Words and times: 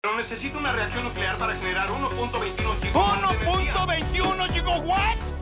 Pero 0.00 0.16
necesito 0.16 0.56
una 0.58 0.70
reacción 0.70 1.02
nuclear 1.02 1.36
para 1.38 1.54
generar 1.56 1.88
1.21 1.88 2.80
gigawatts. 2.80 3.18
¿1.21 3.26 4.52
gigawatts? 4.52 5.34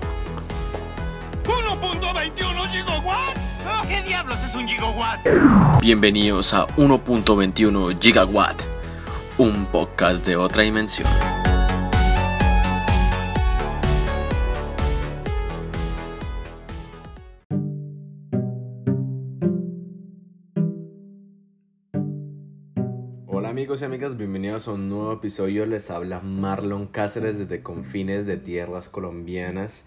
¿1.21 1.45 2.71
gigawatts? 2.71 3.41
¿Qué 3.87 4.03
diablos 4.03 4.43
es 4.43 4.55
un 4.55 4.67
gigawatt? 4.67 5.21
Bienvenidos 5.83 6.55
a 6.55 6.67
1.21 6.69 8.01
Gigawatt, 8.01 8.63
un 9.37 9.67
podcast 9.67 10.25
de 10.25 10.37
otra 10.37 10.63
dimensión. 10.63 11.07
Amigos 23.77 23.93
amigas, 23.93 24.17
bienvenidos 24.17 24.69
a 24.69 24.73
un 24.73 24.89
nuevo 24.89 25.13
episodio. 25.13 25.67
Les 25.67 25.91
habla 25.91 26.21
Marlon 26.21 26.87
Cáceres 26.87 27.39
desde 27.39 27.63
confines 27.63 28.25
de 28.25 28.39
tierras 28.39 28.89
colombianas. 28.89 29.85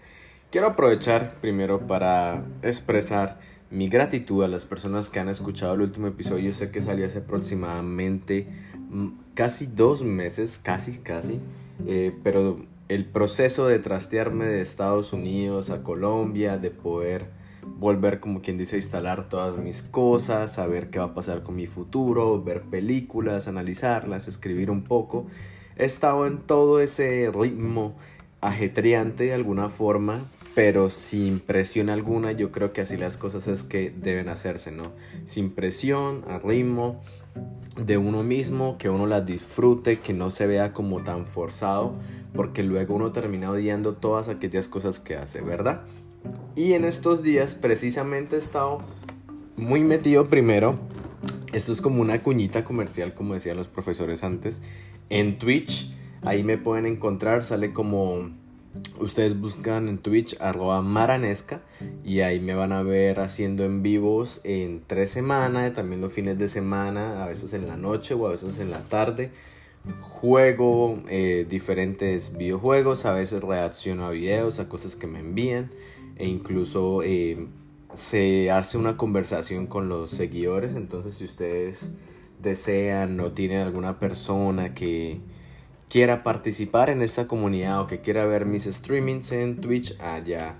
Quiero 0.52 0.68
aprovechar 0.68 1.40
primero 1.40 1.88
para 1.88 2.44
expresar 2.62 3.40
mi 3.68 3.88
gratitud 3.88 4.44
a 4.44 4.48
las 4.48 4.64
personas 4.64 5.08
que 5.08 5.18
han 5.18 5.28
escuchado 5.28 5.74
el 5.74 5.80
último 5.80 6.06
episodio. 6.06 6.52
Sé 6.52 6.70
que 6.70 6.82
salió 6.82 7.04
hace 7.04 7.18
aproximadamente 7.18 8.46
mm, 8.90 9.08
casi 9.34 9.66
dos 9.66 10.04
meses, 10.04 10.56
casi, 10.56 10.98
casi. 10.98 11.40
Eh, 11.88 12.14
pero 12.22 12.64
el 12.88 13.06
proceso 13.06 13.66
de 13.66 13.80
trastearme 13.80 14.44
de 14.44 14.60
Estados 14.60 15.12
Unidos 15.12 15.70
a 15.70 15.82
Colombia, 15.82 16.58
de 16.58 16.70
poder 16.70 17.39
volver 17.62 18.20
como 18.20 18.42
quien 18.42 18.58
dice 18.58 18.76
a 18.76 18.78
instalar 18.78 19.28
todas 19.28 19.56
mis 19.56 19.82
cosas, 19.82 20.52
saber 20.52 20.90
qué 20.90 20.98
va 20.98 21.06
a 21.06 21.14
pasar 21.14 21.42
con 21.42 21.56
mi 21.56 21.66
futuro, 21.66 22.42
ver 22.42 22.62
películas, 22.62 23.48
analizarlas, 23.48 24.28
escribir 24.28 24.70
un 24.70 24.82
poco. 24.82 25.26
He 25.76 25.84
estado 25.84 26.26
en 26.26 26.38
todo 26.38 26.80
ese 26.80 27.30
ritmo 27.32 27.94
ajetreante 28.40 29.24
de 29.24 29.34
alguna 29.34 29.68
forma, 29.68 30.24
pero 30.54 30.90
sin 30.90 31.40
presión 31.40 31.90
alguna. 31.90 32.32
Yo 32.32 32.50
creo 32.52 32.72
que 32.72 32.80
así 32.80 32.96
las 32.96 33.16
cosas 33.16 33.48
es 33.48 33.62
que 33.62 33.90
deben 33.90 34.28
hacerse, 34.28 34.72
¿no? 34.72 34.84
Sin 35.24 35.50
presión, 35.50 36.22
a 36.28 36.38
ritmo 36.38 37.00
de 37.76 37.96
uno 37.96 38.22
mismo, 38.22 38.76
que 38.78 38.90
uno 38.90 39.06
las 39.06 39.24
disfrute, 39.24 39.98
que 39.98 40.12
no 40.12 40.30
se 40.30 40.46
vea 40.46 40.72
como 40.72 41.02
tan 41.02 41.26
forzado, 41.26 41.94
porque 42.34 42.62
luego 42.62 42.94
uno 42.94 43.12
termina 43.12 43.50
odiando 43.50 43.94
todas 43.94 44.28
aquellas 44.28 44.68
cosas 44.68 45.00
que 45.00 45.16
hace, 45.16 45.40
¿verdad? 45.40 45.82
Y 46.56 46.74
en 46.74 46.84
estos 46.84 47.22
días 47.22 47.54
precisamente 47.54 48.36
he 48.36 48.38
estado 48.38 48.82
muy 49.56 49.80
metido 49.80 50.28
primero. 50.28 50.78
Esto 51.52 51.72
es 51.72 51.80
como 51.80 52.00
una 52.02 52.22
cuñita 52.22 52.64
comercial, 52.64 53.14
como 53.14 53.34
decían 53.34 53.56
los 53.56 53.68
profesores 53.68 54.22
antes. 54.22 54.62
En 55.08 55.38
Twitch, 55.38 55.92
ahí 56.22 56.44
me 56.44 56.58
pueden 56.58 56.86
encontrar, 56.86 57.44
sale 57.44 57.72
como 57.72 58.30
ustedes 59.00 59.40
buscan 59.40 59.88
en 59.88 59.98
Twitch 59.98 60.36
arroba 60.40 60.80
maranesca 60.80 61.60
y 62.04 62.20
ahí 62.20 62.38
me 62.38 62.54
van 62.54 62.72
a 62.72 62.82
ver 62.82 63.18
haciendo 63.18 63.64
en 63.64 63.82
vivos 63.82 64.40
en 64.44 64.82
tres 64.86 65.10
semanas, 65.10 65.72
también 65.72 66.00
los 66.00 66.12
fines 66.12 66.38
de 66.38 66.46
semana, 66.46 67.24
a 67.24 67.26
veces 67.26 67.52
en 67.52 67.66
la 67.66 67.76
noche 67.76 68.14
o 68.14 68.26
a 68.26 68.30
veces 68.30 68.60
en 68.60 68.70
la 68.70 68.82
tarde. 68.84 69.30
Juego 70.02 71.02
eh, 71.08 71.46
diferentes 71.48 72.36
videojuegos, 72.36 73.06
a 73.06 73.12
veces 73.12 73.42
reacciono 73.42 74.06
a 74.06 74.10
videos, 74.10 74.58
a 74.58 74.68
cosas 74.68 74.94
que 74.94 75.06
me 75.06 75.20
envían 75.20 75.70
e 76.20 76.28
incluso 76.28 77.02
eh, 77.02 77.48
se 77.94 78.50
hace 78.50 78.76
una 78.76 78.96
conversación 78.96 79.66
con 79.66 79.88
los 79.88 80.10
seguidores. 80.10 80.74
Entonces, 80.74 81.14
si 81.14 81.24
ustedes 81.24 81.92
desean 82.40 83.18
o 83.20 83.32
tienen 83.32 83.62
alguna 83.62 83.98
persona 83.98 84.74
que 84.74 85.20
quiera 85.88 86.22
participar 86.22 86.90
en 86.90 87.00
esta 87.02 87.26
comunidad 87.26 87.80
o 87.80 87.86
que 87.86 88.00
quiera 88.00 88.26
ver 88.26 88.44
mis 88.44 88.64
streamings 88.64 89.32
en 89.32 89.60
Twitch, 89.60 89.98
allá 90.00 90.56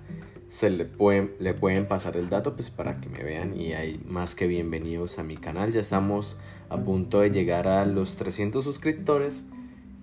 se 0.49 0.71
le 0.71 0.87
pueden, 0.87 1.33
le 1.39 1.55
pueden 1.55 1.87
pasar 1.87 2.17
el 2.17 2.29
dato 2.29 2.57
pues 2.57 2.71
para 2.71 3.01
que 3.01 3.09
me 3.09 3.23
vean 3.23 3.59
y 3.59 3.75
hay 3.75 4.01
más 4.09 4.35
que 4.35 4.47
bienvenidos 4.47 5.19
a 5.19 5.23
mi 5.23 5.37
canal. 5.37 5.73
Ya 5.73 5.81
estamos 5.81 6.39
a 6.71 6.79
punto 6.79 7.21
de 7.21 7.31
llegar 7.31 7.69
a 7.69 7.85
los 7.85 8.17
300 8.17 8.65
suscriptores 8.65 9.45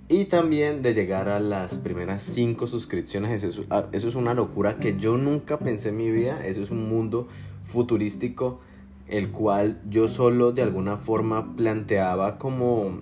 y 0.09 0.25
también 0.25 0.81
de 0.81 0.93
llegar 0.93 1.27
a 1.27 1.39
las 1.39 1.77
primeras 1.77 2.23
5 2.23 2.67
suscripciones. 2.67 3.43
Eso, 3.43 3.63
ah, 3.69 3.87
eso, 3.91 4.07
es 4.07 4.15
una 4.15 4.33
locura 4.33 4.77
que 4.77 4.97
yo 4.97 5.17
nunca 5.17 5.59
pensé 5.59 5.89
en 5.89 5.97
mi 5.97 6.09
vida. 6.09 6.45
Eso 6.45 6.63
es 6.63 6.71
un 6.71 6.87
mundo 6.87 7.27
futurístico 7.63 8.61
el 9.07 9.31
cual 9.31 9.81
yo 9.89 10.07
solo 10.07 10.51
de 10.51 10.61
alguna 10.61 10.97
forma 10.97 11.55
planteaba 11.55 12.37
como 12.37 13.01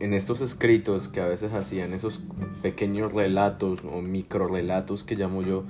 en 0.00 0.12
estos 0.12 0.42
escritos 0.42 1.08
que 1.08 1.20
a 1.20 1.26
veces 1.26 1.52
hacían 1.54 1.94
esos 1.94 2.20
pequeños 2.62 3.12
relatos 3.12 3.80
o 3.90 4.02
micro 4.02 4.48
relatos 4.48 5.02
que 5.02 5.16
llamo 5.16 5.42
yo 5.42 5.64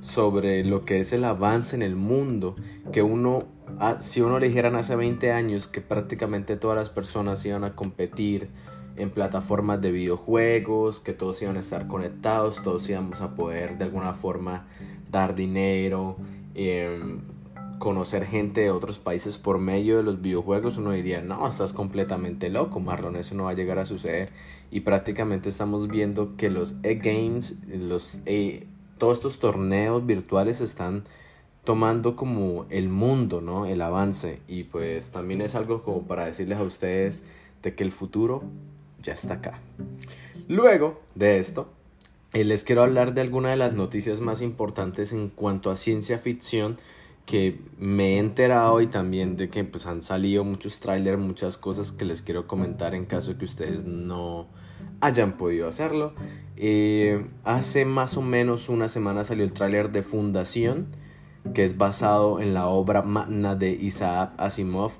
sobre 0.00 0.64
lo 0.64 0.84
que 0.86 1.00
es 1.00 1.12
el 1.12 1.24
avance 1.24 1.76
en 1.76 1.82
el 1.82 1.96
mundo 1.96 2.56
que 2.92 3.02
uno 3.02 3.44
ah, 3.78 3.98
si 4.00 4.22
uno 4.22 4.38
le 4.38 4.48
dijeran 4.48 4.76
hace 4.76 4.96
20 4.96 5.32
años 5.32 5.68
que 5.68 5.82
prácticamente 5.82 6.56
todas 6.56 6.78
las 6.78 6.88
personas 6.88 7.44
iban 7.44 7.64
a 7.64 7.74
competir 7.74 8.48
en 8.96 9.10
plataformas 9.10 9.80
de 9.80 9.90
videojuegos, 9.90 11.00
que 11.00 11.12
todos 11.12 11.40
iban 11.42 11.56
a 11.56 11.60
estar 11.60 11.86
conectados, 11.86 12.62
todos 12.62 12.88
íbamos 12.88 13.20
a 13.20 13.34
poder 13.34 13.78
de 13.78 13.84
alguna 13.84 14.14
forma 14.14 14.66
dar 15.10 15.34
dinero, 15.34 16.16
em, 16.54 17.20
conocer 17.78 18.26
gente 18.26 18.62
de 18.62 18.70
otros 18.70 18.98
países 18.98 19.38
por 19.38 19.58
medio 19.58 19.98
de 19.98 20.02
los 20.02 20.20
videojuegos, 20.20 20.78
uno 20.78 20.92
diría, 20.92 21.20
no, 21.20 21.46
estás 21.46 21.72
completamente 21.72 22.48
loco, 22.48 22.80
Marlon, 22.80 23.16
eso 23.16 23.34
no 23.34 23.44
va 23.44 23.50
a 23.50 23.54
llegar 23.54 23.78
a 23.78 23.84
suceder. 23.84 24.30
Y 24.70 24.80
prácticamente 24.80 25.48
estamos 25.48 25.88
viendo 25.88 26.36
que 26.36 26.50
los 26.50 26.76
e-games, 26.82 27.58
los 27.68 28.20
e, 28.26 28.66
todos 28.98 29.18
estos 29.18 29.38
torneos 29.38 30.06
virtuales 30.06 30.60
están 30.60 31.04
tomando 31.64 32.16
como 32.16 32.66
el 32.70 32.88
mundo, 32.88 33.40
¿no? 33.40 33.66
El 33.66 33.82
avance. 33.82 34.40
Y 34.48 34.64
pues 34.64 35.10
también 35.10 35.40
es 35.42 35.54
algo 35.54 35.82
como 35.82 36.02
para 36.06 36.24
decirles 36.24 36.58
a 36.58 36.62
ustedes 36.62 37.24
de 37.62 37.74
que 37.74 37.84
el 37.84 37.92
futuro 37.92 38.44
ya 39.06 39.14
está 39.14 39.34
acá. 39.34 39.60
Luego 40.48 41.00
de 41.14 41.38
esto, 41.38 41.68
eh, 42.32 42.44
les 42.44 42.64
quiero 42.64 42.82
hablar 42.82 43.14
de 43.14 43.20
alguna 43.22 43.50
de 43.50 43.56
las 43.56 43.72
noticias 43.72 44.20
más 44.20 44.42
importantes 44.42 45.12
en 45.12 45.28
cuanto 45.28 45.70
a 45.70 45.76
ciencia 45.76 46.18
ficción 46.18 46.76
que 47.24 47.58
me 47.78 48.14
he 48.14 48.18
enterado 48.18 48.80
y 48.80 48.86
también 48.86 49.36
de 49.36 49.48
que 49.48 49.64
pues 49.64 49.86
han 49.86 50.00
salido 50.00 50.44
muchos 50.44 50.78
trailers, 50.78 51.20
muchas 51.20 51.58
cosas 51.58 51.90
que 51.90 52.04
les 52.04 52.22
quiero 52.22 52.46
comentar 52.46 52.94
en 52.94 53.04
caso 53.04 53.36
que 53.36 53.44
ustedes 53.44 53.84
no 53.84 54.46
hayan 55.00 55.36
podido 55.36 55.66
hacerlo. 55.66 56.12
Eh, 56.56 57.26
hace 57.44 57.84
más 57.84 58.16
o 58.16 58.22
menos 58.22 58.68
una 58.68 58.88
semana 58.88 59.24
salió 59.24 59.44
el 59.44 59.52
tráiler 59.52 59.90
de 59.90 60.02
Fundación 60.02 60.86
que 61.54 61.64
es 61.64 61.78
basado 61.78 62.40
en 62.40 62.54
la 62.54 62.68
obra 62.68 63.02
magna 63.02 63.54
de 63.54 63.70
Isaac 63.70 64.32
Asimov. 64.36 64.92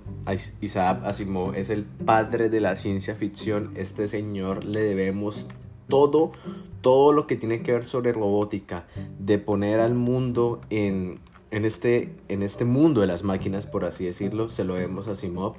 Isaac 0.61 1.03
Asimov 1.05 1.55
es 1.55 1.71
el 1.71 1.85
padre 1.85 2.49
de 2.49 2.61
la 2.61 2.77
ciencia 2.77 3.15
ficción. 3.15 3.73
Este 3.75 4.09
señor 4.09 4.65
le 4.65 4.81
debemos 4.81 5.47
todo, 5.89 6.33
todo 6.81 7.13
lo 7.13 7.27
que 7.27 7.37
tiene 7.37 7.63
que 7.63 7.73
ver 7.73 7.85
sobre 7.85 8.13
robótica, 8.13 8.87
de 9.19 9.39
poner 9.39 9.81
al 9.81 9.95
mundo 9.95 10.61
en, 10.71 11.21
en, 11.51 11.65
este, 11.65 12.15
en 12.29 12.43
este 12.43 12.65
mundo 12.65 13.01
de 13.01 13.07
las 13.07 13.23
máquinas, 13.23 13.67
por 13.67 13.85
así 13.85 14.05
decirlo, 14.05 14.49
se 14.49 14.65
lo 14.65 14.75
debemos 14.75 15.09
a 15.09 15.13
Asimov. 15.13 15.55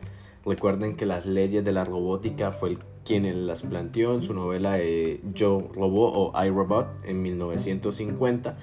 Recuerden 0.45 0.95
que 0.95 1.05
las 1.05 1.25
leyes 1.25 1.65
de 1.65 1.73
la 1.73 1.83
robótica 1.83 2.51
fue 2.51 2.77
quien 3.03 3.47
las 3.47 3.63
planteó 3.63 4.13
en 4.13 4.21
su 4.21 4.33
novela 4.33 4.77
Yo 5.33 5.69
Robot 5.73 6.13
o 6.15 6.43
iRobot 6.43 6.87
en 7.05 7.21
1950 7.21 8.57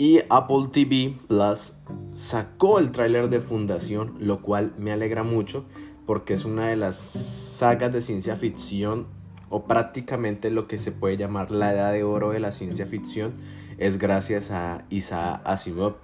y 0.00 0.22
Apple 0.30 0.68
TV 0.72 1.14
Plus 1.28 1.74
sacó 2.14 2.78
el 2.78 2.90
tráiler 2.90 3.28
de 3.28 3.42
Fundación, 3.42 4.14
lo 4.18 4.40
cual 4.40 4.72
me 4.78 4.92
alegra 4.92 5.24
mucho 5.24 5.66
porque 6.06 6.32
es 6.32 6.46
una 6.46 6.68
de 6.68 6.76
las 6.76 6.96
sagas 6.96 7.92
de 7.92 8.00
ciencia 8.00 8.34
ficción 8.36 9.08
o 9.50 9.64
prácticamente 9.64 10.50
lo 10.50 10.66
que 10.66 10.78
se 10.78 10.90
puede 10.90 11.18
llamar 11.18 11.50
la 11.50 11.74
edad 11.74 11.92
de 11.92 12.02
oro 12.02 12.30
de 12.30 12.40
la 12.40 12.50
ciencia 12.50 12.86
ficción 12.86 13.34
es 13.76 13.98
gracias 13.98 14.50
a 14.50 14.86
Isaac 14.88 15.42
Asimov 15.44 15.96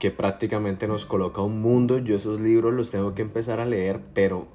que 0.00 0.10
prácticamente 0.10 0.88
nos 0.88 1.06
coloca 1.06 1.40
un 1.40 1.62
mundo. 1.62 1.98
Yo 1.98 2.16
esos 2.16 2.40
libros 2.40 2.74
los 2.74 2.90
tengo 2.90 3.14
que 3.14 3.22
empezar 3.22 3.60
a 3.60 3.64
leer, 3.64 4.00
pero 4.12 4.48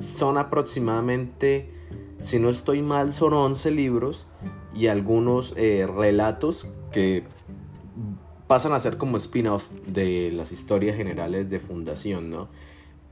son 0.00 0.36
aproximadamente, 0.36 1.70
si 2.18 2.40
no 2.40 2.50
estoy 2.50 2.82
mal, 2.82 3.12
son 3.12 3.34
11 3.34 3.70
libros 3.70 4.26
y 4.74 4.88
algunos 4.88 5.54
eh, 5.56 5.86
relatos 5.86 6.66
que 6.90 7.22
pasan 8.50 8.72
a 8.72 8.80
ser 8.80 8.96
como 8.96 9.16
spin-off 9.16 9.70
de 9.86 10.32
las 10.32 10.50
historias 10.50 10.96
generales 10.96 11.48
de 11.50 11.60
Fundación, 11.60 12.30
¿no? 12.30 12.48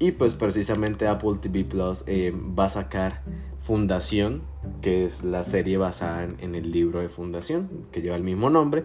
Y 0.00 0.10
pues 0.10 0.34
precisamente 0.34 1.06
Apple 1.06 1.34
TV 1.40 1.62
Plus 1.62 2.02
eh, 2.08 2.32
va 2.34 2.64
a 2.64 2.68
sacar 2.68 3.22
Fundación, 3.56 4.42
que 4.82 5.04
es 5.04 5.22
la 5.22 5.44
serie 5.44 5.78
basada 5.78 6.24
en, 6.24 6.56
el 6.56 6.72
libro 6.72 6.98
de 6.98 7.08
Fundación, 7.08 7.68
que 7.92 8.02
lleva 8.02 8.16
el 8.16 8.24
mismo 8.24 8.50
nombre, 8.50 8.84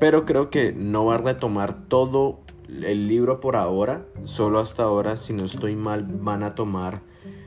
pero 0.00 0.24
creo 0.24 0.50
que 0.50 0.72
no 0.72 1.04
va 1.04 1.14
a 1.14 1.18
retomar 1.18 1.86
todo 1.86 2.40
el 2.68 3.06
libro 3.06 3.38
por 3.38 3.54
ahora, 3.54 4.04
solo 4.24 4.58
hasta 4.58 4.82
ahora, 4.82 5.16
si 5.16 5.32
no 5.32 5.44
estoy 5.44 5.76
mal, 5.76 6.04
van 6.04 6.42
a 6.42 6.56
tomar 6.56 7.02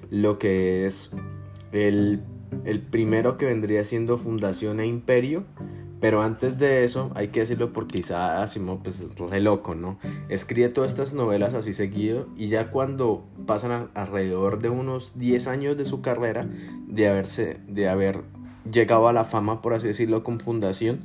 lo 0.09 0.39
que 0.39 0.85
es 0.85 1.11
el 1.73 2.23
el 2.63 2.81
primero 2.81 3.37
que 3.37 3.45
vendría 3.45 3.83
siendo 3.83 4.17
Fundación 4.17 4.79
e 4.79 4.87
Imperio. 4.87 5.43
Pero 6.05 6.21
antes 6.21 6.59
de 6.59 6.83
eso, 6.83 7.09
hay 7.15 7.29
que 7.29 7.39
decirlo 7.39 7.73
porque 7.73 7.95
quizá 7.95 8.43
Asimov 8.43 8.83
pues, 8.83 8.99
es 8.99 9.17
re 9.17 9.41
loco, 9.41 9.73
¿no? 9.73 9.97
Escribe 10.29 10.69
todas 10.69 10.91
estas 10.91 11.13
novelas 11.13 11.55
así 11.55 11.73
seguido 11.73 12.27
y 12.37 12.47
ya 12.47 12.69
cuando 12.69 13.25
pasan 13.47 13.89
alrededor 13.95 14.61
de 14.61 14.69
unos 14.69 15.13
10 15.17 15.47
años 15.47 15.77
de 15.77 15.83
su 15.83 16.01
carrera, 16.01 16.47
de, 16.87 17.07
haberse, 17.07 17.57
de 17.67 17.89
haber 17.89 18.21
llegado 18.71 19.07
a 19.07 19.13
la 19.13 19.25
fama, 19.25 19.63
por 19.63 19.73
así 19.73 19.87
decirlo, 19.87 20.23
con 20.23 20.39
Fundación, 20.39 20.99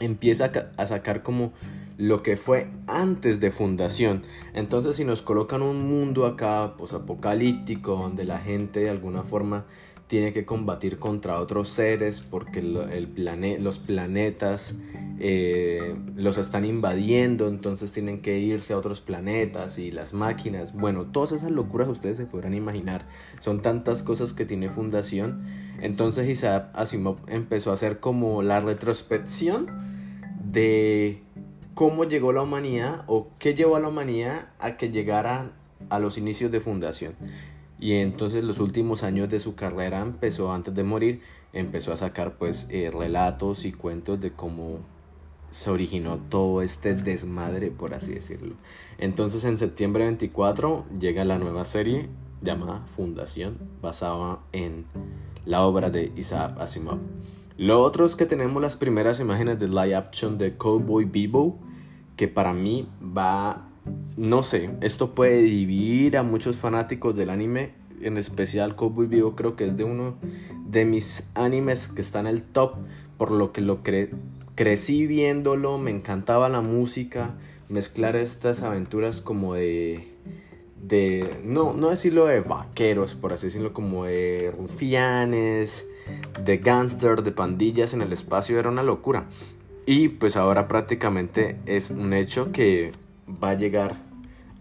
empieza 0.00 0.50
a 0.78 0.86
sacar 0.86 1.22
como 1.22 1.52
lo 1.98 2.22
que 2.22 2.38
fue 2.38 2.68
antes 2.86 3.38
de 3.38 3.50
fundación. 3.50 4.22
Entonces 4.54 4.96
si 4.96 5.04
nos 5.04 5.20
colocan 5.20 5.60
un 5.60 5.86
mundo 5.86 6.24
acá 6.24 6.72
posapocalíptico 6.78 7.96
donde 7.96 8.24
la 8.24 8.38
gente 8.38 8.80
de 8.80 8.88
alguna 8.88 9.24
forma 9.24 9.66
tiene 10.12 10.34
que 10.34 10.44
combatir 10.44 10.98
contra 10.98 11.40
otros 11.40 11.70
seres 11.70 12.20
porque 12.20 12.58
el 12.58 13.64
los 13.64 13.78
planetas 13.78 14.74
eh, 15.18 15.96
los 16.16 16.36
están 16.36 16.66
invadiendo, 16.66 17.48
entonces 17.48 17.92
tienen 17.92 18.20
que 18.20 18.38
irse 18.38 18.74
a 18.74 18.76
otros 18.76 19.00
planetas 19.00 19.78
y 19.78 19.90
las 19.90 20.12
máquinas. 20.12 20.74
Bueno, 20.74 21.06
todas 21.06 21.32
esas 21.32 21.50
locuras 21.50 21.88
ustedes 21.88 22.18
se 22.18 22.26
podrán 22.26 22.52
imaginar. 22.52 23.06
Son 23.38 23.62
tantas 23.62 24.02
cosas 24.02 24.34
que 24.34 24.44
tiene 24.44 24.68
Fundación. 24.68 25.46
Entonces 25.80 26.28
Isaac 26.28 26.68
Asimov 26.74 27.16
empezó 27.26 27.70
a 27.70 27.74
hacer 27.74 27.96
como 27.98 28.42
la 28.42 28.60
retrospección 28.60 29.68
de 30.44 31.22
cómo 31.72 32.04
llegó 32.04 32.34
la 32.34 32.42
humanidad 32.42 33.02
o 33.06 33.30
qué 33.38 33.54
llevó 33.54 33.76
a 33.76 33.80
la 33.80 33.88
humanidad 33.88 34.48
a 34.58 34.76
que 34.76 34.90
llegara 34.90 35.52
a 35.88 35.98
los 36.00 36.18
inicios 36.18 36.52
de 36.52 36.60
fundación. 36.60 37.14
Y 37.82 37.94
entonces 37.94 38.44
los 38.44 38.60
últimos 38.60 39.02
años 39.02 39.28
de 39.28 39.40
su 39.40 39.56
carrera 39.56 40.02
empezó 40.02 40.52
antes 40.52 40.72
de 40.72 40.84
morir, 40.84 41.20
empezó 41.52 41.92
a 41.92 41.96
sacar 41.96 42.38
pues 42.38 42.68
eh, 42.70 42.92
relatos 42.92 43.64
y 43.64 43.72
cuentos 43.72 44.20
de 44.20 44.30
cómo 44.30 44.78
se 45.50 45.68
originó 45.68 46.18
todo 46.18 46.62
este 46.62 46.94
desmadre, 46.94 47.72
por 47.72 47.92
así 47.94 48.14
decirlo. 48.14 48.54
Entonces 48.98 49.42
en 49.42 49.58
septiembre 49.58 50.04
24 50.04 50.86
llega 51.00 51.24
la 51.24 51.40
nueva 51.40 51.64
serie 51.64 52.08
llamada 52.40 52.86
Fundación, 52.86 53.58
basada 53.82 54.38
en 54.52 54.84
la 55.44 55.62
obra 55.62 55.90
de 55.90 56.12
Isaac 56.14 56.60
Asimov. 56.60 57.00
Lo 57.56 57.80
otro 57.80 58.06
es 58.06 58.14
que 58.14 58.26
tenemos 58.26 58.62
las 58.62 58.76
primeras 58.76 59.18
imágenes 59.18 59.58
de 59.58 59.66
live 59.66 59.96
action 59.96 60.38
de 60.38 60.56
Cowboy 60.56 61.04
Bebop, 61.06 61.56
que 62.14 62.28
para 62.28 62.52
mí 62.52 62.88
va, 63.02 63.71
no 64.16 64.42
sé, 64.42 64.70
esto 64.80 65.14
puede 65.14 65.42
dividir 65.42 66.16
a 66.16 66.22
muchos 66.22 66.56
fanáticos 66.56 67.16
del 67.16 67.30
anime, 67.30 67.72
en 68.00 68.18
especial 68.18 68.76
Cowboy 68.76 69.06
Bebop 69.06 69.36
creo 69.36 69.56
que 69.56 69.66
es 69.66 69.76
de 69.76 69.84
uno 69.84 70.16
de 70.66 70.84
mis 70.84 71.28
animes 71.34 71.88
que 71.88 72.00
está 72.00 72.20
en 72.20 72.26
el 72.26 72.42
top, 72.42 72.74
por 73.16 73.30
lo 73.30 73.52
que 73.52 73.60
lo 73.60 73.80
crecí 74.54 75.06
viéndolo, 75.06 75.78
me 75.78 75.90
encantaba 75.90 76.48
la 76.48 76.60
música, 76.60 77.34
mezclar 77.68 78.16
estas 78.16 78.62
aventuras 78.62 79.20
como 79.20 79.54
de 79.54 80.08
de 80.82 81.38
no 81.44 81.74
no 81.74 81.90
decirlo 81.90 82.26
de 82.26 82.40
vaqueros 82.40 83.14
por 83.14 83.32
así 83.32 83.46
decirlo 83.46 83.72
como 83.72 84.04
de 84.04 84.52
rufianes 84.58 85.86
de 86.44 86.58
gángster, 86.58 87.22
de 87.22 87.32
pandillas 87.32 87.94
en 87.94 88.02
el 88.02 88.12
espacio 88.12 88.58
era 88.58 88.70
una 88.70 88.82
locura. 88.82 89.26
Y 89.84 90.08
pues 90.08 90.36
ahora 90.36 90.68
prácticamente 90.68 91.56
es 91.66 91.90
un 91.90 92.12
hecho 92.12 92.52
que 92.52 92.92
va 93.42 93.50
a 93.50 93.54
llegar 93.54 93.96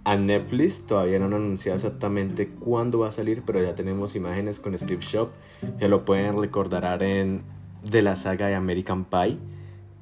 a 0.03 0.17
Netflix. 0.17 0.85
Todavía 0.85 1.19
no 1.19 1.25
han 1.25 1.33
anunciado 1.33 1.75
exactamente 1.75 2.49
cuándo 2.49 2.99
va 2.99 3.09
a 3.09 3.11
salir, 3.11 3.43
pero 3.45 3.61
ya 3.61 3.75
tenemos 3.75 4.15
imágenes 4.15 4.59
con 4.59 4.77
Steve 4.77 5.01
Shop 5.01 5.29
que 5.79 5.87
lo 5.87 6.05
pueden 6.05 6.39
recordar 6.39 7.03
en 7.03 7.41
de 7.83 8.01
la 8.01 8.15
saga 8.15 8.47
de 8.47 8.55
American 8.55 9.05
Pie. 9.05 9.37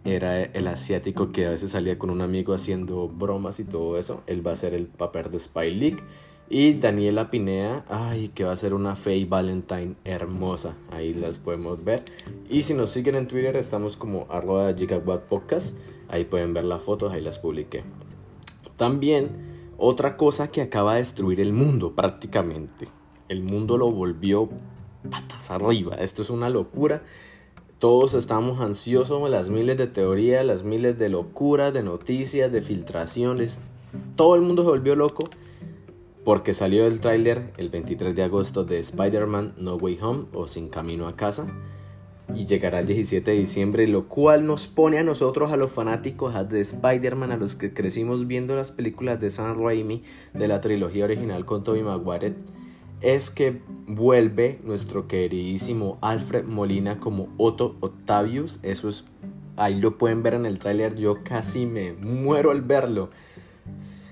Era 0.05 0.41
el 0.41 0.67
asiático 0.67 1.31
que 1.31 1.45
a 1.45 1.49
veces 1.49 1.71
salía 1.71 1.99
con 1.99 2.09
un 2.09 2.21
amigo 2.21 2.53
haciendo 2.53 3.07
bromas 3.07 3.59
y 3.59 3.65
todo 3.65 3.97
eso. 3.97 4.23
Él 4.27 4.45
va 4.45 4.51
a 4.51 4.55
ser 4.55 4.73
el 4.73 4.87
papel 4.87 5.29
de 5.31 5.39
Spy 5.39 5.71
League. 5.71 5.99
Y 6.51 6.73
Daniela 6.73 7.29
Pinea, 7.29 7.85
ay, 7.89 8.29
que 8.29 8.43
va 8.43 8.53
a 8.53 8.57
ser 8.57 8.73
una 8.73 8.95
Faye 8.95 9.25
Valentine 9.25 9.93
hermosa. 10.03 10.73
Ahí 10.89 11.13
las 11.13 11.37
podemos 11.37 11.83
ver. 11.83 12.03
Y 12.49 12.63
si 12.63 12.73
nos 12.73 12.89
siguen 12.89 13.15
en 13.15 13.27
Twitter, 13.27 13.55
estamos 13.55 13.97
como 13.97 14.25
arroba 14.29 14.73
gigawatt 14.73 15.25
podcast. 15.25 15.75
Ahí 16.07 16.25
pueden 16.25 16.55
ver 16.55 16.63
las 16.63 16.81
fotos, 16.81 17.13
ahí 17.13 17.21
las 17.21 17.37
publiqué. 17.37 17.83
También, 18.79 19.73
otra 19.77 20.15
cosa 20.15 20.51
que 20.51 20.61
acaba 20.61 20.93
de 20.93 20.99
destruir 20.99 21.41
el 21.41 21.51
mundo 21.51 21.95
prácticamente. 21.97 22.87
El 23.27 23.43
mundo 23.43 23.77
lo 23.77 23.91
volvió 23.91 24.47
patas 25.11 25.51
arriba. 25.51 25.95
Esto 25.95 26.21
es 26.21 26.29
una 26.29 26.49
locura. 26.49 27.03
Todos 27.77 28.13
estamos 28.13 28.61
ansiosos, 28.61 29.29
las 29.29 29.49
miles 29.49 29.77
de 29.77 29.87
teorías, 29.87 30.45
las 30.45 30.63
miles 30.63 30.97
de 30.97 31.09
locuras, 31.09 31.73
de 31.73 31.83
noticias, 31.83 32.53
de 32.53 32.61
filtraciones. 32.61 33.59
Todo 34.15 34.35
el 34.35 34.41
mundo 34.43 34.63
se 34.63 34.69
volvió 34.69 34.95
loco 34.95 35.25
porque 36.23 36.53
salió 36.53 36.87
el 36.87 37.01
tráiler 37.01 37.51
el 37.57 37.67
23 37.67 38.15
de 38.15 38.23
agosto 38.23 38.63
de 38.63 38.79
Spider-Man 38.79 39.55
No 39.57 39.75
Way 39.75 39.99
Home 40.01 40.25
o 40.31 40.47
Sin 40.47 40.69
Camino 40.69 41.09
a 41.09 41.17
Casa 41.17 41.47
y 42.35 42.45
llegará 42.45 42.79
el 42.79 42.87
17 42.87 43.31
de 43.31 43.37
diciembre, 43.37 43.87
lo 43.87 44.07
cual 44.07 44.45
nos 44.45 44.67
pone 44.67 44.99
a 44.99 45.03
nosotros, 45.03 45.51
a 45.51 45.57
los 45.57 45.71
fanáticos 45.71 46.33
de 46.49 46.61
Spider-Man, 46.61 47.31
a 47.31 47.37
los 47.37 47.55
que 47.55 47.73
crecimos 47.73 48.27
viendo 48.27 48.55
las 48.55 48.71
películas 48.71 49.19
de 49.19 49.31
Sam 49.31 49.61
Raimi 49.61 50.03
de 50.33 50.47
la 50.47 50.61
trilogía 50.61 51.05
original 51.05 51.45
con 51.45 51.63
Tobey 51.63 51.83
Maguire, 51.83 52.35
es 53.01 53.29
que 53.29 53.61
vuelve 53.87 54.59
nuestro 54.63 55.07
queridísimo 55.07 55.97
Alfred 56.01 56.45
Molina 56.45 56.99
como 56.99 57.29
Otto 57.37 57.77
Octavius. 57.79 58.59
Eso 58.61 58.89
es, 58.89 59.05
ahí 59.55 59.79
lo 59.79 59.97
pueden 59.97 60.21
ver 60.21 60.33
en 60.33 60.45
el 60.45 60.59
tráiler, 60.59 60.95
yo 60.95 61.23
casi 61.23 61.65
me 61.65 61.93
muero 61.93 62.51
al 62.51 62.61
verlo. 62.61 63.09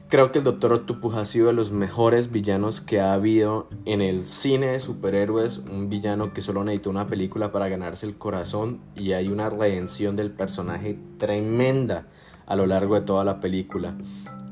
Creo 0.10 0.32
que 0.32 0.38
el 0.38 0.46
Doctor 0.46 0.72
Octopus 0.72 1.16
ha 1.16 1.26
sido 1.26 1.48
de 1.48 1.54
los 1.54 1.74
mejores 1.74 2.32
villanos 2.32 2.80
que 2.80 3.02
ha 3.02 3.12
habido 3.12 3.68
en 3.84 4.00
el 4.00 4.26
cine 4.26 4.68
de 4.68 4.80
superhéroes. 4.80 5.58
Un 5.58 5.90
villano 5.90 6.32
que 6.32 6.40
solo 6.40 6.64
necesitó 6.64 6.92
una 6.92 7.08
película 7.08 7.52
para 7.52 7.68
ganarse 7.68 8.06
el 8.06 8.18
corazón 8.18 8.80
y 8.96 9.12
hay 9.12 9.28
una 9.28 9.50
redención 9.50 10.16
del 10.16 10.32
personaje 10.32 10.98
tremenda 11.18 12.08
a 12.46 12.56
lo 12.56 12.68
largo 12.68 12.96
de 12.96 13.02
toda 13.02 13.26
la 13.26 13.42
película. 13.42 13.98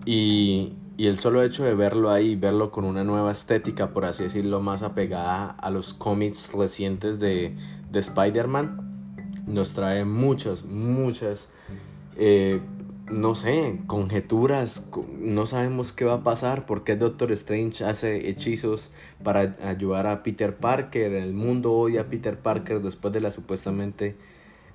Y, 0.05 0.73
el 0.97 1.17
solo 1.17 1.41
hecho 1.41 1.63
de 1.63 1.73
verlo 1.73 2.09
ahí, 2.09 2.35
verlo 2.35 2.69
con 2.69 2.83
una 2.83 3.05
nueva 3.05 3.31
estética, 3.31 3.91
por 3.91 4.03
así 4.03 4.23
decirlo, 4.23 4.59
más 4.59 4.81
apegada 4.83 5.51
a 5.51 5.69
los 5.69 5.93
cómics 5.93 6.51
recientes 6.53 7.17
de, 7.19 7.55
de 7.91 7.99
Spider-Man, 7.99 9.45
nos 9.47 9.74
trae 9.74 10.03
muchas, 10.03 10.65
muchas... 10.65 11.50
Eh, 12.17 12.62
no 13.09 13.35
sé, 13.35 13.79
conjeturas, 13.85 14.88
no 15.19 15.45
sabemos 15.45 15.93
qué 15.93 16.05
va 16.05 16.15
a 16.15 16.24
pasar, 16.24 16.65
porque 16.65 16.95
Doctor 16.95 17.31
Strange 17.33 17.83
hace 17.83 18.29
hechizos 18.29 18.91
para 19.24 19.55
ayudar 19.63 20.07
a 20.07 20.24
Peter 20.24 20.55
Parker, 20.55 21.13
el 21.13 21.33
mundo 21.33 21.74
odia 21.74 22.01
a 22.01 22.05
Peter 22.05 22.39
Parker 22.39 22.81
después 22.81 23.13
de 23.13 23.21
la 23.21 23.31
supuestamente 23.31 24.15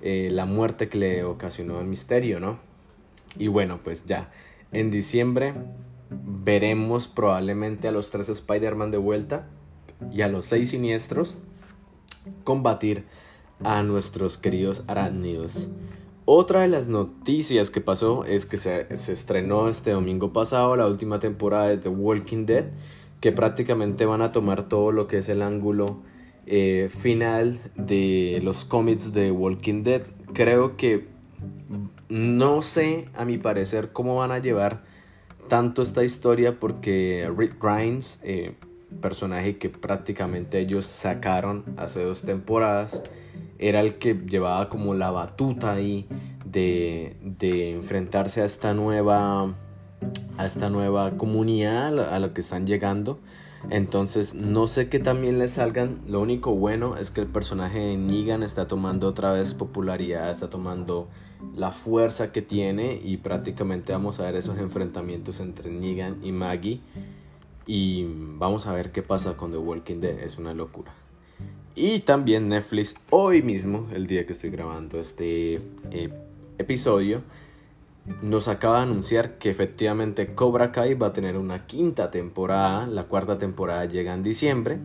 eh, 0.01 0.29
la 0.31 0.45
muerte 0.45 0.87
que 0.87 0.97
le 0.97 1.23
ocasionó 1.23 1.79
el 1.79 1.87
misterio, 1.87 2.39
¿no? 2.39 2.59
Y 3.37 3.47
bueno, 3.47 3.79
pues 3.83 4.05
ya, 4.05 4.31
en 4.71 4.91
diciembre 4.91 5.53
veremos 6.09 7.07
probablemente 7.07 7.87
a 7.87 7.91
los 7.91 8.09
tres 8.09 8.29
Spider-Man 8.29 8.91
de 8.91 8.97
vuelta 8.97 9.47
y 10.11 10.21
a 10.21 10.27
los 10.27 10.45
seis 10.45 10.69
siniestros 10.69 11.37
combatir 12.43 13.05
a 13.63 13.83
nuestros 13.83 14.37
queridos 14.37 14.83
arácnidos. 14.87 15.69
Otra 16.33 16.61
de 16.61 16.69
las 16.69 16.87
noticias 16.87 17.69
que 17.69 17.81
pasó 17.81 18.23
es 18.23 18.45
que 18.45 18.55
se, 18.55 18.87
estrenó 18.93 19.67
este 19.67 19.91
domingo 19.91 20.31
pasado 20.31 20.77
la 20.77 20.87
última 20.87 21.19
temporada 21.19 21.67
de 21.67 21.77
The 21.77 21.89
Walking 21.89 22.45
Dead, 22.45 22.67
que 23.19 23.33
prácticamente 23.33 24.05
van 24.05 24.21
a 24.21 24.31
tomar 24.31 24.69
todo 24.69 24.93
lo 24.93 25.07
que 25.07 25.17
es 25.17 25.27
el 25.27 25.41
ángulo 25.41 25.97
eh, 26.45 26.89
final 26.89 27.59
de 27.75 28.39
los 28.43 28.63
cómics 28.63 29.11
de 29.11 29.29
Walking 29.29 29.83
Dead. 29.83 30.03
Creo 30.31 30.77
que 30.77 31.09
no 32.07 32.61
sé, 32.61 33.09
a 33.13 33.25
mi 33.25 33.37
parecer, 33.37 33.91
cómo 33.91 34.15
van 34.15 34.31
a 34.31 34.39
llevar 34.39 34.83
tanto 35.49 35.81
esta 35.81 36.05
historia 36.05 36.61
porque 36.61 37.29
Rick 37.35 37.61
Grimes, 37.61 38.21
eh, 38.23 38.53
personaje 39.01 39.57
que 39.57 39.67
prácticamente 39.67 40.59
ellos 40.59 40.85
sacaron 40.85 41.65
hace 41.75 42.01
dos 42.01 42.21
temporadas, 42.21 43.03
era 43.61 43.79
el 43.79 43.95
que 43.95 44.15
llevaba 44.15 44.67
como 44.67 44.95
la 44.95 45.11
batuta 45.11 45.71
ahí 45.73 46.07
de, 46.45 47.15
enfrentarse 47.75 48.41
a 48.41 48.45
esta 48.45 48.73
nueva 48.73 49.53
a 50.37 50.45
esta 50.45 50.69
nueva 50.71 51.11
comunidad 51.11 52.13
a 52.13 52.19
la 52.19 52.33
que 52.33 52.41
están 52.41 52.65
llegando. 52.65 53.19
Entonces 53.69 54.33
no 54.33 54.65
sé 54.65 54.89
qué 54.89 54.97
también 54.97 55.37
le 55.37 55.47
salgan. 55.47 55.99
Lo 56.07 56.19
único 56.19 56.55
bueno 56.55 56.97
es 56.97 57.11
que 57.11 57.21
el 57.21 57.27
personaje 57.27 57.77
de 57.77 57.97
Negan 57.97 58.41
está 58.41 58.67
tomando 58.67 59.07
otra 59.07 59.31
vez 59.31 59.53
popularidad 59.53 60.31
está 60.31 60.49
tomando 60.49 61.07
la 61.55 61.71
fuerza 61.71 62.31
que 62.31 62.41
tiene 62.41 62.99
y 63.03 63.17
prácticamente 63.17 63.93
vamos 63.93 64.19
a 64.19 64.23
ver 64.23 64.35
esos 64.35 64.57
enfrentamientos 64.57 65.39
entre 65.39 65.69
Negan 65.69 66.17
y 66.23 66.31
Maggie. 66.31 66.81
Y 67.67 68.05
vamos 68.07 68.65
a 68.65 68.73
ver 68.73 68.91
qué 68.91 69.03
pasa 69.03 69.37
con 69.37 69.51
The 69.51 69.57
Walking 69.57 70.01
Dead. 70.01 70.19
Es 70.19 70.39
una 70.39 70.55
locura 70.55 70.91
Y 71.81 72.01
también 72.01 72.47
Netflix 72.47 72.93
hoy 73.09 73.41
mismo, 73.41 73.87
el 73.91 74.05
día 74.05 74.27
que 74.27 74.33
estoy 74.33 74.51
grabando 74.51 74.99
este 74.99 75.55
eh, 75.89 76.13
episodio, 76.59 77.23
nos 78.21 78.47
acaba 78.47 78.75
de 78.75 78.83
anunciar 78.83 79.39
que 79.39 79.49
efectivamente 79.49 80.35
Cobra 80.35 80.71
Kai 80.71 80.93
va 80.93 81.07
a 81.07 81.13
tener 81.13 81.37
una 81.37 81.65
quinta 81.65 82.11
temporada. 82.11 82.85
La 82.85 83.05
cuarta 83.05 83.39
temporada 83.39 83.85
llega 83.85 84.13
en 84.13 84.21
diciembre. 84.21 84.77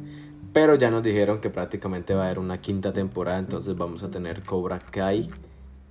Pero 0.54 0.76
ya 0.76 0.90
nos 0.90 1.02
dijeron 1.02 1.42
que 1.42 1.50
prácticamente 1.50 2.14
va 2.14 2.22
a 2.22 2.24
haber 2.28 2.38
una 2.38 2.62
quinta 2.62 2.94
temporada. 2.94 3.40
Entonces 3.40 3.76
vamos 3.76 4.02
a 4.02 4.10
tener 4.10 4.42
Cobra 4.42 4.78
Kai 4.78 5.28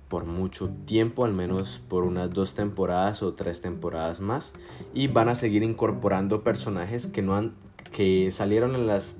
por 0.08 0.24
mucho 0.24 0.70
tiempo, 0.86 1.24
al 1.24 1.32
menos 1.32 1.80
por 1.88 2.02
unas 2.02 2.30
dos 2.30 2.54
temporadas 2.54 3.22
o 3.22 3.32
tres 3.34 3.60
temporadas 3.60 4.20
más. 4.20 4.54
Y 4.92 5.06
van 5.06 5.28
a 5.28 5.36
seguir 5.36 5.62
incorporando 5.62 6.42
personajes 6.42 7.06
que 7.06 7.22
no 7.22 7.36
han. 7.36 7.54
que 7.92 8.32
salieron 8.32 8.74
en 8.74 8.88
las. 8.88 9.18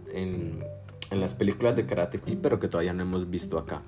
En 1.10 1.20
las 1.20 1.34
películas 1.34 1.76
de 1.76 1.86
Karate 1.86 2.20
Kid, 2.20 2.38
pero 2.42 2.60
que 2.60 2.68
todavía 2.68 2.92
no 2.92 3.02
hemos 3.02 3.30
visto 3.30 3.58
acá. 3.58 3.82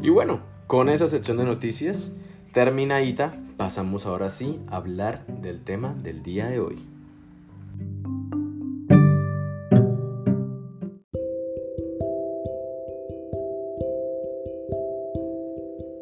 Y 0.00 0.10
bueno, 0.10 0.40
con 0.66 0.88
esa 0.88 1.08
sección 1.08 1.38
de 1.38 1.44
noticias 1.44 2.14
terminadita, 2.52 3.34
pasamos 3.56 4.06
ahora 4.06 4.30
sí 4.30 4.60
a 4.68 4.76
hablar 4.76 5.26
del 5.26 5.62
tema 5.62 5.94
del 5.94 6.22
día 6.22 6.46
de 6.46 6.60
hoy. 6.60 6.86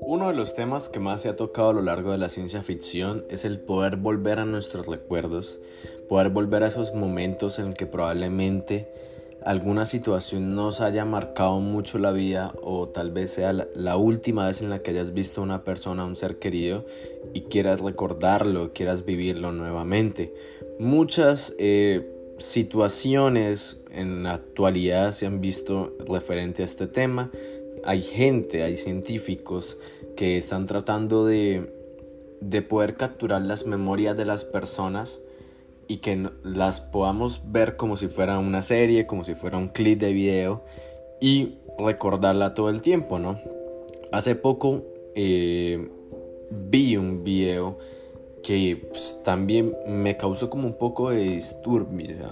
Uno 0.09 0.29
de 0.29 0.35
los 0.35 0.55
temas 0.55 0.89
que 0.89 1.01
más 1.01 1.23
se 1.23 1.29
ha 1.29 1.37
tocado 1.37 1.71
a 1.71 1.73
lo 1.75 1.83
largo 1.83 2.13
de 2.13 2.19
la 2.19 2.29
ciencia 2.29 2.63
ficción 2.63 3.25
es 3.29 3.45
el 3.45 3.59
poder 3.59 3.97
volver 3.97 4.39
a 4.39 4.45
nuestros 4.45 4.87
recuerdos, 4.87 5.59
poder 6.09 6.31
volver 6.31 6.63
a 6.63 6.69
esos 6.69 6.95
momentos 6.95 7.59
en 7.59 7.73
que 7.73 7.87
probablemente 7.87 8.89
alguna 9.47 9.87
situación 9.87 10.57
nos 10.57 10.81
haya 10.81 11.05
marcado 11.05 11.61
mucho 11.61 11.99
la 11.99 12.11
vida 12.11 12.53
o 12.63 12.89
tal 12.89 13.13
vez 13.13 13.31
sea 13.31 13.53
la, 13.53 13.97
última 13.97 14.49
vez 14.49 14.61
en 14.61 14.71
la 14.71 14.83
que 14.83 14.91
hayas 14.91 15.15
visto 15.15 15.41
a 15.41 15.45
una 15.45 15.63
persona, 15.63 16.03
a 16.03 16.07
un 16.07 16.17
ser 16.17 16.41
querido 16.41 16.85
y 17.33 17.43
quieras 17.43 17.81
recordarlo, 17.81 18.73
quieras 18.73 19.05
vivirlo 19.05 19.53
nuevamente. 19.53 20.35
Muchas 20.81 21.55
eh, 21.59 22.13
situaciones 22.39 23.81
en 23.93 24.25
la 24.25 24.35
actualidad 24.35 25.13
se 25.13 25.27
han 25.27 25.41
visto 25.41 25.97
referente 26.09 26.63
a 26.63 26.67
este 26.67 26.89
tema. 26.89 27.31
Hay 27.85 28.03
gente, 28.03 28.65
hay 28.65 28.77
científicos 28.77 29.79
que 30.17 30.39
están 30.39 30.67
tratando 30.67 31.25
de, 31.25 31.73
de 32.41 32.63
poder 32.63 32.97
capturar 32.97 33.43
las 33.43 33.65
memorias 33.65 34.17
de 34.17 34.25
las 34.25 34.45
personas 34.45 35.21
y 35.89 35.99
que 35.99 36.31
las 36.43 36.81
podamos 36.81 37.43
ver 37.53 37.77
como 37.77 37.97
si 37.97 38.09
fuera 38.09 38.39
una 38.39 38.63
serie, 38.63 39.07
como 39.07 39.25
si 39.25 39.35
fuera 39.35 39.59
un 39.59 39.69
clip 39.69 40.01
de 40.01 40.13
video 40.13 40.65
y 41.21 41.59
recordarla 41.79 42.55
todo 42.55 42.71
el 42.71 42.83
tiempo, 42.83 43.19
¿no? 43.19 43.41
Hace 44.13 44.35
poco 44.35 44.83
eh, 45.15 45.89
vi 46.51 46.97
un 46.97 47.25
video 47.25 47.79
que 48.43 48.87
pues, 48.89 49.19
también 49.25 49.75
me 49.89 50.17
causó 50.17 50.49
como 50.49 50.69
un 50.69 50.79
poco 50.79 51.11
de 51.11 51.23
disturbio. 51.23 52.29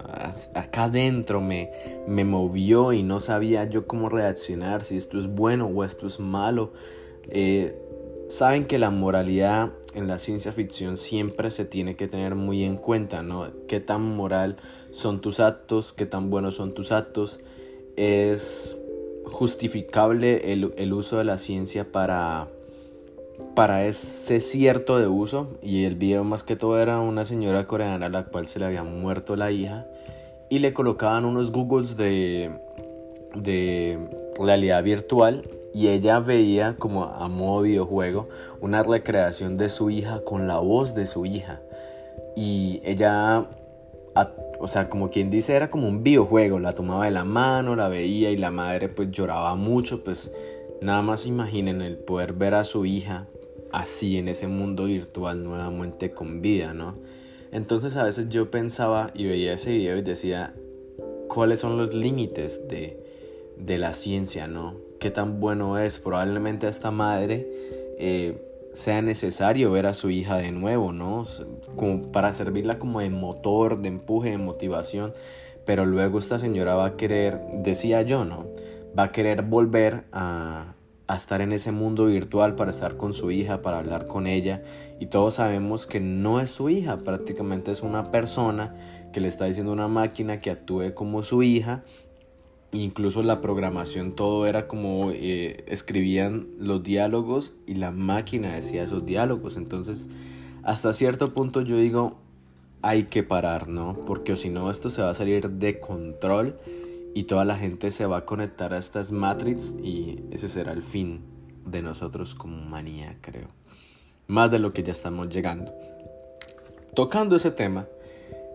Acá 0.54 0.84
adentro 0.84 1.40
me, 1.40 1.72
me 2.06 2.24
movió 2.24 2.92
y 2.92 3.02
no 3.02 3.18
sabía 3.18 3.64
yo 3.64 3.86
cómo 3.86 4.08
reaccionar, 4.08 4.84
si 4.84 4.96
esto 4.96 5.18
es 5.18 5.26
bueno 5.26 5.66
o 5.66 5.82
esto 5.82 6.06
es 6.06 6.20
malo. 6.20 6.72
Eh, 7.28 7.76
saben 8.28 8.64
que 8.66 8.78
la 8.78 8.90
moralidad 8.90 9.72
en 9.94 10.08
la 10.08 10.18
ciencia 10.18 10.52
ficción 10.52 10.96
siempre 10.96 11.50
se 11.50 11.64
tiene 11.64 11.96
que 11.96 12.08
tener 12.08 12.34
muy 12.34 12.64
en 12.64 12.76
cuenta, 12.76 13.22
¿no? 13.22 13.46
Qué 13.68 13.80
tan 13.80 14.02
moral 14.16 14.56
son 14.90 15.20
tus 15.20 15.40
actos, 15.40 15.92
qué 15.92 16.06
tan 16.06 16.30
buenos 16.30 16.56
son 16.56 16.74
tus 16.74 16.92
actos. 16.92 17.40
Es 17.96 18.76
justificable 19.24 20.52
el, 20.52 20.92
uso 20.92 21.18
de 21.18 21.24
la 21.24 21.38
ciencia 21.38 21.90
para, 21.90 22.48
para 23.54 23.86
ese 23.86 24.40
cierto 24.40 24.98
de 24.98 25.06
uso. 25.06 25.48
Y 25.62 25.84
el 25.84 25.94
video 25.94 26.24
más 26.24 26.42
que 26.42 26.56
todo 26.56 26.80
era 26.80 27.00
una 27.00 27.24
señora 27.24 27.64
coreana 27.64 28.06
a 28.06 28.10
la 28.10 28.24
cual 28.24 28.48
se 28.48 28.58
le 28.58 28.66
había 28.66 28.82
muerto 28.82 29.36
la 29.36 29.52
hija. 29.52 29.86
Y 30.50 30.58
le 30.58 30.74
colocaban 30.74 31.24
unos 31.24 31.52
googles 31.52 31.96
de, 31.96 32.50
de 33.34 33.98
realidad 34.38 34.82
virtual 34.82 35.42
y 35.74 35.88
ella 35.88 36.20
veía 36.20 36.76
como 36.78 37.04
a 37.04 37.28
modo 37.28 37.62
videojuego 37.62 38.28
una 38.60 38.84
recreación 38.84 39.56
de 39.58 39.68
su 39.68 39.90
hija 39.90 40.22
con 40.24 40.46
la 40.46 40.58
voz 40.58 40.94
de 40.94 41.04
su 41.04 41.26
hija. 41.26 41.60
Y 42.36 42.80
ella, 42.84 43.48
o 44.60 44.68
sea, 44.68 44.88
como 44.88 45.10
quien 45.10 45.30
dice, 45.30 45.54
era 45.54 45.68
como 45.68 45.88
un 45.88 46.04
videojuego, 46.04 46.60
la 46.60 46.72
tomaba 46.72 47.06
de 47.06 47.10
la 47.10 47.24
mano, 47.24 47.74
la 47.74 47.88
veía 47.88 48.30
y 48.30 48.36
la 48.36 48.52
madre 48.52 48.88
pues 48.88 49.10
lloraba 49.10 49.56
mucho, 49.56 50.04
pues 50.04 50.32
nada 50.80 51.02
más 51.02 51.26
imaginen 51.26 51.82
el 51.82 51.96
poder 51.96 52.34
ver 52.34 52.54
a 52.54 52.62
su 52.62 52.86
hija 52.86 53.26
así 53.72 54.16
en 54.16 54.28
ese 54.28 54.46
mundo 54.46 54.84
virtual 54.84 55.42
nuevamente 55.42 56.12
con 56.12 56.40
vida, 56.40 56.72
¿no? 56.72 56.94
Entonces 57.50 57.96
a 57.96 58.04
veces 58.04 58.28
yo 58.28 58.48
pensaba 58.48 59.10
y 59.14 59.26
veía 59.26 59.54
ese 59.54 59.72
video 59.72 59.96
y 59.96 60.02
decía, 60.02 60.54
¿cuáles 61.28 61.58
son 61.58 61.76
los 61.76 61.94
límites 61.94 62.68
de, 62.68 63.00
de 63.58 63.78
la 63.78 63.92
ciencia, 63.92 64.46
¿no? 64.46 64.93
Qué 65.04 65.10
tan 65.10 65.38
bueno 65.38 65.76
es. 65.76 65.98
Probablemente 65.98 66.66
a 66.66 66.70
esta 66.70 66.90
madre 66.90 67.46
eh, 67.98 68.42
sea 68.72 69.02
necesario 69.02 69.70
ver 69.70 69.84
a 69.84 69.92
su 69.92 70.08
hija 70.08 70.38
de 70.38 70.50
nuevo, 70.50 70.94
¿no? 70.94 71.26
Como 71.76 72.10
para 72.10 72.32
servirla 72.32 72.78
como 72.78 73.00
de 73.00 73.10
motor, 73.10 73.82
de 73.82 73.88
empuje, 73.88 74.30
de 74.30 74.38
motivación. 74.38 75.12
Pero 75.66 75.84
luego 75.84 76.18
esta 76.18 76.38
señora 76.38 76.74
va 76.74 76.86
a 76.86 76.96
querer, 76.96 77.38
decía 77.52 78.00
yo, 78.00 78.24
¿no? 78.24 78.46
Va 78.98 79.02
a 79.02 79.12
querer 79.12 79.42
volver 79.42 80.04
a, 80.10 80.74
a 81.06 81.16
estar 81.16 81.42
en 81.42 81.52
ese 81.52 81.70
mundo 81.70 82.06
virtual 82.06 82.54
para 82.54 82.70
estar 82.70 82.96
con 82.96 83.12
su 83.12 83.30
hija, 83.30 83.60
para 83.60 83.80
hablar 83.80 84.06
con 84.06 84.26
ella. 84.26 84.62
Y 85.00 85.06
todos 85.06 85.34
sabemos 85.34 85.86
que 85.86 86.00
no 86.00 86.40
es 86.40 86.48
su 86.48 86.70
hija, 86.70 86.96
prácticamente 87.00 87.72
es 87.72 87.82
una 87.82 88.10
persona 88.10 88.74
que 89.12 89.20
le 89.20 89.28
está 89.28 89.44
diciendo 89.44 89.70
una 89.70 89.86
máquina 89.86 90.40
que 90.40 90.50
actúe 90.50 90.94
como 90.94 91.22
su 91.22 91.42
hija 91.42 91.84
incluso 92.74 93.22
la 93.22 93.40
programación 93.40 94.12
todo 94.12 94.46
era 94.46 94.66
como 94.68 95.10
eh, 95.12 95.64
escribían 95.66 96.48
los 96.58 96.82
diálogos 96.82 97.54
y 97.66 97.74
la 97.74 97.90
máquina 97.90 98.52
decía 98.52 98.82
esos 98.82 99.06
diálogos. 99.06 99.56
Entonces 99.56 100.08
hasta 100.62 100.92
cierto 100.92 101.34
punto 101.34 101.60
yo 101.62 101.76
digo 101.76 102.16
hay 102.82 103.04
que 103.04 103.22
parar 103.22 103.68
no 103.68 104.04
porque 104.06 104.36
si 104.36 104.50
no 104.50 104.70
esto 104.70 104.90
se 104.90 105.02
va 105.02 105.10
a 105.10 105.14
salir 105.14 105.50
de 105.50 105.80
control 105.80 106.58
y 107.14 107.24
toda 107.24 107.44
la 107.44 107.56
gente 107.56 107.90
se 107.90 108.06
va 108.06 108.18
a 108.18 108.24
conectar 108.24 108.74
a 108.74 108.78
estas 108.78 109.12
matrix 109.12 109.74
y 109.82 110.24
ese 110.30 110.48
será 110.48 110.72
el 110.72 110.82
fin 110.82 111.20
de 111.64 111.80
nosotros 111.80 112.34
como 112.34 112.56
humanidad 112.56 113.14
creo. 113.20 113.48
Más 114.26 114.50
de 114.50 114.58
lo 114.58 114.72
que 114.72 114.82
ya 114.82 114.92
estamos 114.92 115.28
llegando. 115.28 115.72
Tocando 116.94 117.36
ese 117.36 117.50
tema 117.50 117.86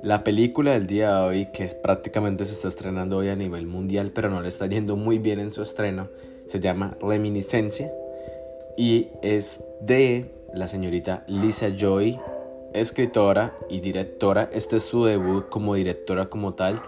la 0.01 0.23
película 0.23 0.71
del 0.71 0.87
día 0.87 1.15
de 1.15 1.21
hoy, 1.21 1.45
que 1.51 1.63
es, 1.63 1.73
prácticamente 1.73 2.45
se 2.45 2.53
está 2.53 2.67
estrenando 2.67 3.17
hoy 3.17 3.29
a 3.29 3.35
nivel 3.35 3.67
mundial, 3.67 4.11
pero 4.13 4.29
no 4.29 4.41
le 4.41 4.47
está 4.47 4.65
yendo 4.65 4.95
muy 4.95 5.19
bien 5.19 5.39
en 5.39 5.51
su 5.51 5.61
estreno, 5.61 6.07
se 6.45 6.59
llama 6.59 6.97
Reminiscencia 7.01 7.91
y 8.77 9.09
es 9.21 9.63
de 9.81 10.31
la 10.53 10.67
señorita 10.67 11.25
Lisa 11.27 11.69
Joy, 11.75 12.17
escritora 12.73 13.53
y 13.69 13.81
directora. 13.81 14.49
Este 14.53 14.77
es 14.77 14.83
su 14.83 15.03
debut 15.03 15.49
como 15.49 15.75
directora 15.75 16.29
como 16.29 16.55
tal. 16.55 16.81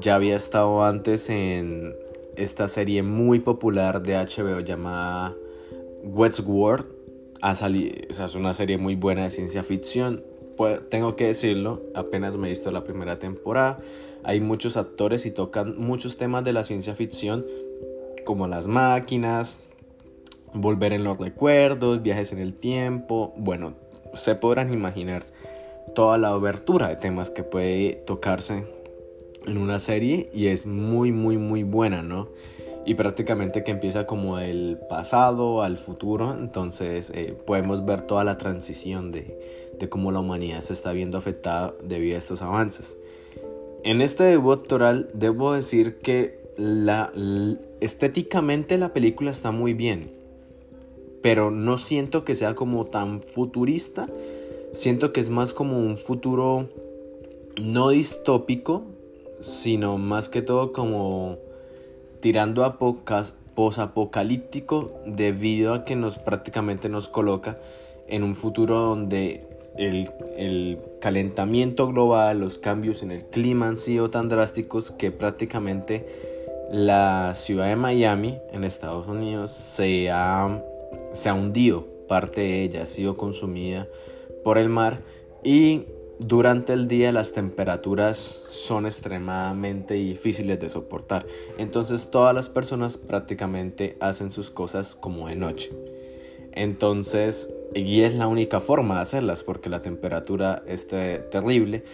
Ya 0.00 0.14
había 0.14 0.36
estado 0.36 0.84
antes 0.84 1.30
en 1.30 1.96
esta 2.36 2.68
serie 2.68 3.02
muy 3.02 3.40
popular 3.40 4.02
de 4.02 4.14
HBO 4.14 4.60
llamada 4.60 5.34
Westworld. 6.04 6.86
Ha 7.40 7.54
salido, 7.54 7.94
es 8.10 8.34
una 8.34 8.52
serie 8.52 8.76
muy 8.76 8.94
buena 8.94 9.22
de 9.22 9.30
ciencia 9.30 9.62
ficción 9.62 10.22
tengo 10.88 11.16
que 11.16 11.26
decirlo, 11.26 11.82
apenas 11.94 12.36
me 12.36 12.48
he 12.48 12.50
visto 12.50 12.70
la 12.70 12.84
primera 12.84 13.18
temporada. 13.18 13.78
Hay 14.24 14.40
muchos 14.40 14.76
actores 14.76 15.26
y 15.26 15.30
tocan 15.30 15.78
muchos 15.78 16.16
temas 16.16 16.44
de 16.44 16.52
la 16.52 16.64
ciencia 16.64 16.94
ficción, 16.94 17.46
como 18.24 18.46
las 18.46 18.66
máquinas, 18.66 19.60
volver 20.52 20.92
en 20.92 21.04
los 21.04 21.18
recuerdos, 21.18 22.02
viajes 22.02 22.32
en 22.32 22.38
el 22.38 22.54
tiempo. 22.54 23.32
Bueno, 23.36 23.74
se 24.14 24.34
podrán 24.34 24.72
imaginar 24.72 25.24
toda 25.94 26.18
la 26.18 26.34
obertura 26.34 26.88
de 26.88 26.96
temas 26.96 27.30
que 27.30 27.42
puede 27.42 28.02
tocarse 28.06 28.64
en 29.46 29.56
una 29.56 29.78
serie 29.78 30.30
y 30.34 30.48
es 30.48 30.66
muy, 30.66 31.12
muy, 31.12 31.38
muy 31.38 31.62
buena, 31.62 32.02
¿no? 32.02 32.28
y 32.88 32.94
prácticamente 32.94 33.62
que 33.62 33.70
empieza 33.70 34.06
como 34.06 34.38
del 34.38 34.78
pasado 34.88 35.62
al 35.62 35.76
futuro, 35.76 36.32
entonces 36.32 37.12
eh, 37.14 37.36
podemos 37.46 37.84
ver 37.84 38.00
toda 38.00 38.24
la 38.24 38.38
transición 38.38 39.12
de, 39.12 39.67
de, 39.78 39.88
cómo 39.88 40.12
la 40.12 40.20
humanidad 40.20 40.60
se 40.60 40.72
está 40.72 40.92
viendo 40.92 41.18
afectada 41.18 41.74
debido 41.82 42.16
a 42.16 42.18
estos 42.18 42.42
avances. 42.42 42.96
En 43.84 44.00
este 44.00 44.24
debut 44.24 44.58
doctoral 44.58 45.10
debo 45.14 45.52
decir 45.52 45.98
que 45.98 46.40
la, 46.56 47.12
estéticamente 47.80 48.76
la 48.78 48.92
película 48.92 49.30
está 49.30 49.52
muy 49.52 49.74
bien, 49.74 50.10
pero 51.22 51.50
no 51.50 51.76
siento 51.76 52.24
que 52.24 52.34
sea 52.34 52.54
como 52.54 52.86
tan 52.86 53.22
futurista, 53.22 54.08
siento 54.72 55.12
que 55.12 55.20
es 55.20 55.30
más 55.30 55.54
como 55.54 55.78
un 55.78 55.96
futuro 55.96 56.68
no 57.60 57.90
distópico, 57.90 58.84
sino 59.40 59.98
más 59.98 60.28
que 60.28 60.42
todo 60.42 60.72
como 60.72 61.38
tirando 62.20 62.64
a 62.64 62.78
pocas 62.78 63.34
posapocalíptico 63.54 64.92
debido 65.04 65.74
a 65.74 65.84
que 65.84 65.96
nos 65.96 66.18
prácticamente 66.18 66.88
nos 66.88 67.08
coloca 67.08 67.58
en 68.06 68.22
un 68.22 68.36
futuro 68.36 68.78
donde 68.80 69.47
el, 69.78 70.78
calentamiento 71.00 71.88
global, 71.88 72.40
los 72.40 72.58
cambios 72.58 73.02
en 73.02 73.12
el 73.12 73.24
clima 73.24 73.68
han 73.68 73.76
sido 73.76 74.10
tan 74.10 74.28
drásticos 74.28 74.90
que 74.90 75.10
prácticamente 75.10 76.06
la 76.70 77.32
ciudad 77.34 77.68
de 77.68 77.76
Miami 77.76 78.38
en 78.52 78.64
Estados 78.64 79.06
Unidos 79.06 79.52
se 79.52 80.10
ha, 80.10 80.62
se 81.12 81.28
ha 81.28 81.34
hundido, 81.34 81.86
parte 82.08 82.40
de 82.40 82.62
ella 82.64 82.82
ha 82.82 82.86
sido 82.86 83.16
consumida 83.16 83.86
por 84.44 84.58
el 84.58 84.68
mar 84.68 85.02
y 85.44 85.84
durante 86.18 86.72
el 86.72 86.88
día 86.88 87.12
las 87.12 87.32
temperaturas 87.32 88.18
son 88.18 88.86
extremadamente 88.86 89.94
difíciles 89.94 90.58
de 90.58 90.68
soportar. 90.68 91.26
Entonces 91.58 92.10
todas 92.10 92.34
las 92.34 92.48
personas 92.48 92.96
prácticamente 92.96 93.96
hacen 94.00 94.32
sus 94.32 94.50
cosas 94.50 94.96
como 94.96 95.28
de 95.28 95.36
noche. 95.36 95.70
Entonces, 96.52 97.54
y 97.74 98.02
es 98.02 98.14
la 98.14 98.26
única 98.26 98.60
forma 98.60 98.96
de 98.96 99.00
hacerlas 99.02 99.42
porque 99.42 99.68
la 99.68 99.82
temperatura 99.82 100.62
es 100.66 100.86
terrible. 100.88 101.84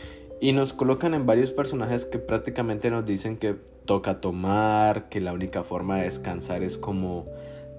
Y 0.40 0.52
nos 0.52 0.72
colocan 0.72 1.14
en 1.14 1.26
varios 1.26 1.52
personajes 1.52 2.06
que 2.06 2.18
prácticamente 2.18 2.90
nos 2.90 3.06
dicen 3.06 3.36
que 3.36 3.56
toca 3.84 4.20
tomar, 4.20 5.08
que 5.08 5.20
la 5.20 5.32
única 5.32 5.62
forma 5.62 5.98
de 5.98 6.04
descansar 6.04 6.62
es 6.62 6.78
como 6.78 7.26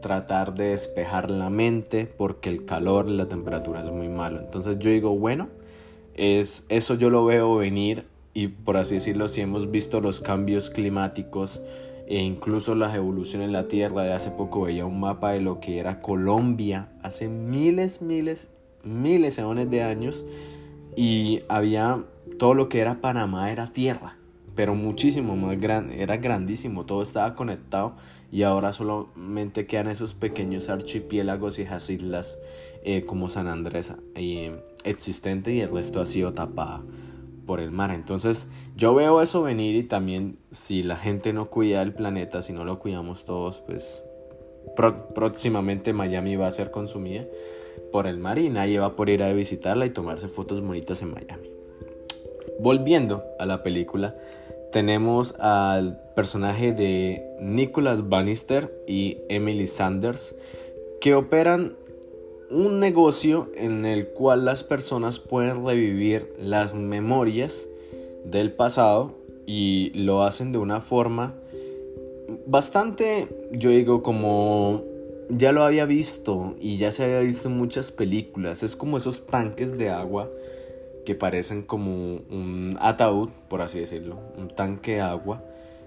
tratar 0.02 0.54
de 0.54 0.70
despejar 0.70 1.32
la 1.32 1.50
mente 1.50 2.06
porque 2.06 2.50
el 2.50 2.66
calor 2.66 3.08
la 3.08 3.28
temperatura 3.28 3.84
es 3.84 3.92
muy 3.92 4.08
malo. 4.08 4.40
Entonces 4.40 4.78
yo 4.80 4.90
digo, 4.90 5.18
bueno, 5.18 5.50
es, 6.16 6.66
eso 6.70 6.96
yo 6.96 7.10
lo 7.10 7.26
veo 7.26 7.56
venir 7.56 8.06
y 8.34 8.50
por 8.50 8.78
así 8.78 8.96
decirlo, 8.96 9.28
si 9.28 9.42
hemos 9.42 9.72
visto 9.72 10.02
los 10.02 10.22
cambios 10.22 10.70
climáticos 10.70 11.62
e 12.08 12.22
incluso 12.22 12.76
las 12.76 12.96
evoluciones 12.96 13.48
en 13.48 13.54
la 13.54 13.68
Tierra, 13.68 14.04
de 14.04 14.14
hace 14.14 14.32
poco 14.32 14.62
veía 14.62 14.86
un 14.86 15.00
mapa 15.00 15.32
de 15.32 15.42
lo 15.42 15.60
que 15.60 15.80
era 15.80 16.02
Colombia 16.02 16.90
hace 17.02 17.28
miles, 17.28 18.02
miles, 18.02 18.50
miles, 18.84 19.38
de 19.38 19.84
años 19.84 20.26
y 20.96 21.42
había 21.50 22.04
todo 22.38 22.54
lo 22.54 22.70
que 22.70 22.80
era 22.80 23.02
Panamá 23.02 23.52
era 23.52 23.72
tierra, 23.72 24.18
pero 24.56 24.76
muchísimo 24.76 25.36
más 25.36 25.60
grande, 25.60 26.02
era 26.02 26.18
grandísimo, 26.18 26.86
todo 26.86 27.02
estaba 27.02 27.34
conectado 27.34 27.96
y 28.32 28.44
ahora 28.44 28.74
solamente 28.74 29.66
quedan 29.66 29.88
esos 29.88 30.14
pequeños 30.14 30.70
archipiélagos 30.70 31.58
y 31.58 31.64
esas 31.64 31.90
islas 31.90 32.38
eh, 32.84 33.04
como 33.06 33.30
San 33.30 33.48
Andrés 33.48 33.94
eh, 34.14 34.62
existente 34.84 35.54
y 35.54 35.62
el 35.62 35.72
resto 35.72 36.02
ha 36.02 36.06
sido 36.06 36.34
tapada 36.34 36.84
por 37.46 37.60
el 37.60 37.72
mar. 37.72 37.92
Entonces 37.92 38.48
yo 38.76 38.94
veo 38.94 39.22
eso 39.22 39.42
venir 39.42 39.76
y 39.76 39.84
también 39.84 40.38
si 40.52 40.84
la 40.84 40.96
gente 40.96 41.34
no 41.34 41.50
cuida 41.50 41.82
el 41.82 41.94
planeta, 41.94 42.42
si 42.42 42.54
no 42.54 42.66
lo 42.66 42.80
cuidamos 42.80 43.26
todos, 43.26 43.60
pues 43.62 44.04
próximamente 45.14 45.94
Miami 45.94 46.36
va 46.36 46.48
a 46.48 46.52
ser 46.52 46.72
consumida 46.72 47.26
por 47.92 48.08
el 48.08 48.18
mar 48.18 48.40
y 48.40 48.50
nadie 48.50 48.80
va 48.80 48.88
a 48.88 48.96
poder 48.96 49.16
ir 49.16 49.24
a 49.24 49.34
visitarla 49.34 49.86
y 49.86 49.92
tomarse 49.92 50.28
fotos 50.28 50.62
bonitas 50.62 51.02
en 51.02 51.14
Miami. 51.14 51.50
Volviendo 52.60 53.24
a 53.40 53.46
la 53.46 53.64
película, 53.64 54.16
tenemos 54.72 55.36
al 55.40 56.02
personaje 56.16 56.74
de 56.74 57.24
Nicholas 57.40 58.10
Bannister 58.10 58.84
y 58.88 59.20
Emily 59.30 59.68
Sanders 59.68 60.36
que 61.00 61.16
operan 61.16 61.76
un 62.50 62.80
negocio 62.80 63.50
en 63.56 63.86
el 63.86 64.08
cual 64.08 64.46
las 64.46 64.64
personas 64.64 65.20
pueden 65.20 65.66
revivir 65.66 66.34
las 66.40 66.74
memorias 66.74 67.68
del 68.24 68.52
pasado 68.52 69.16
y 69.46 69.92
lo 69.94 70.24
hacen 70.24 70.52
de 70.52 70.58
una 70.58 70.82
forma 70.82 71.36
bastante, 72.46 73.28
yo 73.52 73.70
digo, 73.70 74.04
como 74.04 74.84
ya 75.30 75.52
lo 75.52 75.64
había 75.64 75.86
visto 75.86 76.56
y 76.60 76.78
ya 76.78 76.92
se 76.92 77.04
había 77.04 77.20
visto 77.20 77.50
en 77.50 77.58
muchas 77.58 77.92
películas. 77.92 78.64
Es 78.64 78.76
como 78.76 78.98
esos 78.98 79.26
tanques 79.26 79.78
de 79.78 79.90
agua 79.90 80.30
que 81.06 81.16
parecen 81.16 81.62
como 81.62 81.94
un 81.94 82.78
ataúd, 82.80 83.30
por 83.48 83.62
así 83.62 83.80
decirlo, 83.80 84.18
un 84.38 84.50
tanque 84.50 84.96
de 84.96 85.02
agua. 85.02 85.44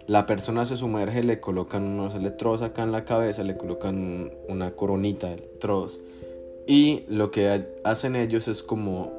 La 0.06 0.26
persona 0.26 0.64
se 0.64 0.76
sumerge, 0.76 1.22
le 1.22 1.40
colocan 1.40 1.82
unos 1.82 2.14
electrodos 2.14 2.62
acá 2.62 2.82
en 2.82 2.92
la 2.92 3.04
cabeza, 3.04 3.42
le 3.42 3.56
colocan 3.56 4.32
una 4.48 4.70
coronita 4.70 5.26
de 5.28 5.34
electrodos 5.34 6.00
y 6.68 7.04
lo 7.08 7.30
que 7.30 7.64
hacen 7.82 8.14
ellos 8.14 8.46
es 8.46 8.62
como 8.62 9.10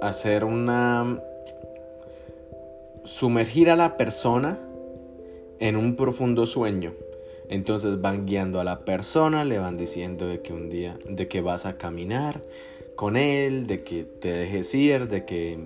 hacer 0.00 0.44
una... 0.44 1.20
sumergir 3.04 3.70
a 3.70 3.76
la 3.76 3.96
persona 3.96 4.60
en 5.58 5.76
un 5.76 5.96
profundo 5.96 6.46
sueño. 6.46 6.94
Entonces 7.48 8.00
van 8.00 8.24
guiando 8.24 8.60
a 8.60 8.64
la 8.64 8.84
persona, 8.84 9.44
le 9.44 9.58
van 9.58 9.76
diciendo 9.76 10.28
de 10.28 10.40
que 10.40 10.52
un 10.52 10.70
día, 10.70 10.96
de 11.08 11.26
que 11.26 11.40
vas 11.40 11.66
a 11.66 11.76
caminar 11.76 12.40
con 12.94 13.16
él, 13.16 13.66
de 13.66 13.82
que 13.82 14.04
te 14.04 14.32
dejes 14.32 14.72
ir, 14.72 15.08
de 15.08 15.24
que, 15.24 15.58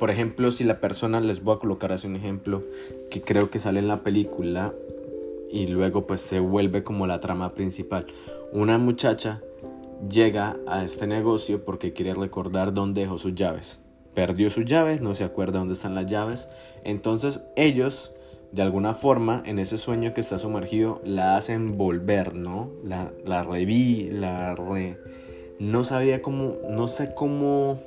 por 0.00 0.10
ejemplo, 0.10 0.50
si 0.50 0.64
la 0.64 0.80
persona, 0.80 1.20
les 1.20 1.44
voy 1.44 1.54
a 1.54 1.58
colocar 1.60 1.92
así 1.92 2.08
un 2.08 2.16
ejemplo 2.16 2.64
que 3.08 3.22
creo 3.22 3.50
que 3.50 3.60
sale 3.60 3.78
en 3.78 3.86
la 3.86 4.02
película 4.02 4.74
y 5.48 5.68
luego 5.68 6.08
pues 6.08 6.20
se 6.20 6.40
vuelve 6.40 6.82
como 6.82 7.06
la 7.06 7.20
trama 7.20 7.54
principal. 7.54 8.06
Una 8.52 8.78
muchacha 8.78 9.42
llega 10.08 10.56
a 10.66 10.84
este 10.84 11.06
negocio 11.06 11.64
porque 11.64 11.92
quiere 11.92 12.14
recordar 12.14 12.72
dónde 12.72 13.02
dejó 13.02 13.18
sus 13.18 13.34
llaves. 13.34 13.80
Perdió 14.14 14.50
sus 14.50 14.64
llaves, 14.64 15.00
no 15.00 15.14
se 15.14 15.24
acuerda 15.24 15.58
dónde 15.58 15.74
están 15.74 15.94
las 15.94 16.06
llaves. 16.06 16.48
Entonces 16.84 17.42
ellos, 17.56 18.12
de 18.52 18.62
alguna 18.62 18.94
forma, 18.94 19.42
en 19.46 19.58
ese 19.58 19.78
sueño 19.78 20.14
que 20.14 20.20
está 20.20 20.38
sumergido, 20.38 21.00
la 21.04 21.36
hacen 21.36 21.76
volver, 21.76 22.34
¿no? 22.34 22.70
La, 22.84 23.12
la 23.24 23.42
reví, 23.42 24.08
la 24.10 24.54
re... 24.54 24.98
No 25.58 25.84
sabía 25.84 26.22
cómo, 26.22 26.56
no 26.70 26.88
sé 26.88 27.14
cómo, 27.14 27.80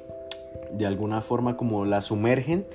de 0.72 0.86
alguna 0.86 1.22
forma, 1.22 1.58
como 1.58 1.86
la 1.86 2.02
sumergen 2.02 2.68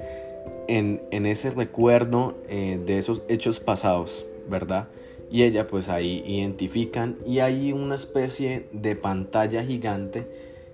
en, 0.66 1.02
en 1.12 1.24
ese 1.24 1.50
recuerdo 1.50 2.34
eh, 2.48 2.80
de 2.84 2.98
esos 2.98 3.22
hechos 3.28 3.60
pasados, 3.60 4.26
¿verdad? 4.48 4.88
Y 5.30 5.42
ella 5.42 5.68
pues 5.68 5.88
ahí 5.88 6.22
identifican 6.26 7.18
y 7.26 7.40
hay 7.40 7.72
una 7.72 7.94
especie 7.94 8.68
de 8.72 8.96
pantalla 8.96 9.64
gigante. 9.64 10.26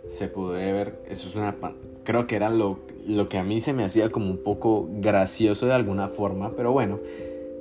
Se 0.09 0.29
puede 0.29 0.73
ver 0.73 1.01
eso 1.09 1.29
es 1.29 1.35
una 1.35 1.57
creo 2.05 2.27
que 2.27 2.37
era 2.37 2.51
lo, 2.51 2.81
lo 3.07 3.29
que 3.29 3.39
a 3.39 3.43
mí 3.45 3.61
se 3.61 3.73
me 3.73 3.85
hacía 3.85 4.11
como 4.11 4.31
un 4.31 4.39
poco 4.39 4.87
gracioso 4.91 5.65
de 5.65 5.73
alguna 5.73 6.09
forma 6.09 6.55
pero 6.55 6.71
bueno 6.73 6.99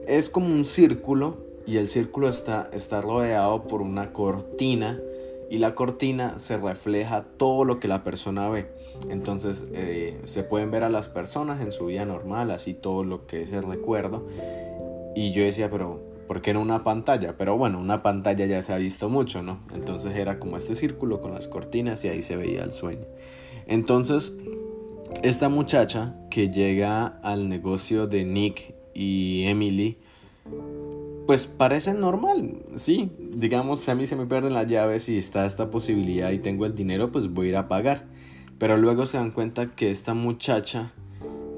es 0.07 0.29
como 0.29 0.47
un 0.47 0.65
círculo 0.65 1.37
y 1.65 1.77
el 1.77 1.87
círculo 1.87 2.29
está, 2.29 2.69
está 2.73 3.01
rodeado 3.01 3.63
por 3.63 3.81
una 3.81 4.11
cortina 4.11 4.99
y 5.49 5.59
la 5.59 5.75
cortina 5.75 6.37
se 6.37 6.57
refleja 6.57 7.25
todo 7.37 7.63
lo 7.63 7.79
que 7.79 7.87
la 7.87 8.03
persona 8.03 8.49
ve. 8.49 8.67
Entonces 9.09 9.65
eh, 9.73 10.19
se 10.23 10.43
pueden 10.43 10.71
ver 10.71 10.83
a 10.83 10.89
las 10.89 11.09
personas 11.09 11.61
en 11.61 11.71
su 11.71 11.87
vida 11.87 12.05
normal 12.05 12.51
así 12.51 12.73
todo 12.73 13.03
lo 13.03 13.27
que 13.27 13.43
es 13.43 13.51
el 13.51 13.63
recuerdo. 13.63 14.27
Y 15.15 15.31
yo 15.31 15.43
decía 15.43 15.69
pero 15.69 16.01
porque 16.27 16.51
era 16.51 16.59
una 16.59 16.83
pantalla, 16.83 17.37
pero 17.37 17.57
bueno, 17.57 17.79
una 17.79 18.01
pantalla 18.01 18.45
ya 18.45 18.61
se 18.61 18.73
ha 18.73 18.77
visto 18.77 19.09
mucho, 19.09 19.41
¿no? 19.41 19.59
Entonces 19.73 20.15
era 20.15 20.39
como 20.39 20.57
este 20.57 20.75
círculo 20.75 21.21
con 21.21 21.33
las 21.33 21.47
cortinas 21.47 22.03
y 22.05 22.09
ahí 22.09 22.21
se 22.21 22.35
veía 22.35 22.63
el 22.63 22.71
sueño. 22.71 23.05
Entonces, 23.67 24.33
esta 25.21 25.49
muchacha 25.49 26.15
que 26.29 26.49
llega 26.49 27.05
al 27.23 27.49
negocio 27.49 28.07
de 28.07 28.25
Nick 28.25 28.73
y 28.93 29.43
Emily, 29.45 29.97
pues 31.25 31.45
parece 31.45 31.93
normal, 31.93 32.63
sí, 32.75 33.11
digamos, 33.17 33.87
a 33.87 33.95
mí 33.95 34.07
se 34.07 34.15
me 34.15 34.25
pierden 34.25 34.53
las 34.53 34.67
llaves 34.67 35.07
y 35.07 35.17
está 35.17 35.45
esta 35.45 35.69
posibilidad 35.69 36.31
y 36.31 36.39
tengo 36.39 36.65
el 36.65 36.73
dinero, 36.73 37.11
pues 37.11 37.29
voy 37.29 37.47
a 37.47 37.49
ir 37.49 37.57
a 37.57 37.67
pagar. 37.67 38.05
Pero 38.57 38.77
luego 38.77 39.05
se 39.05 39.17
dan 39.17 39.31
cuenta 39.31 39.75
que 39.75 39.89
esta 39.89 40.13
muchacha 40.13 40.91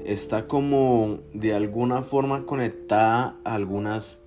está 0.04 0.46
como 0.46 1.18
de 1.34 1.54
alguna 1.54 2.02
forma 2.02 2.46
conectada 2.46 3.36
a 3.44 3.54
algunas 3.54 4.18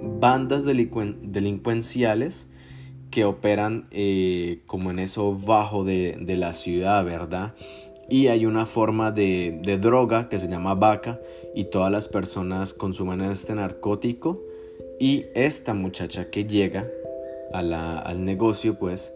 bandas 0.00 0.64
delincuenciales 0.64 2.48
que 3.10 3.24
operan 3.24 3.86
eh, 3.92 4.62
como 4.66 4.90
en 4.90 4.98
eso 4.98 5.34
bajo 5.34 5.84
de, 5.84 6.16
la 6.26 6.52
ciudad, 6.52 7.04
¿verdad? 7.04 7.54
Y 8.10 8.26
hay 8.26 8.44
una 8.44 8.66
forma 8.66 9.12
de, 9.12 9.78
droga 9.80 10.28
que 10.28 10.38
se 10.38 10.48
llama 10.48 10.74
vaca 10.74 11.20
y 11.54 11.66
todas 11.66 11.92
las 11.92 12.08
personas 12.08 12.74
consumen 12.74 13.20
este 13.20 13.54
narcótico 13.54 14.42
y 14.98 15.26
esta 15.34 15.74
muchacha 15.74 16.30
que 16.30 16.44
llega 16.44 16.88
al 17.52 18.24
negocio 18.24 18.78
pues 18.78 19.14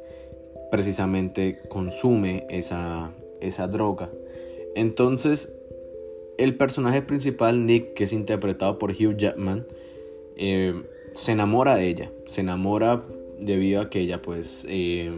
precisamente 0.71 1.61
consume 1.69 2.47
esa, 2.51 3.11
esa 3.41 3.67
droga. 3.67 4.11
Entonces 4.77 5.53
el 6.39 6.57
personaje 6.57 7.03
principal 7.03 7.67
Nick 7.67 7.95
que 7.95 8.05
es 8.05 8.13
interpretado 8.13 8.79
por 8.79 8.93
Hugh 8.93 9.17
Jackman 9.17 9.67
eh, 10.39 10.85
se 11.15 11.33
enamora 11.33 11.77
de 11.77 11.89
ella, 11.89 12.11
se 12.27 12.43
enamora 12.43 13.03
debido 13.41 13.81
a 13.81 13.91
que 13.91 14.01
ella 14.01 14.23
pues 14.23 14.65
eh, 14.69 15.11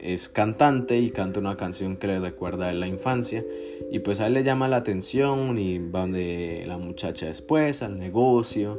es 0.00 0.28
cantante 0.28 0.98
y 0.98 1.10
canta 1.10 1.40
una 1.40 1.56
canción 1.56 1.96
que 1.96 2.06
le 2.06 2.20
recuerda 2.20 2.68
a 2.68 2.72
la 2.72 2.86
infancia 2.86 3.44
y 3.90 3.98
pues 3.98 4.20
a 4.20 4.28
él 4.28 4.34
le 4.34 4.44
llama 4.44 4.68
la 4.68 4.76
atención 4.76 5.58
y 5.58 5.78
va 5.78 6.00
donde 6.02 6.64
la 6.68 6.78
muchacha 6.78 7.26
después, 7.26 7.82
al 7.82 7.98
negocio, 7.98 8.78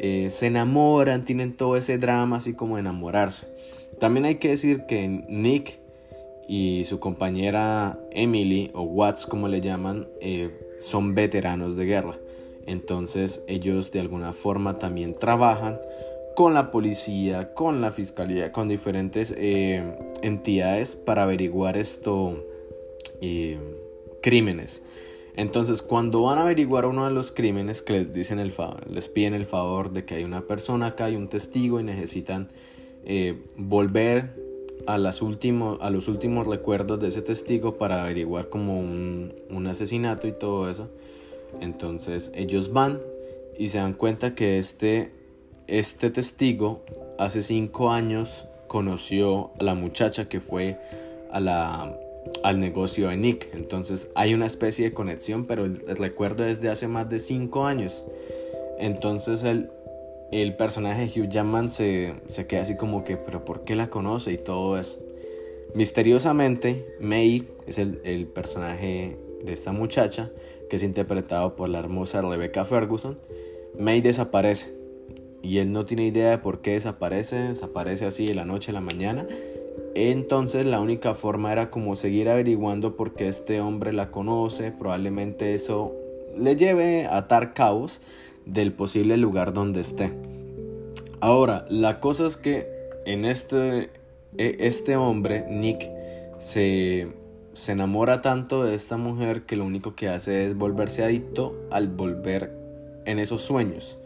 eh, 0.00 0.28
se 0.30 0.46
enamoran, 0.46 1.24
tienen 1.24 1.56
todo 1.56 1.76
ese 1.76 1.98
drama 1.98 2.38
así 2.38 2.54
como 2.54 2.76
enamorarse. 2.76 3.46
También 4.00 4.26
hay 4.26 4.34
que 4.36 4.48
decir 4.48 4.86
que 4.86 5.06
Nick 5.28 5.78
y 6.48 6.82
su 6.84 6.98
compañera 6.98 7.98
Emily 8.10 8.70
o 8.74 8.82
Watts 8.82 9.24
como 9.24 9.46
le 9.48 9.60
llaman 9.60 10.08
son 10.80 11.14
veteranos 11.14 11.76
de 11.76 11.86
guerra. 11.86 12.18
Entonces 12.66 13.44
ellos 13.46 13.92
de 13.92 14.00
alguna 14.00 14.32
forma 14.32 14.78
también 14.78 15.14
trabajan 15.14 15.78
con 16.36 16.52
la 16.52 16.70
policía, 16.70 17.54
con 17.54 17.80
la 17.80 17.92
fiscalía, 17.92 18.52
con 18.52 18.68
diferentes 18.68 19.34
eh, 19.38 19.82
entidades 20.20 20.94
para 20.94 21.22
averiguar 21.22 21.78
esto, 21.78 22.44
eh, 23.22 23.58
crímenes. 24.20 24.82
Entonces, 25.34 25.82
cuando 25.82 26.22
van 26.22 26.38
a 26.38 26.42
averiguar 26.42 26.86
uno 26.86 27.06
de 27.06 27.10
los 27.10 27.32
crímenes 27.32 27.80
que 27.80 27.94
les 27.94 28.12
dicen 28.12 28.38
el 28.38 28.52
les 28.90 29.08
piden 29.08 29.34
el 29.34 29.46
favor 29.46 29.92
de 29.92 30.04
que 30.04 30.16
hay 30.16 30.24
una 30.24 30.42
persona 30.42 30.88
acá, 30.88 31.06
hay 31.06 31.16
un 31.16 31.28
testigo 31.28 31.80
y 31.80 31.84
necesitan 31.84 32.48
eh, 33.04 33.38
volver 33.56 34.34
a, 34.86 34.98
las 34.98 35.22
a 35.22 35.90
los 35.90 36.08
últimos 36.08 36.46
recuerdos 36.46 37.00
de 37.00 37.08
ese 37.08 37.22
testigo 37.22 37.76
para 37.76 38.02
averiguar 38.02 38.50
como 38.50 38.78
un 38.78 39.66
asesinato 39.66 40.26
y 40.26 40.32
todo 40.32 40.68
eso. 40.68 40.88
Entonces, 41.60 42.32
ellos 42.34 42.72
van 42.72 43.00
y 43.58 43.68
se 43.68 43.78
dan 43.78 43.94
cuenta 43.94 44.34
que 44.34 44.58
este 44.58 45.12
este 45.66 46.10
testigo 46.10 46.84
hace 47.18 47.42
cinco 47.42 47.90
años 47.90 48.46
conoció 48.68 49.50
a 49.58 49.64
la 49.64 49.74
muchacha 49.74 50.28
que 50.28 50.40
fue 50.40 50.78
a 51.30 51.40
la, 51.40 51.98
al 52.42 52.60
negocio 52.60 53.08
de 53.08 53.16
Nick. 53.16 53.48
Entonces 53.54 54.08
hay 54.14 54.34
una 54.34 54.46
especie 54.46 54.84
de 54.86 54.94
conexión, 54.94 55.44
pero 55.44 55.64
el, 55.64 55.80
recuerdo 55.96 56.44
es 56.44 56.60
de 56.60 56.68
hace 56.68 56.88
más 56.88 57.08
de 57.08 57.18
cinco 57.18 57.64
años. 57.64 58.04
Entonces 58.78 59.42
el, 59.42 59.70
el 60.30 60.56
personaje 60.56 61.06
de 61.06 61.20
Hugh 61.20 61.28
Jackman 61.28 61.70
se, 61.70 62.14
se 62.28 62.46
queda 62.46 62.62
así 62.62 62.76
como 62.76 63.04
que, 63.04 63.16
pero 63.16 63.44
¿por 63.44 63.64
qué 63.64 63.74
la 63.74 63.90
conoce? 63.90 64.32
Y 64.32 64.38
todo 64.38 64.78
eso. 64.78 64.98
Misteriosamente, 65.74 66.82
May 67.00 67.48
es 67.66 67.78
el, 67.78 68.00
el 68.04 68.26
personaje 68.26 69.18
de 69.42 69.52
esta 69.52 69.72
muchacha, 69.72 70.30
que 70.68 70.76
es 70.76 70.82
interpretado 70.82 71.56
por 71.56 71.68
la 71.68 71.78
hermosa 71.78 72.22
Rebecca 72.22 72.64
Ferguson. 72.64 73.18
May 73.78 74.00
desaparece 74.00 74.74
y 75.42 75.58
él 75.58 75.72
no 75.72 75.84
tiene 75.84 76.06
idea 76.06 76.30
de 76.30 76.38
por 76.38 76.60
qué 76.60 76.72
desaparece, 76.72 77.36
desaparece 77.36 78.06
así 78.06 78.26
de 78.26 78.34
la 78.34 78.44
noche 78.44 78.70
a 78.70 78.74
la 78.74 78.80
mañana. 78.80 79.26
Entonces 79.94 80.66
la 80.66 80.80
única 80.80 81.14
forma 81.14 81.52
era 81.52 81.70
como 81.70 81.96
seguir 81.96 82.28
averiguando 82.28 82.96
por 82.96 83.14
qué 83.14 83.28
este 83.28 83.60
hombre 83.60 83.92
la 83.92 84.10
conoce, 84.10 84.72
probablemente 84.72 85.54
eso 85.54 85.94
le 86.36 86.56
lleve 86.56 87.06
a 87.06 87.18
atar 87.18 87.54
cabos 87.54 88.02
del 88.44 88.72
posible 88.72 89.16
lugar 89.16 89.52
donde 89.52 89.80
esté. 89.80 90.12
Ahora, 91.20 91.64
la 91.70 91.98
cosa 91.98 92.26
es 92.26 92.36
que 92.36 92.66
en 93.06 93.24
este, 93.24 93.90
e, 94.36 94.56
este 94.60 94.96
hombre, 94.96 95.46
Nick, 95.48 95.90
se, 96.38 97.08
se 97.56 97.72
enamora 97.72 98.20
tanto 98.20 98.64
de 98.64 98.74
esta 98.74 98.98
mujer 98.98 99.46
que 99.46 99.56
lo 99.56 99.64
único 99.64 99.94
que 99.94 100.10
hace 100.10 100.46
es 100.46 100.54
volverse 100.54 101.02
adicto 101.02 101.56
al 101.70 101.88
volver 101.88 102.52
en 103.06 103.18
esos 103.18 103.40
sueños. 103.40 103.98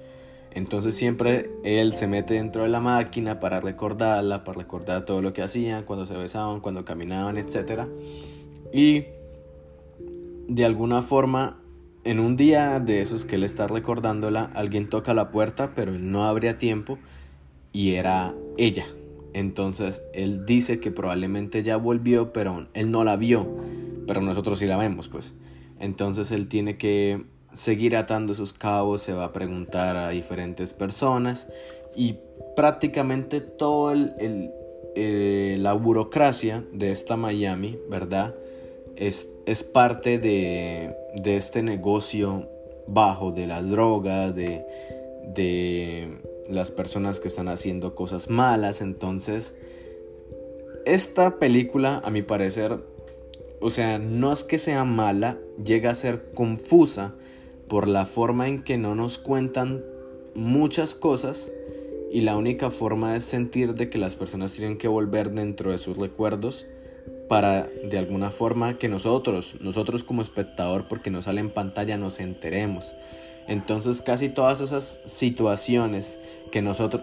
Entonces 0.53 0.95
siempre 0.95 1.51
él 1.65 1.93
se 1.95 2.07
mete 2.07 2.35
dentro 2.35 2.63
de 2.63 2.69
la 2.69 2.79
máquina 2.79 3.41
para 3.41 3.61
recordarla, 3.61 4.45
para 4.45 4.59
recordar 4.59 5.05
todo 5.05 5.21
lo 5.21 5.33
que 5.33 5.43
hacían, 5.43 5.83
cuando 5.83 6.07
se 6.07 6.17
besaban, 6.17 6.61
cuando 6.61 6.85
caminaban, 6.85 7.39
etc. 7.39 7.89
Y 8.73 9.07
de 10.47 10.65
alguna 10.65 11.03
forma, 11.03 11.59
en 12.05 12.21
un 12.21 12.37
día 12.37 12.79
de 12.79 13.01
esos 13.01 13.25
que 13.25 13.35
él 13.35 13.43
está 13.43 13.67
recordándola, 13.67 14.53
alguien 14.55 14.89
toca 14.89 15.13
la 15.13 15.33
puerta, 15.33 15.73
pero 15.75 15.93
él 15.93 16.13
no 16.13 16.25
abría 16.25 16.57
tiempo 16.57 16.99
y 17.73 17.95
era 17.95 18.33
ella. 18.57 18.87
Entonces 19.33 20.03
él 20.13 20.45
dice 20.45 20.81
que 20.81 20.91
probablemente 20.91 21.63
ya 21.63 21.77
volvió, 21.77 22.33
pero 22.33 22.67
él 22.75 22.91
no 22.91 23.05
la 23.05 23.17
vio, 23.17 23.47
pero 24.07 24.21
nosotros 24.21 24.59
sí 24.59 24.67
la 24.67 24.77
vemos, 24.77 25.09
pues. 25.09 25.35
Entonces 25.79 26.31
él 26.31 26.49
tiene 26.49 26.77
que 26.77 27.25
seguir 27.53 27.97
atando 27.97 28.35
sus 28.35 28.53
cabos, 28.53 29.03
se 29.03 29.13
va 29.13 29.27
a 29.27 29.33
preguntar 29.33 29.97
a 29.97 30.11
diferentes 30.11 30.73
personas 30.73 31.49
y 31.97 32.17
prácticamente 32.55 33.41
toda 33.41 33.95
el, 33.95 34.51
eh, 34.95 35.57
la 35.59 35.73
burocracia 35.73 36.65
de 36.73 36.91
esta 36.91 37.17
Miami, 37.17 37.79
¿verdad? 37.89 38.35
Es, 38.97 39.29
es 39.47 39.63
parte 39.63 40.19
de, 40.19 40.95
de, 41.15 41.37
este 41.37 41.63
negocio 41.63 42.49
bajo 42.87 43.33
de 43.33 43.47
las 43.47 43.69
drogas, 43.69 44.35
de, 44.35 44.63
de 45.35 46.19
las 46.51 46.71
personas 46.71 47.21
que 47.21 47.29
están 47.29 47.49
haciendo 47.49 47.95
cosas 47.95 48.29
malas. 48.29 48.81
Entonces, 48.81 49.55
esta 50.85 51.39
película, 51.39 52.01
a 52.05 52.11
mi 52.11 52.23
parecer, 52.23 52.79
o 53.61 53.71
sea, 53.71 53.99
no 53.99 54.33
es 54.33 54.45
que 54.45 54.59
sea 54.59 54.85
mala, 54.85 55.39
llega 55.63 55.91
a 55.91 55.95
ser 55.95 56.33
confusa 56.33 57.15
por 57.69 57.87
la 57.87 58.07
forma 58.07 58.49
en 58.49 58.63
que 58.63 58.79
no 58.79 58.95
nos 58.95 59.19
cuentan 59.19 59.85
muchas 60.35 60.95
cosas 60.95 61.51
y 62.11 62.23
la 62.23 62.37
única 62.37 62.71
forma 62.71 63.17
es 63.17 63.25
sentir 63.25 63.75
de 63.75 63.89
que 63.89 63.99
las 63.99 64.17
personas 64.17 64.53
tienen 64.53 64.79
que 64.79 64.89
volver 64.89 65.31
dentro 65.31 65.71
de 65.71 65.79
sus 65.79 65.97
recuerdos 65.97 66.67
para 67.29 67.69
de 67.85 67.99
alguna 67.99 68.33
forma 68.33 68.79
que 68.79 68.89
nosotros, 68.89 69.57
nosotros 69.61 70.03
como 70.03 70.21
espectador, 70.21 70.89
porque 70.89 71.11
no 71.11 71.23
sale 71.23 71.41
en 71.41 71.51
pantalla, 71.51 71.97
nos 71.97 72.19
enteremos. 72.19 72.95
Entonces 73.47 74.03
casi 74.03 74.29
todas 74.29 74.61
esas 74.61 75.01
situaciones 75.05 76.19
que, 76.51 76.63
nosotros, 76.63 77.03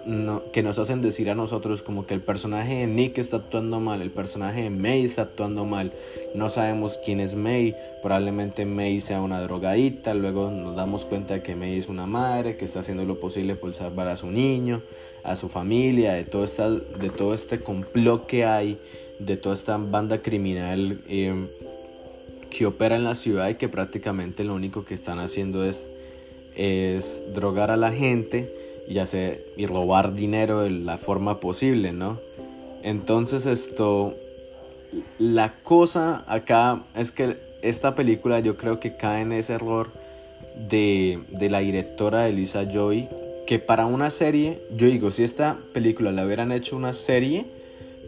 que 0.52 0.64
nos 0.64 0.80
hacen 0.80 1.02
decir 1.02 1.30
a 1.30 1.36
nosotros 1.36 1.82
como 1.82 2.06
que 2.06 2.14
el 2.14 2.22
personaje 2.22 2.76
de 2.76 2.88
Nick 2.88 3.18
está 3.18 3.38
actuando 3.38 3.80
mal, 3.80 4.02
el 4.02 4.12
personaje 4.12 4.64
de 4.64 4.70
May 4.70 5.06
está 5.06 5.24
actuando 5.24 5.66
mal, 5.66 5.94
no 6.36 6.50
sabemos 6.50 7.00
quién 7.04 7.20
es 7.20 7.36
May, 7.36 7.76
probablemente 8.02 8.66
May 8.66 9.00
sea 9.00 9.22
una 9.22 9.42
drogadita, 9.42 10.14
luego 10.14 10.52
nos 10.52 10.76
damos 10.76 11.06
cuenta 11.06 11.36
de 11.36 11.44
que 11.44 11.56
May 11.56 11.78
es 11.78 11.88
una 11.88 12.06
madre 12.06 12.58
que 12.58 12.66
está 12.66 12.82
haciendo 12.82 13.06
lo 13.06 13.20
posible 13.20 13.56
por 13.56 13.74
salvar 13.74 14.08
a 14.08 14.16
su 14.16 14.28
niño, 14.30 14.82
a 15.24 15.36
su 15.36 15.50
familia, 15.50 16.14
de 16.14 16.26
todo, 16.26 16.44
esta, 16.44 16.70
de 16.70 17.10
todo 17.10 17.34
este 17.34 17.60
complot 17.60 18.26
que 18.26 18.46
hay, 18.46 18.78
de 19.20 19.38
toda 19.38 19.56
esta 19.56 19.78
banda 19.78 20.22
criminal 20.22 21.02
eh, 21.08 21.48
que 22.50 22.66
opera 22.66 22.96
en 22.96 23.04
la 23.04 23.16
ciudad 23.16 23.50
y 23.50 23.56
que 23.56 23.70
prácticamente 23.70 24.44
lo 24.44 24.54
único 24.54 24.86
que 24.86 24.94
están 24.94 25.20
haciendo 25.20 25.66
es, 25.66 25.90
es 26.56 27.24
drogar 27.34 27.72
a 27.72 27.78
la 27.78 27.92
gente 27.92 28.67
y, 28.88 29.00
hacer, 29.00 29.46
y 29.58 29.66
robar 29.66 30.14
dinero 30.14 30.62
de 30.62 30.70
la 30.72 30.98
forma 30.98 31.40
posible, 31.40 31.92
¿no? 31.94 32.20
Entonces 32.84 33.46
esto, 33.46 34.16
la 35.20 35.56
cosa 35.64 36.24
acá 36.28 36.84
es 36.96 37.12
que 37.12 37.38
esta 37.62 37.96
película 37.96 38.40
yo 38.40 38.56
creo 38.56 38.80
que 38.80 38.96
cae 38.96 39.22
en 39.22 39.34
ese 39.34 39.54
error 39.54 39.92
de, 40.70 41.20
de 41.30 41.50
la 41.50 41.60
directora 41.60 42.28
Elisa 42.28 42.64
Joy, 42.64 43.10
que 43.46 43.60
para 43.60 43.86
una 43.86 44.10
serie, 44.10 44.62
yo 44.76 44.88
digo, 44.88 45.12
si 45.12 45.24
esta 45.24 45.58
película 45.74 46.12
la 46.12 46.26
hubieran 46.26 46.52
hecho 46.52 46.76
una 46.76 46.94
serie, 46.94 47.46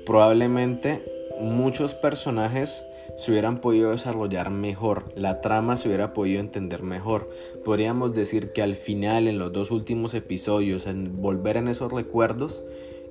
probablemente 0.05 1.03
muchos 1.39 1.93
personajes 1.95 2.85
se 3.19 3.32
hubieran 3.32 3.60
podido 3.60 3.91
desarrollar 3.91 4.49
mejor, 4.49 5.12
la 5.13 5.41
trama 5.41 5.75
se 5.75 5.89
hubiera 5.89 6.13
podido 6.13 6.39
entender 6.39 6.84
mejor. 6.84 7.29
Podríamos 7.65 8.15
decir 8.15 8.53
que 8.53 8.62
al 8.62 8.77
final, 8.77 9.27
en 9.27 9.38
los 9.39 9.51
dos 9.51 9.71
últimos 9.71 10.13
episodios, 10.13 10.88
en 10.88 11.21
volver 11.21 11.58
en 11.58 11.67
esos 11.67 11.91
recuerdos, 11.91 12.63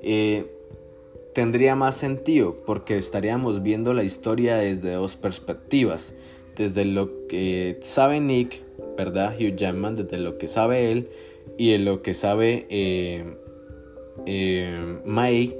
eh, 0.02 0.46
tendría 1.34 1.76
más 1.76 1.94
sentido 1.94 2.56
porque 2.64 2.96
estaríamos 2.96 3.62
viendo 3.62 3.92
la 3.92 4.02
historia 4.02 4.56
desde 4.56 4.92
dos 4.92 5.16
perspectivas. 5.16 6.14
Desde 6.56 6.86
lo 6.86 7.26
que 7.26 7.78
sabe 7.82 8.18
Nick, 8.18 8.62
¿verdad? 8.96 9.36
Hugh 9.38 9.56
Jackman, 9.56 9.96
desde 9.96 10.16
lo 10.16 10.38
que 10.38 10.48
sabe 10.48 10.90
él 10.90 11.10
y 11.58 11.72
de 11.72 11.80
lo 11.80 12.00
que 12.00 12.14
sabe 12.14 12.66
eh, 12.70 13.36
eh 14.24 15.00
May 15.04 15.54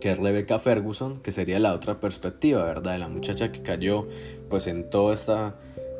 que 0.00 0.10
es 0.10 0.18
Rebecca 0.18 0.58
Ferguson, 0.58 1.20
que 1.20 1.32
sería 1.32 1.58
la 1.58 1.72
otra 1.72 2.00
perspectiva, 2.00 2.64
¿verdad? 2.64 2.92
De 2.92 2.98
la 2.98 3.08
muchacha 3.08 3.52
que 3.52 3.62
cayó 3.62 4.06
pues 4.48 4.66
en 4.66 4.90
toda 4.90 5.14
esta, 5.14 5.56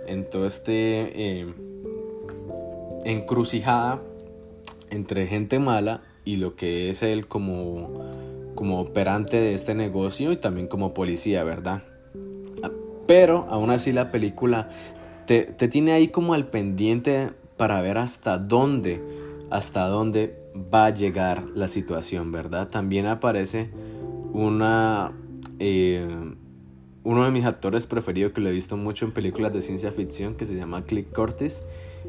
en 0.07 0.29
todo 0.29 0.47
este 0.47 1.41
eh, 1.41 1.55
encrucijada 3.05 4.03
entre 4.91 5.27
gente 5.27 5.59
mala 5.59 6.03
y 6.25 6.37
lo 6.37 6.57
que 6.57 6.91
es 6.91 7.03
él 7.03 7.27
como, 7.27 8.53
como 8.55 8.81
operante 8.81 9.37
de 9.39 9.55
este 9.55 9.75
negocio 9.75 10.33
y 10.33 10.37
también 10.37 10.69
como 10.69 10.95
policía, 10.95 11.45
¿verdad? 11.45 11.83
Pero 13.07 13.47
aún 13.51 13.71
así 13.71 13.93
la 13.93 14.11
película 14.11 14.69
te, 15.27 15.45
te 15.45 15.69
tiene 15.69 15.93
ahí 15.93 16.09
como 16.09 16.35
al 16.35 16.49
pendiente 16.49 17.31
para 17.57 17.81
ver 17.81 17.99
hasta 17.99 18.39
dónde, 18.39 19.01
hasta 19.51 19.87
dónde 19.87 20.46
va 20.73 20.87
a 20.87 20.91
llegar 20.91 21.45
la 21.55 21.69
situación, 21.69 22.33
¿verdad? 22.33 22.69
También 22.69 23.07
aparece 23.07 23.71
una, 24.33 25.13
eh, 25.59 26.35
uno 27.05 27.25
de 27.25 27.31
mis 27.31 27.45
actores 27.45 27.87
preferidos 27.87 28.33
que 28.33 28.41
lo 28.41 28.49
he 28.49 28.53
visto 28.53 28.77
mucho 28.77 29.05
en 29.05 29.13
películas 29.13 29.53
de 29.53 29.63
ciencia 29.63 29.93
ficción 29.93 30.35
que 30.35 30.47
se 30.47 30.55
llama 30.55 30.85
Click 30.85 31.13
Curtis. 31.13 31.63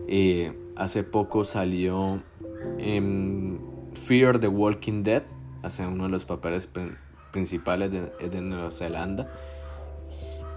Eh, 0.07 0.53
hace 0.75 1.03
poco 1.03 1.43
salió 1.43 2.21
en 2.77 3.59
Fear 3.93 4.39
the 4.39 4.47
Walking 4.47 5.03
Dead, 5.03 5.23
hace 5.63 5.85
uno 5.85 6.05
de 6.05 6.09
los 6.09 6.25
papeles 6.25 6.69
principales 7.31 7.91
de, 7.91 8.29
de 8.29 8.41
Nueva 8.41 8.71
Zelanda. 8.71 9.31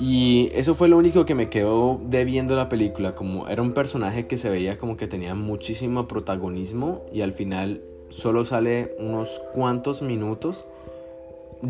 Y 0.01 0.51
eso 0.55 0.75
fue 0.75 0.89
lo 0.89 0.97
único 0.97 1.27
que 1.27 1.35
me 1.35 1.51
quedó 1.51 2.01
de 2.03 2.25
viendo 2.25 2.57
la 2.57 2.71
película, 2.71 3.15
como 3.15 3.49
era 3.49 3.61
un 3.61 3.73
personaje 3.73 4.27
que 4.27 4.39
se 4.39 4.49
veía 4.49 4.79
como 4.79 4.97
que 4.97 5.07
tenía 5.07 5.35
muchísimo 5.35 6.09
protagonismo 6.09 7.05
y 7.13 7.21
al 7.21 7.33
final 7.33 7.83
solo 8.09 8.47
sale 8.47 8.95
unos 8.99 9.43
cuantos 9.53 10.01
minutos. 10.01 10.65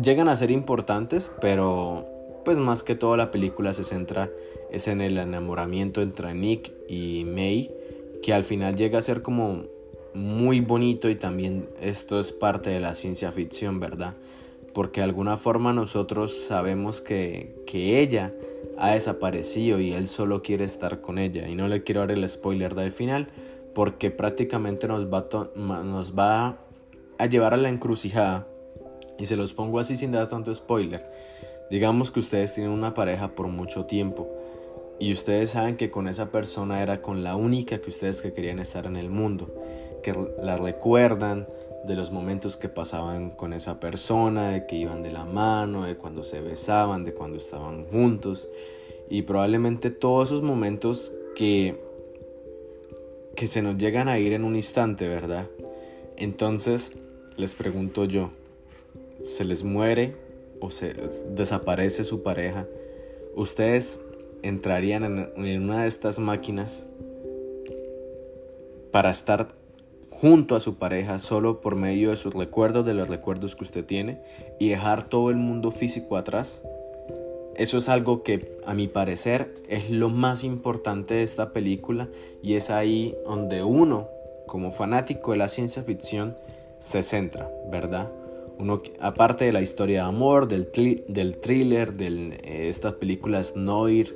Llegan 0.01 0.29
a 0.29 0.37
ser 0.37 0.49
importantes, 0.49 1.29
pero 1.41 2.05
pues 2.45 2.57
más 2.57 2.83
que 2.83 2.95
todo 2.95 3.17
la 3.17 3.31
película 3.31 3.73
se 3.73 3.83
centra 3.83 4.29
es 4.71 4.87
en 4.87 5.01
el 5.01 5.17
enamoramiento 5.17 6.01
entre 6.01 6.33
Nick 6.33 6.71
y 6.87 7.25
May, 7.25 7.69
que 8.23 8.33
al 8.33 8.45
final 8.45 8.77
llega 8.77 8.99
a 8.99 9.01
ser 9.01 9.21
como 9.21 9.65
muy 10.13 10.61
bonito 10.61 11.09
y 11.09 11.15
también 11.15 11.67
esto 11.81 12.17
es 12.17 12.31
parte 12.31 12.69
de 12.69 12.79
la 12.79 12.95
ciencia 12.95 13.33
ficción, 13.33 13.81
¿verdad? 13.81 14.13
Porque 14.73 15.01
de 15.01 15.05
alguna 15.05 15.37
forma 15.37 15.73
nosotros 15.73 16.35
sabemos 16.35 17.01
que, 17.01 17.59
ella 17.73 18.33
ha 18.77 18.91
desaparecido 18.91 19.79
y 19.79 19.93
él 19.93 20.07
solo 20.07 20.41
quiere 20.41 20.65
estar 20.65 20.99
con 21.01 21.19
ella. 21.19 21.47
Y 21.47 21.55
no 21.55 21.67
le 21.67 21.83
quiero 21.83 22.01
dar 22.01 22.11
el 22.11 22.27
spoiler 22.27 22.75
del 22.75 22.91
final 22.91 23.29
porque 23.73 24.11
prácticamente 24.11 24.87
nos 24.87 25.05
va, 25.05 25.27
nos 25.55 26.17
va 26.17 26.57
a 27.17 27.25
llevar 27.27 27.53
a 27.53 27.57
la 27.57 27.69
encrucijada. 27.69 28.47
Y 29.17 29.27
se 29.27 29.37
los 29.37 29.53
pongo 29.53 29.79
así 29.79 29.95
sin 29.95 30.11
dar 30.11 30.27
tanto 30.27 30.53
spoiler. 30.53 31.09
Digamos 31.69 32.11
que 32.11 32.19
ustedes 32.19 32.53
tienen 32.53 32.73
una 32.73 32.93
pareja 32.93 33.29
por 33.35 33.47
mucho 33.47 33.85
tiempo 33.85 34.27
y 35.01 35.13
ustedes 35.13 35.49
saben 35.49 35.77
que 35.77 35.89
con 35.89 36.07
esa 36.07 36.31
persona 36.31 36.83
era 36.83 37.01
con 37.01 37.23
la 37.23 37.35
única 37.35 37.79
que 37.79 37.89
ustedes 37.89 38.21
que 38.21 38.33
querían 38.33 38.59
estar 38.59 38.85
en 38.85 38.97
el 38.97 39.09
mundo, 39.09 39.51
que 40.03 40.13
la 40.43 40.57
recuerdan, 40.57 41.47
de 41.85 41.95
los 41.95 42.11
momentos 42.11 42.57
que 42.57 42.69
pasaban 42.69 43.31
con 43.31 43.53
esa 43.53 43.79
persona, 43.79 44.49
de 44.49 44.65
que 44.67 44.75
iban 44.75 45.03
de 45.03 45.11
la 45.11 45.25
mano, 45.25 45.85
de 45.85 45.97
cuando 45.97 46.23
se 46.23 46.41
besaban, 46.41 47.03
de 47.03 47.13
cuando 47.13 47.37
estaban 47.37 47.85
juntos 47.85 48.49
y 49.09 49.23
probablemente 49.23 49.89
todos 49.89 50.29
esos 50.29 50.41
momentos 50.41 51.13
que 51.35 51.91
que 53.35 53.47
se 53.47 53.61
nos 53.61 53.77
llegan 53.77 54.07
a 54.07 54.19
ir 54.19 54.33
en 54.33 54.43
un 54.43 54.55
instante, 54.55 55.07
¿verdad? 55.07 55.47
Entonces, 56.17 56.93
les 57.37 57.55
pregunto 57.55 58.05
yo, 58.05 58.31
¿se 59.23 59.45
les 59.45 59.63
muere 59.63 60.15
o 60.59 60.69
se 60.69 60.93
desaparece 61.33 62.03
su 62.03 62.23
pareja? 62.23 62.67
¿Ustedes 63.35 64.01
entrarían 64.43 65.31
en, 65.35 65.63
una 65.63 65.83
de 65.83 65.87
estas 65.87 66.19
máquinas 66.19 66.85
para 68.91 69.09
estar 69.09 69.55
junto 70.21 70.55
a 70.55 70.59
su 70.59 70.75
pareja 70.75 71.17
solo 71.17 71.61
por 71.61 71.75
medio 71.75 72.11
de 72.11 72.15
sus 72.15 72.35
recuerdos, 72.35 72.85
de 72.85 72.93
los 72.93 73.07
recuerdos 73.07 73.55
que 73.55 73.63
usted 73.63 73.83
tiene 73.83 74.19
y 74.59 74.69
dejar 74.69 75.01
todo 75.03 75.31
el 75.31 75.37
mundo 75.37 75.71
físico 75.71 76.15
atrás. 76.15 76.61
Eso 77.55 77.79
es 77.79 77.89
algo 77.89 78.21
que 78.21 78.55
a 78.67 78.75
mi 78.75 78.87
parecer 78.87 79.51
es 79.67 79.89
lo 79.89 80.09
más 80.09 80.43
importante 80.43 81.15
de 81.15 81.23
esta 81.23 81.53
película 81.53 82.07
y 82.43 82.53
es 82.53 82.69
ahí 82.69 83.15
donde 83.25 83.63
uno 83.63 84.09
como 84.45 84.71
fanático 84.71 85.31
de 85.31 85.37
la 85.37 85.47
ciencia 85.47 85.81
ficción 85.81 86.35
se 86.77 87.01
centra, 87.01 87.49
¿verdad? 87.71 88.11
Uno, 88.59 88.83
aparte 88.99 89.45
de 89.45 89.53
la 89.53 89.61
historia 89.61 90.03
de 90.03 90.09
amor, 90.09 90.47
del, 90.47 90.69
del 91.07 91.37
thriller, 91.37 91.93
de 91.93 92.37
eh, 92.43 92.69
estas 92.69 92.93
películas 92.93 93.55
noir, 93.55 94.15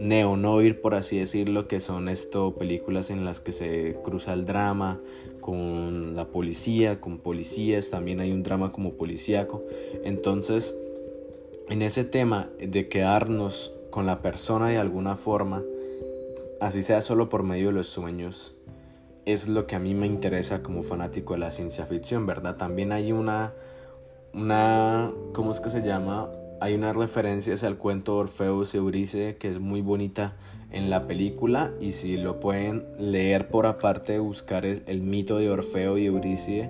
neo-noir, 0.00 0.80
por 0.80 0.96
así 0.96 1.18
decirlo, 1.18 1.68
que 1.68 1.78
son 1.78 2.08
esto 2.08 2.56
películas 2.56 3.10
en 3.10 3.24
las 3.24 3.38
que 3.38 3.52
se 3.52 3.96
cruza 4.02 4.32
el 4.32 4.46
drama 4.46 5.00
con 5.44 6.16
la 6.16 6.24
policía, 6.28 7.02
con 7.02 7.18
policías, 7.18 7.90
también 7.90 8.20
hay 8.20 8.32
un 8.32 8.42
drama 8.42 8.72
como 8.72 8.94
policíaco. 8.94 9.62
Entonces, 10.02 10.74
en 11.68 11.82
ese 11.82 12.02
tema 12.02 12.48
de 12.58 12.88
quedarnos 12.88 13.70
con 13.90 14.06
la 14.06 14.22
persona 14.22 14.68
de 14.68 14.78
alguna 14.78 15.16
forma, 15.16 15.62
así 16.62 16.82
sea 16.82 17.02
solo 17.02 17.28
por 17.28 17.42
medio 17.42 17.66
de 17.66 17.72
los 17.74 17.88
sueños, 17.88 18.54
es 19.26 19.46
lo 19.46 19.66
que 19.66 19.76
a 19.76 19.80
mí 19.80 19.92
me 19.92 20.06
interesa 20.06 20.62
como 20.62 20.82
fanático 20.82 21.34
de 21.34 21.40
la 21.40 21.50
ciencia 21.50 21.84
ficción, 21.84 22.24
¿verdad? 22.24 22.56
También 22.56 22.90
hay 22.90 23.12
una, 23.12 23.52
una, 24.32 25.12
¿cómo 25.34 25.50
es 25.50 25.60
que 25.60 25.68
se 25.68 25.82
llama? 25.82 26.30
hay 26.60 26.74
unas 26.74 26.96
referencias 26.96 27.62
al 27.64 27.76
cuento 27.76 28.16
Orfeus 28.16 28.74
y 28.74 28.78
Eurice 28.78 29.36
que 29.36 29.50
es 29.50 29.58
muy 29.58 29.82
bonita 29.82 30.34
en 30.74 30.90
la 30.90 31.06
película 31.06 31.72
y 31.80 31.92
si 31.92 32.16
lo 32.16 32.40
pueden 32.40 32.84
leer 32.98 33.48
por 33.48 33.66
aparte, 33.66 34.18
buscar 34.18 34.66
el, 34.66 35.00
mito 35.02 35.38
de 35.38 35.48
Orfeo 35.48 35.96
y 35.96 36.06
Eurice, 36.06 36.68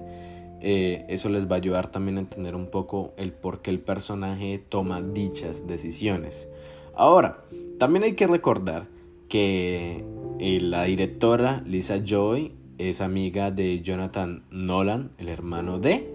eh, 0.60 1.06
eso 1.08 1.30
les 1.30 1.50
va 1.50 1.54
a 1.54 1.58
ayudar 1.58 1.88
también 1.88 2.18
a 2.18 2.20
entender 2.20 2.54
un 2.54 2.66
poco 2.66 3.14
el 3.16 3.32
por 3.32 3.62
qué 3.62 3.70
el 3.70 3.80
personaje 3.80 4.62
toma 4.68 5.00
dichas 5.00 5.66
decisiones. 5.66 6.50
Ahora, 6.94 7.44
también 7.78 8.04
hay 8.04 8.12
que 8.12 8.26
recordar 8.26 8.86
que 9.28 10.04
eh, 10.38 10.60
la 10.60 10.84
directora 10.84 11.62
Lisa 11.66 12.04
Joy 12.04 12.52
es 12.76 13.00
amiga 13.00 13.50
de 13.50 13.80
Jonathan 13.80 14.44
Nolan, 14.50 15.12
el 15.16 15.28
hermano 15.28 15.78
de 15.78 16.10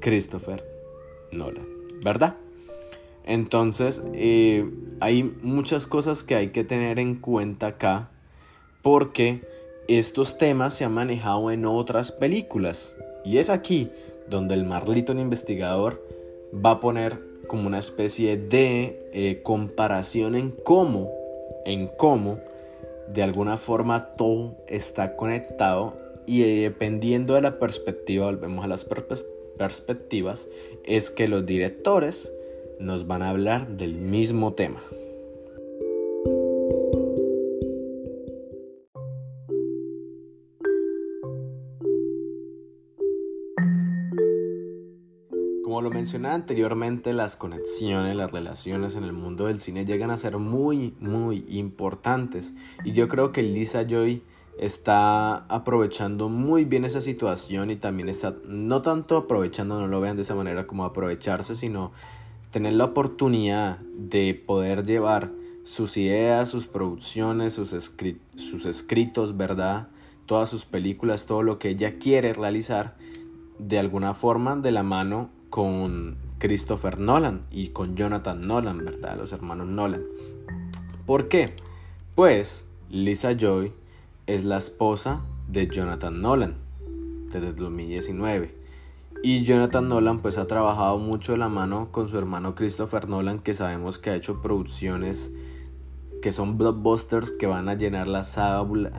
Christopher 0.00 0.64
Nolan, 1.30 1.66
¿verdad? 2.02 2.36
Entonces, 3.24 4.02
eh, 4.14 4.68
hay 5.00 5.22
muchas 5.22 5.86
cosas 5.86 6.24
que 6.24 6.34
hay 6.34 6.48
que 6.48 6.64
tener 6.64 6.98
en 6.98 7.16
cuenta 7.16 7.68
acá 7.68 8.10
porque 8.82 9.42
estos 9.88 10.38
temas 10.38 10.74
se 10.74 10.84
han 10.84 10.92
manejado 10.92 11.50
en 11.50 11.64
otras 11.64 12.12
películas. 12.12 12.96
Y 13.24 13.38
es 13.38 13.50
aquí 13.50 13.90
donde 14.28 14.54
el 14.54 14.64
Marlito 14.64 15.12
investigador 15.12 16.02
va 16.54 16.72
a 16.72 16.80
poner 16.80 17.20
como 17.46 17.66
una 17.66 17.78
especie 17.78 18.36
de 18.36 19.10
eh, 19.12 19.40
comparación 19.42 20.34
en 20.34 20.50
cómo, 20.50 21.12
en 21.64 21.88
cómo 21.96 22.38
de 23.08 23.22
alguna 23.22 23.56
forma 23.56 24.14
todo 24.16 24.56
está 24.68 25.16
conectado 25.16 25.98
y 26.26 26.42
eh, 26.42 26.62
dependiendo 26.62 27.34
de 27.34 27.42
la 27.42 27.58
perspectiva, 27.58 28.26
volvemos 28.26 28.64
a 28.64 28.68
las 28.68 28.86
perspectivas, 29.58 30.48
es 30.84 31.10
que 31.10 31.28
los 31.28 31.44
directores 31.44 32.32
nos 32.82 33.06
van 33.06 33.22
a 33.22 33.30
hablar 33.30 33.76
del 33.76 33.94
mismo 33.94 34.54
tema. 34.54 34.80
Como 45.64 45.80
lo 45.80 45.90
mencioné 45.90 46.28
anteriormente, 46.28 47.14
las 47.14 47.36
conexiones, 47.36 48.14
las 48.14 48.30
relaciones 48.30 48.96
en 48.96 49.04
el 49.04 49.14
mundo 49.14 49.46
del 49.46 49.58
cine 49.58 49.86
llegan 49.86 50.10
a 50.10 50.18
ser 50.18 50.36
muy, 50.36 50.94
muy 51.00 51.46
importantes. 51.48 52.52
Y 52.84 52.92
yo 52.92 53.08
creo 53.08 53.32
que 53.32 53.42
Lisa 53.42 53.86
Joy 53.86 54.22
está 54.58 55.46
aprovechando 55.46 56.28
muy 56.28 56.66
bien 56.66 56.84
esa 56.84 57.00
situación 57.00 57.70
y 57.70 57.76
también 57.76 58.10
está, 58.10 58.34
no 58.44 58.82
tanto 58.82 59.16
aprovechando, 59.16 59.80
no 59.80 59.86
lo 59.86 60.00
vean 60.00 60.16
de 60.16 60.22
esa 60.22 60.34
manera 60.34 60.66
como 60.66 60.84
aprovecharse, 60.84 61.54
sino 61.54 61.92
tener 62.52 62.74
la 62.74 62.84
oportunidad 62.84 63.78
de 63.96 64.34
poder 64.34 64.84
llevar 64.86 65.32
sus 65.64 65.96
ideas, 65.96 66.48
sus 66.48 66.66
producciones, 66.66 67.54
sus, 67.54 67.70
sus 68.36 68.66
escritos, 68.66 69.36
¿verdad? 69.36 69.88
Todas 70.26 70.50
sus 70.50 70.64
películas, 70.66 71.26
todo 71.26 71.42
lo 71.42 71.58
que 71.58 71.70
ella 71.70 71.98
quiere 71.98 72.32
realizar, 72.34 72.94
de 73.58 73.78
alguna 73.78 74.12
forma 74.14 74.56
de 74.56 74.70
la 74.70 74.82
mano 74.82 75.30
con 75.50 76.16
Christopher 76.38 76.98
Nolan 76.98 77.46
y 77.50 77.68
con 77.68 77.96
Jonathan 77.96 78.46
Nolan, 78.46 78.84
¿verdad? 78.84 79.16
Los 79.16 79.32
hermanos 79.32 79.68
Nolan. 79.68 80.02
¿Por 81.06 81.28
qué? 81.28 81.54
Pues 82.14 82.66
Lisa 82.90 83.32
Joy 83.32 83.72
es 84.26 84.44
la 84.44 84.58
esposa 84.58 85.22
de 85.48 85.68
Jonathan 85.68 86.20
Nolan 86.20 86.56
desde 87.32 87.52
2019. 87.52 88.61
Y 89.24 89.44
Jonathan 89.44 89.88
Nolan 89.88 90.18
pues 90.18 90.36
ha 90.36 90.48
trabajado 90.48 90.98
mucho 90.98 91.30
de 91.30 91.38
la 91.38 91.48
mano 91.48 91.92
con 91.92 92.08
su 92.08 92.18
hermano 92.18 92.56
Christopher 92.56 93.08
Nolan 93.08 93.38
que 93.38 93.54
sabemos 93.54 94.00
que 94.00 94.10
ha 94.10 94.16
hecho 94.16 94.42
producciones 94.42 95.32
que 96.20 96.32
son 96.32 96.58
blockbusters 96.58 97.30
que 97.30 97.46
van 97.46 97.68
a 97.68 97.74
llenar 97.74 98.08
las, 98.08 98.36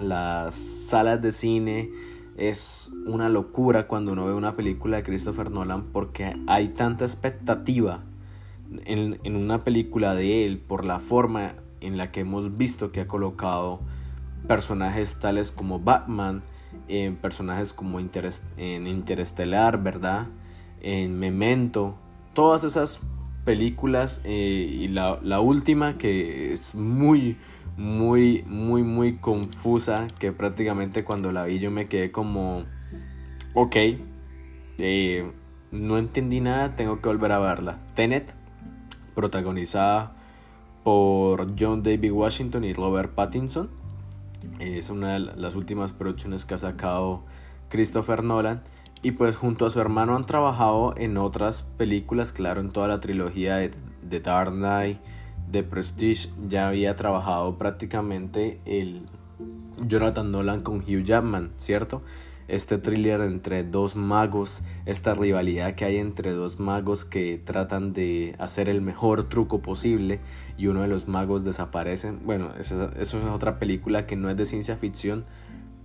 las 0.02 0.56
salas 0.56 1.22
de 1.22 1.34
cine. 1.34 1.92
Es 2.38 2.90
una 3.06 3.28
locura 3.28 3.88
cuando 3.88 4.14
uno 4.14 4.26
ve 4.26 4.34
una 4.34 4.56
película 4.56 4.98
de 4.98 5.04
Christopher 5.04 5.52
Nolan 5.52 5.84
porque 5.92 6.38
hay 6.48 6.70
tanta 6.70 7.04
expectativa 7.04 8.00
en 8.86 9.36
una 9.36 9.66
película 9.66 10.16
de 10.16 10.46
él 10.46 10.58
por 10.58 10.86
la 10.86 11.00
forma 11.00 11.56
en 11.82 11.98
la 11.98 12.12
que 12.12 12.22
hemos 12.22 12.56
visto 12.56 12.94
que 12.94 13.02
ha 13.02 13.08
colocado 13.08 13.82
personajes 14.48 15.16
tales 15.20 15.52
como 15.52 15.80
Batman, 15.80 16.44
en 16.88 17.16
personajes 17.16 17.74
como 17.74 18.00
en 18.00 18.88
Interestelar, 18.88 19.82
¿verdad? 19.82 20.28
En 20.82 21.18
Memento, 21.18 21.96
todas 22.34 22.64
esas 22.64 23.00
películas 23.46 24.22
eh, 24.24 24.78
y 24.80 24.88
la, 24.88 25.20
la, 25.22 25.40
última 25.40 25.98
que 25.98 26.54
es 26.54 26.76
muy, 26.76 27.38
muy, 27.78 28.44
muy, 28.48 28.84
muy 28.84 29.18
confusa, 29.18 30.08
que 30.20 30.32
prácticamente 30.32 31.04
cuando 31.04 31.32
la 31.32 31.46
vi 31.46 31.60
yo 31.60 31.72
me 31.72 31.88
quedé 31.88 32.12
como, 32.12 32.64
ok, 33.54 33.76
eh, 34.80 35.32
no 35.72 35.98
entendí 35.98 36.40
nada, 36.40 36.76
tengo 36.76 37.02
que 37.02 37.10
volver 37.10 37.32
a 37.32 37.40
verla. 37.40 37.80
Tenet, 37.96 38.34
protagonizada 39.16 40.16
por 40.84 41.48
John 41.60 41.84
David 41.84 42.12
Washington 42.12 42.64
y 42.64 42.74
Robert 42.74 43.14
Pattinson. 43.14 43.70
Es 44.60 44.90
una 44.90 45.14
de 45.14 45.20
las 45.20 45.56
últimas 45.56 45.94
producciones 45.94 46.46
que 46.46 46.54
ha 46.54 46.58
sacado 46.58 47.24
Christopher 47.70 48.24
Nolan. 48.24 48.62
Y 49.02 49.12
pues 49.12 49.36
junto 49.36 49.66
a 49.66 49.70
su 49.70 49.82
hermano 49.82 50.16
han 50.16 50.26
trabajado 50.26 50.94
en 50.98 51.18
otras 51.18 51.64
películas, 51.78 52.32
claro, 52.32 52.62
en 52.62 52.72
toda 52.72 52.88
la 52.88 53.02
trilogía 53.02 53.58
de 53.58 53.72
The 54.10 54.20
Dark 54.22 54.52
Knight, 54.52 55.00
The 55.52 55.64
Prestige. 55.64 56.30
Ya 56.48 56.70
había 56.70 56.96
trabajado 56.96 57.58
prácticamente 57.58 58.62
el 58.66 59.08
Jonathan 59.86 60.32
Nolan 60.32 60.62
con 60.62 60.78
Hugh 60.78 61.04
Jackman, 61.04 61.52
¿cierto? 61.58 62.02
Este 62.48 62.78
thriller 62.78 63.22
entre 63.22 63.64
dos 63.64 63.96
magos, 63.96 64.64
esta 64.86 65.14
rivalidad 65.14 65.76
que 65.76 65.86
hay 65.86 65.98
entre 65.98 66.32
dos 66.32 66.60
magos 66.60 67.06
que 67.06 67.42
tratan 67.44 67.94
de 67.94 68.36
hacer 68.40 68.70
el 68.70 68.82
mejor 68.82 69.30
truco 69.30 69.62
posible 69.62 70.20
y 70.58 70.68
uno 70.68 70.82
de 70.82 70.88
los 70.88 71.08
magos 71.08 71.44
desaparece. 71.44 72.12
Bueno, 72.12 72.52
eso, 72.58 72.92
es 73.00 73.14
otra 73.14 73.60
película 73.60 74.06
que 74.06 74.16
no 74.16 74.30
es 74.30 74.38
de 74.38 74.46
ciencia 74.46 74.78
ficción, 74.78 75.26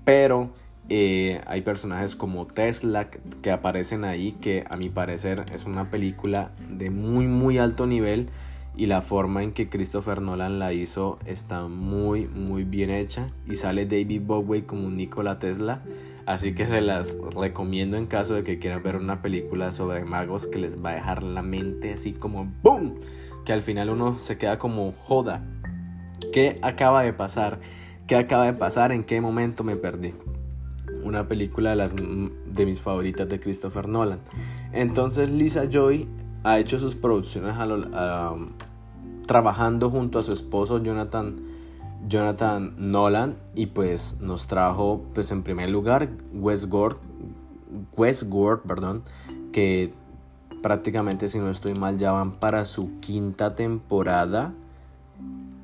pero 0.04 0.50
eh, 0.88 1.42
hay 1.46 1.60
personajes 1.62 2.16
como 2.16 2.46
Tesla 2.46 3.10
que 3.10 3.50
aparecen 3.50 4.04
ahí 4.04 4.32
que 4.32 4.64
a 4.70 4.76
mi 4.76 4.88
parecer 4.88 5.44
es 5.52 5.64
una 5.66 5.90
película 5.90 6.50
de 6.70 6.90
muy 6.90 7.26
muy 7.26 7.58
alto 7.58 7.86
nivel 7.86 8.30
y 8.74 8.86
la 8.86 9.02
forma 9.02 9.42
en 9.42 9.52
que 9.52 9.68
Christopher 9.68 10.22
Nolan 10.22 10.58
la 10.58 10.72
hizo 10.72 11.18
está 11.26 11.66
muy 11.68 12.26
muy 12.26 12.64
bien 12.64 12.90
hecha 12.90 13.32
y 13.46 13.56
sale 13.56 13.84
David 13.84 14.22
Bowie 14.24 14.64
como 14.64 14.88
Nikola 14.88 15.38
Tesla 15.38 15.82
Así 16.28 16.54
que 16.54 16.66
se 16.66 16.82
las 16.82 17.16
recomiendo 17.34 17.96
en 17.96 18.04
caso 18.04 18.34
de 18.34 18.44
que 18.44 18.58
quieran 18.58 18.82
ver 18.82 18.96
una 18.96 19.22
película 19.22 19.72
sobre 19.72 20.04
magos 20.04 20.46
que 20.46 20.58
les 20.58 20.84
va 20.84 20.90
a 20.90 20.94
dejar 20.96 21.22
la 21.22 21.40
mente 21.40 21.94
así 21.94 22.12
como 22.12 22.52
¡boom! 22.62 22.96
Que 23.46 23.54
al 23.54 23.62
final 23.62 23.88
uno 23.88 24.18
se 24.18 24.36
queda 24.36 24.58
como 24.58 24.92
joda. 24.92 25.42
¿Qué 26.30 26.58
acaba 26.60 27.02
de 27.02 27.14
pasar? 27.14 27.60
¿Qué 28.06 28.14
acaba 28.14 28.44
de 28.44 28.52
pasar? 28.52 28.92
¿En 28.92 29.04
qué 29.04 29.22
momento 29.22 29.64
me 29.64 29.76
perdí? 29.76 30.12
Una 31.02 31.26
película 31.26 31.70
de, 31.70 31.76
las, 31.76 31.94
de 31.96 32.66
mis 32.66 32.82
favoritas 32.82 33.26
de 33.26 33.40
Christopher 33.40 33.88
Nolan. 33.88 34.20
Entonces 34.74 35.30
Lisa 35.30 35.64
Joy 35.70 36.10
ha 36.44 36.58
hecho 36.58 36.78
sus 36.78 36.94
producciones 36.94 37.54
trabajando 39.24 39.88
junto 39.88 40.18
a 40.18 40.22
su 40.22 40.34
esposo 40.34 40.82
Jonathan 40.82 41.47
Jonathan 42.06 42.74
Nolan 42.78 43.36
y 43.54 43.66
pues 43.66 44.20
nos 44.20 44.46
trajo 44.46 45.02
pues 45.14 45.30
en 45.30 45.42
primer 45.42 45.70
lugar 45.70 46.08
Westworld, 46.32 46.98
Westworld 47.96 48.62
perdón, 48.62 49.02
que 49.52 49.92
prácticamente 50.62 51.28
si 51.28 51.38
no 51.38 51.50
estoy 51.50 51.74
mal 51.74 51.98
ya 51.98 52.12
van 52.12 52.32
para 52.32 52.64
su 52.64 53.00
quinta 53.00 53.54
temporada, 53.54 54.54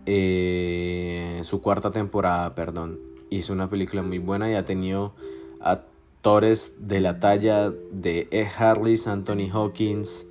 eh, 0.07 1.41
su 1.43 1.61
cuarta 1.61 1.91
temporada, 1.91 2.55
perdón. 2.55 2.99
Hizo 3.31 3.53
una 3.53 3.69
película 3.71 4.03
muy 4.03 4.19
buena 4.19 4.51
y 4.51 4.55
ha 4.55 4.65
tenido 4.65 5.15
actores 5.61 6.75
de 6.79 7.01
la 7.01 7.21
talla 7.21 7.71
de 7.71 8.29
Ed 8.31 8.47
Harris, 8.57 9.07
Anthony 9.07 9.51
Hawkins, 9.53 10.27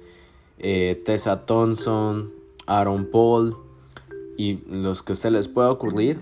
eh, 0.60 1.02
Tessa 1.06 1.46
Thompson, 1.46 2.32
Aaron 2.66 3.08
Paul, 3.12 3.58
y 4.38 4.60
los 4.68 5.04
que 5.04 5.12
a 5.12 5.14
usted 5.14 5.32
les 5.32 5.48
pueda 5.48 5.72
ocurrir. 5.72 6.20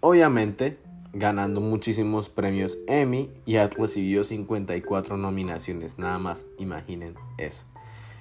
Obviamente, 0.00 0.78
ganando 1.12 1.60
muchísimos 1.60 2.28
premios 2.28 2.78
Emmy 2.86 3.30
y 3.44 3.56
ha 3.56 3.68
recibido 3.68 4.24
54 4.24 5.16
nominaciones, 5.16 5.98
nada 5.98 6.18
más, 6.18 6.46
imaginen 6.58 7.14
eso. 7.38 7.66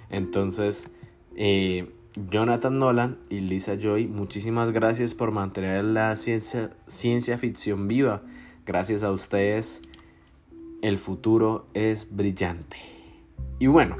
Entonces, 0.09 0.87
eh, 1.35 1.91
Jonathan 2.29 2.79
Nolan 2.79 3.19
y 3.29 3.39
Lisa 3.41 3.77
Joy, 3.79 4.07
muchísimas 4.07 4.71
gracias 4.71 5.13
por 5.13 5.31
mantener 5.31 5.83
la 5.83 6.15
ciencia, 6.15 6.71
ciencia 6.87 7.37
ficción 7.37 7.87
viva. 7.87 8.23
Gracias 8.65 9.03
a 9.03 9.11
ustedes, 9.11 9.81
el 10.81 10.97
futuro 10.97 11.67
es 11.73 12.07
brillante. 12.15 12.77
Y 13.59 13.67
bueno, 13.67 13.97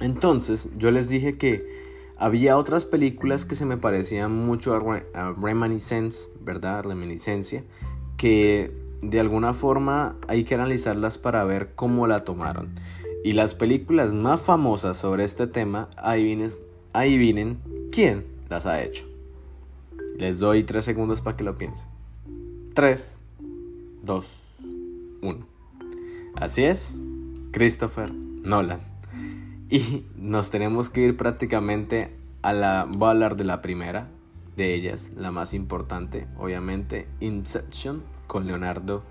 entonces 0.00 0.70
yo 0.76 0.90
les 0.90 1.08
dije 1.08 1.38
que 1.38 1.79
había 2.20 2.58
otras 2.58 2.84
películas 2.84 3.46
que 3.46 3.56
se 3.56 3.64
me 3.64 3.78
parecían 3.78 4.30
mucho 4.30 4.74
a, 4.74 5.32
Reminiscence, 5.32 6.28
¿verdad? 6.42 6.84
Reminiscencia, 6.84 7.64
que 8.18 8.70
de 9.00 9.20
alguna 9.20 9.54
forma 9.54 10.16
hay 10.28 10.44
que 10.44 10.54
analizarlas 10.54 11.16
para 11.16 11.42
ver 11.44 11.70
cómo 11.74 12.06
la 12.06 12.24
tomaron. 12.24 12.74
Y 13.24 13.32
las 13.32 13.54
películas 13.54 14.12
más 14.12 14.42
famosas 14.42 14.98
sobre 14.98 15.24
este 15.24 15.46
tema, 15.46 15.88
ahí 15.96 17.16
vienen 17.16 17.58
quién 17.90 18.26
las 18.50 18.66
ha 18.66 18.82
hecho. 18.82 19.06
Les 20.18 20.38
doy 20.38 20.62
tres 20.62 20.84
segundos 20.84 21.22
para 21.22 21.38
que 21.38 21.44
lo 21.44 21.56
piensen. 21.56 21.88
3, 22.74 23.20
2, 24.02 24.26
1. 25.22 25.46
Así 26.36 26.64
es, 26.64 26.98
Christopher 27.50 28.12
Nolan. 28.12 28.89
Y 29.72 30.04
nos 30.16 30.50
tenemos 30.50 30.90
que 30.90 31.02
ir 31.02 31.16
prácticamente 31.16 32.12
a 32.42 32.52
la... 32.52 32.88
Voy 32.90 33.06
a 33.06 33.10
hablar 33.12 33.36
de 33.36 33.44
la 33.44 33.62
primera 33.62 34.08
de 34.56 34.74
ellas, 34.74 35.10
la 35.16 35.30
más 35.30 35.54
importante, 35.54 36.26
obviamente, 36.36 37.06
Inception 37.20 38.02
con 38.26 38.48
Leonardo 38.48 39.04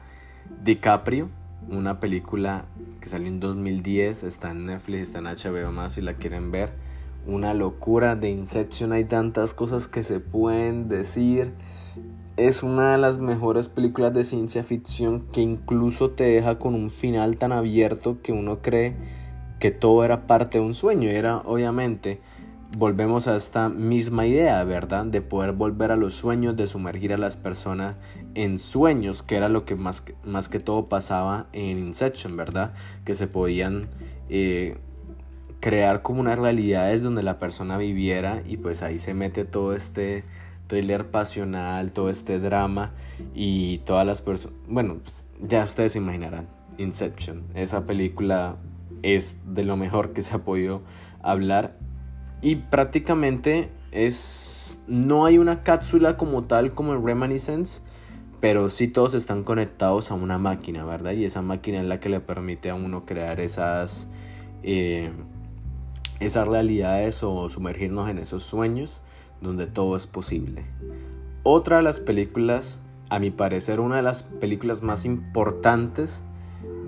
DiCaprio. 0.64 1.30
Una 1.70 2.02
película 2.02 2.66
que 3.00 3.08
salió 3.08 3.28
en 3.28 3.40
2010, 3.40 4.24
está 4.24 4.52
en 4.52 4.66
Netflix, 4.66 5.04
está 5.04 5.20
en 5.20 5.26
HBO 5.26 5.72
más 5.72 5.94
si 5.94 6.02
la 6.02 6.16
quieren 6.16 6.52
ver. 6.52 6.74
Una 7.26 7.54
locura 7.54 8.18
de 8.18 8.30
Inception, 8.30 8.92
hay 8.92 9.06
tantas 9.06 9.54
cosas 9.54 9.88
que 9.88 10.04
se 10.04 10.20
pueden 10.20 10.90
decir. 10.90 11.54
Es 12.36 12.64
una 12.64 12.94
de 12.94 12.98
las 12.98 13.18
mejores 13.18 13.70
películas 13.70 14.14
de 14.14 14.26
ciencia 14.26 14.66
ficción 14.66 15.22
que 15.32 15.40
incluso 15.40 16.12
te 16.12 16.26
deja 16.26 16.60
con 16.60 16.76
un 16.76 16.90
final 16.90 17.38
tan 17.38 17.54
abierto 17.54 18.18
que 18.22 18.34
uno 18.34 18.62
cree 18.62 19.19
que 19.60 19.72
todo 19.72 20.04
era 20.04 20.26
parte 20.28 20.58
de 20.60 20.66
un 20.66 20.74
sueño. 20.74 21.10
Era 21.10 21.38
obviamente, 21.38 22.20
volvemos 22.78 23.28
a 23.28 23.36
esta 23.36 23.70
misma 23.70 24.26
idea, 24.26 24.64
¿verdad? 24.64 25.06
De 25.06 25.22
poder 25.22 25.54
volver 25.54 25.92
a 25.92 25.96
los 25.96 26.14
sueños, 26.14 26.56
de 26.56 26.68
sumergir 26.68 27.14
a 27.14 27.18
las 27.18 27.38
personas 27.38 27.96
en 28.36 28.58
sueños, 28.58 29.24
que 29.24 29.36
era 29.36 29.50
lo 29.50 29.66
que 29.66 29.76
más, 29.76 30.04
más 30.24 30.50
que 30.50 30.60
todo 30.60 30.88
pasaba 30.88 31.48
en 31.54 31.80
Inception, 31.80 32.38
¿verdad? 32.38 32.74
Que 33.06 33.16
se 33.16 33.28
podían 33.28 33.88
eh, 34.30 34.78
crear 35.60 36.02
como 36.02 36.22
unas 36.22 36.40
realidades 36.40 37.04
donde 37.04 37.24
la 37.24 37.40
persona 37.40 37.78
viviera 37.78 38.42
y 38.48 38.58
pues 38.58 38.82
ahí 38.82 39.00
se 39.00 39.14
mete 39.14 39.46
todo 39.46 39.74
este 39.74 40.24
thriller 40.68 41.10
pasional, 41.10 41.92
todo 41.92 42.10
este 42.10 42.40
drama 42.40 42.92
y 43.34 43.80
todas 43.80 44.06
las 44.06 44.22
personas, 44.22 44.58
bueno, 44.68 45.00
pues, 45.04 45.28
ya 45.42 45.64
ustedes 45.64 45.96
imaginarán, 45.96 46.48
Inception, 46.78 47.44
esa 47.56 47.86
película 47.86 48.56
es 49.04 49.38
de 49.46 49.64
lo 49.64 49.78
mejor 49.78 50.14
que 50.14 50.22
se 50.22 50.36
ha 50.36 50.40
podido 50.40 50.82
hablar. 51.22 51.78
Y 52.42 52.56
prácticamente 52.56 53.70
es 53.92 54.82
no 54.88 55.26
hay 55.26 55.38
una 55.38 55.64
cápsula 55.64 56.18
como 56.18 56.44
tal 56.44 56.74
como 56.74 56.94
en 56.94 57.06
Reminiscence 57.06 57.82
pero 58.40 58.70
sí 58.70 58.88
todos 58.88 59.16
están 59.16 59.44
conectados 59.44 60.12
a 60.12 60.14
una 60.14 60.38
máquina 60.38 60.86
verdad 60.86 61.12
y 61.12 61.26
esa 61.26 61.42
máquina 61.42 61.82
es 61.82 61.86
la 61.86 62.00
que 62.00 62.10
le 62.10 62.20
permite 62.20 62.70
a 62.70 62.76
uno 62.76 63.06
crear 63.06 63.40
esas 63.40 64.08
eh, 64.64 65.12
esas 66.20 66.48
realidades 66.48 67.24
o 67.24 67.50
sumergirnos 67.50 68.10
en 68.10 68.18
esos 68.18 68.44
sueños 68.44 69.04
donde 69.42 69.68
todo 69.68 69.96
es 69.96 70.06
posible. 70.06 70.66
Otra 71.44 71.78
de 71.78 71.84
las 71.84 72.00
películas 72.00 72.84
a 73.10 73.20
mi 73.20 73.32
parecer 73.32 73.80
una 73.80 73.98
de 73.98 74.02
las 74.02 74.24
películas 74.24 74.82
más 74.82 75.06
importantes 75.06 76.24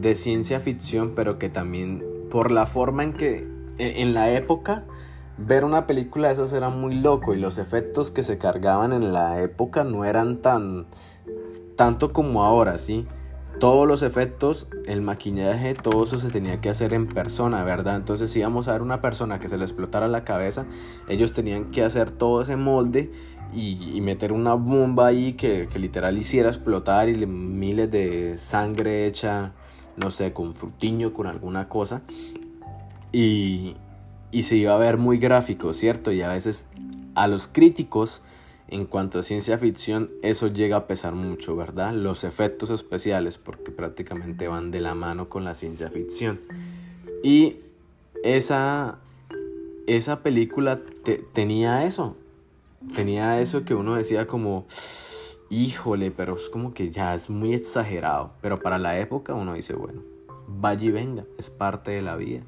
de 0.02 0.16
ciencia 0.16 0.60
ficción, 0.60 1.14
pero 1.16 1.38
que 1.38 1.50
también 1.50 2.04
por 2.30 2.52
la 2.52 2.66
forma 2.66 3.04
en 3.04 3.14
que 3.14 3.48
e, 3.78 4.02
en 4.02 4.14
la 4.14 4.32
época 4.32 4.84
ver 5.38 5.64
una 5.64 5.88
película 5.88 6.28
de 6.28 6.34
esas 6.34 6.54
era 6.54 6.70
muy 6.70 6.96
loco 6.96 7.34
y 7.34 7.40
los 7.40 7.58
efectos 7.58 8.12
que 8.12 8.24
se 8.24 8.38
cargaban 8.38 8.94
en 8.94 9.14
la 9.14 9.42
época 9.42 9.84
no 9.84 10.06
eran 10.06 10.38
tan 10.38 10.88
tanto 11.76 12.14
como 12.14 12.44
ahora, 12.44 12.78
¿sí? 12.78 13.08
Todos 13.60 13.88
los 13.88 14.02
efectos, 14.02 14.68
el 14.86 15.02
maquillaje, 15.02 15.74
todo 15.74 16.04
eso 16.04 16.20
se 16.20 16.30
tenía 16.30 16.62
que 16.62 16.70
hacer 16.70 16.94
en 16.94 17.08
persona, 17.08 17.64
¿verdad? 17.64 17.96
Entonces 17.96 18.32
si 18.32 18.40
íbamos 18.40 18.68
a 18.68 18.74
ver 18.74 18.82
una 18.82 19.02
persona 19.02 19.40
que 19.40 19.50
se 19.50 19.58
le 19.58 19.64
explotara 19.64 20.08
la 20.08 20.24
cabeza, 20.24 20.66
ellos 21.08 21.34
tenían 21.34 21.72
que 21.72 21.84
hacer 21.84 22.12
todo 22.12 22.42
ese 22.42 22.56
molde 22.56 23.12
y, 23.54 24.00
meter 24.02 24.32
una 24.32 24.54
bomba 24.54 25.08
ahí 25.08 25.34
que, 25.34 25.68
que 25.72 25.80
literal 25.80 26.18
hiciera 26.18 26.50
explotar 26.50 27.10
y 27.10 27.26
miles 27.26 27.92
de 27.92 28.38
sangre 28.38 29.06
hecha 29.06 29.54
no 29.98 30.12
sé, 30.12 30.34
con 30.34 30.56
frutiño, 30.56 31.14
con 31.14 31.28
alguna 31.28 31.70
cosa. 31.70 32.02
Y, 33.12 33.76
y 34.32 34.44
se 34.44 34.56
iba 34.56 34.74
a 34.74 34.78
ver 34.78 34.98
muy 34.98 35.18
gráfico, 35.18 35.74
¿cierto? 35.74 36.12
Y 36.12 36.22
a 36.22 36.30
veces 36.30 36.66
a 37.16 37.28
los 37.28 37.48
críticos 37.48 38.22
en 38.72 38.86
cuanto 38.86 39.20
a 39.20 39.24
ciencia 39.24 39.58
ficción, 39.58 40.10
eso 40.22 40.48
llega 40.48 40.78
a 40.78 40.88
pesar 40.88 41.14
mucho, 41.14 41.58
¿verdad? 41.58 41.94
Los 41.94 42.24
efectos 42.24 42.70
especiales, 42.70 43.38
porque 43.38 43.70
prácticamente 43.70 44.48
van 44.48 44.72
de 44.72 44.80
la 44.80 44.96
mano 44.96 45.28
con 45.28 45.44
la 45.44 45.56
ciencia 45.56 45.90
ficción. 45.90 46.40
Y 47.22 47.58
esa, 48.24 49.00
esa 49.88 50.24
película 50.24 50.80
tenía 51.34 51.86
eso, 51.86 52.16
tenía 52.96 53.42
eso 53.42 53.66
que 53.66 53.76
uno 53.76 53.96
decía 53.96 54.26
como, 54.26 54.66
híjole, 55.52 56.10
pero 56.10 56.38
es 56.38 56.50
como 56.50 56.74
que 56.74 56.90
ya 56.90 57.14
es 57.14 57.30
muy 57.30 57.54
exagerado. 57.54 58.32
Pero 58.42 58.60
para 58.60 58.80
la 58.80 58.98
época 58.98 59.36
uno 59.36 59.54
dice, 59.54 59.74
bueno, 59.76 60.02
vaya 60.48 60.86
y 60.86 60.92
venga, 60.92 61.26
es 61.38 61.52
parte 61.52 61.92
de 61.92 62.02
la 62.02 62.16
vida, 62.16 62.42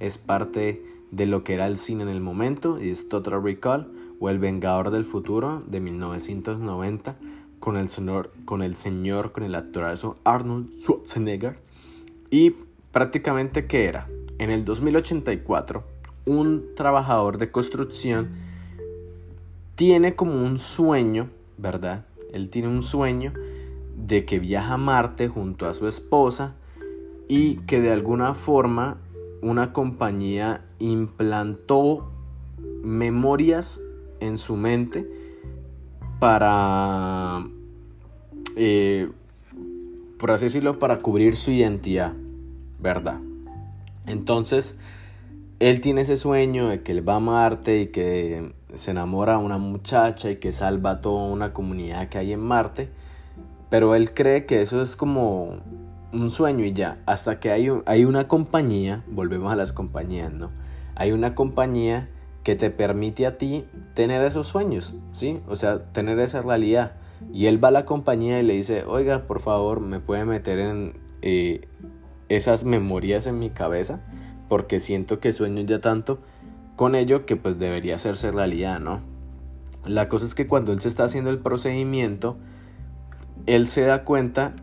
es 0.00 0.18
parte 0.18 0.84
de 1.10 1.26
lo 1.26 1.44
que 1.44 1.54
era 1.54 1.66
el 1.66 1.78
cine 1.78 2.02
en 2.02 2.10
el 2.10 2.20
momento 2.20 2.82
y 2.82 2.90
es 2.90 3.08
Total 3.08 3.42
Recall 3.42 3.90
o 4.20 4.28
El 4.28 4.38
Vengador 4.38 4.90
del 4.90 5.04
Futuro 5.04 5.62
de 5.66 5.80
1990 5.80 7.16
con 7.60 7.76
el 7.76 7.88
señor, 7.88 8.32
con 8.44 8.62
el, 8.62 8.76
señor, 8.76 9.32
con 9.32 9.44
el 9.44 9.54
actorazo 9.54 10.16
Arnold 10.24 10.70
Schwarzenegger. 10.72 11.58
Y 12.30 12.54
prácticamente, 12.92 13.66
¿qué 13.66 13.84
era? 13.84 14.08
En 14.38 14.50
el 14.50 14.64
2084, 14.64 15.84
un 16.26 16.74
trabajador 16.74 17.38
de 17.38 17.50
construcción 17.50 18.30
tiene 19.74 20.14
como 20.14 20.44
un 20.44 20.58
sueño, 20.58 21.30
¿verdad? 21.56 22.04
Él 22.32 22.50
tiene 22.50 22.68
un 22.68 22.82
sueño 22.82 23.32
de 23.96 24.24
que 24.24 24.38
viaja 24.38 24.74
a 24.74 24.78
Marte 24.78 25.28
junto 25.28 25.66
a 25.66 25.74
su 25.74 25.86
esposa 25.86 26.54
y 27.28 27.56
que 27.66 27.80
de 27.80 27.92
alguna 27.92 28.34
forma 28.34 28.98
una 29.42 29.72
compañía 29.72 30.64
implantó 30.78 32.10
memorias 32.82 33.80
en 34.20 34.38
su 34.38 34.56
mente 34.56 35.08
para, 36.18 37.46
eh, 38.56 39.10
por 40.18 40.30
así 40.30 40.46
decirlo, 40.46 40.78
para 40.78 40.98
cubrir 40.98 41.36
su 41.36 41.50
identidad, 41.50 42.14
¿verdad? 42.80 43.20
Entonces, 44.06 44.74
él 45.60 45.80
tiene 45.80 46.02
ese 46.02 46.16
sueño 46.16 46.68
de 46.68 46.82
que 46.82 46.92
él 46.92 47.08
va 47.08 47.16
a 47.16 47.20
Marte 47.20 47.80
y 47.80 47.86
que 47.88 48.52
se 48.74 48.90
enamora 48.90 49.34
a 49.34 49.38
una 49.38 49.58
muchacha 49.58 50.30
y 50.30 50.36
que 50.36 50.52
salva 50.52 50.90
a 50.90 51.00
toda 51.00 51.24
una 51.24 51.52
comunidad 51.52 52.08
que 52.08 52.18
hay 52.18 52.32
en 52.32 52.40
Marte, 52.40 52.90
pero 53.70 53.94
él 53.94 54.14
cree 54.14 54.46
que 54.46 54.62
eso 54.62 54.80
es 54.82 54.96
como 54.96 55.56
un 56.12 56.30
sueño 56.30 56.64
y 56.64 56.72
ya, 56.72 56.98
hasta 57.06 57.38
que 57.40 57.50
hay, 57.50 57.70
hay 57.86 58.04
una 58.04 58.28
compañía, 58.28 59.04
volvemos 59.08 59.52
a 59.52 59.56
las 59.56 59.72
compañías, 59.72 60.32
¿no? 60.32 60.50
Hay 60.94 61.12
una 61.12 61.34
compañía 61.34 62.08
que 62.42 62.56
te 62.56 62.70
permite 62.70 63.26
a 63.26 63.36
ti 63.36 63.66
tener 63.94 64.22
esos 64.22 64.46
sueños, 64.46 64.94
¿sí? 65.12 65.40
O 65.48 65.56
sea, 65.56 65.92
tener 65.92 66.18
esa 66.18 66.40
realidad. 66.40 66.92
Y 67.32 67.46
él 67.46 67.62
va 67.62 67.68
a 67.68 67.72
la 67.72 67.84
compañía 67.84 68.40
y 68.40 68.42
le 68.42 68.54
dice, 68.54 68.84
oiga, 68.86 69.26
por 69.26 69.40
favor, 69.40 69.80
me 69.80 70.00
puede 70.00 70.24
meter 70.24 70.58
en 70.58 70.94
eh, 71.20 71.68
esas 72.28 72.64
memorias 72.64 73.26
en 73.26 73.38
mi 73.38 73.50
cabeza, 73.50 74.00
porque 74.48 74.80
siento 74.80 75.20
que 75.20 75.32
sueño 75.32 75.62
ya 75.62 75.80
tanto 75.80 76.20
con 76.78 76.94
ello 76.94 77.26
que 77.26 77.34
pues 77.34 77.58
debería 77.58 77.96
hacerse 77.96 78.30
realidad, 78.30 78.78
¿no? 78.78 79.00
La 79.84 80.08
cosa 80.08 80.24
es 80.24 80.36
que 80.36 80.46
cuando 80.46 80.72
él 80.72 80.80
se 80.80 80.86
está 80.86 81.02
haciendo 81.02 81.28
el 81.28 81.40
procedimiento, 81.40 82.36
él 83.46 83.66
se 83.66 83.80
da 83.80 84.04
cuenta 84.04 84.54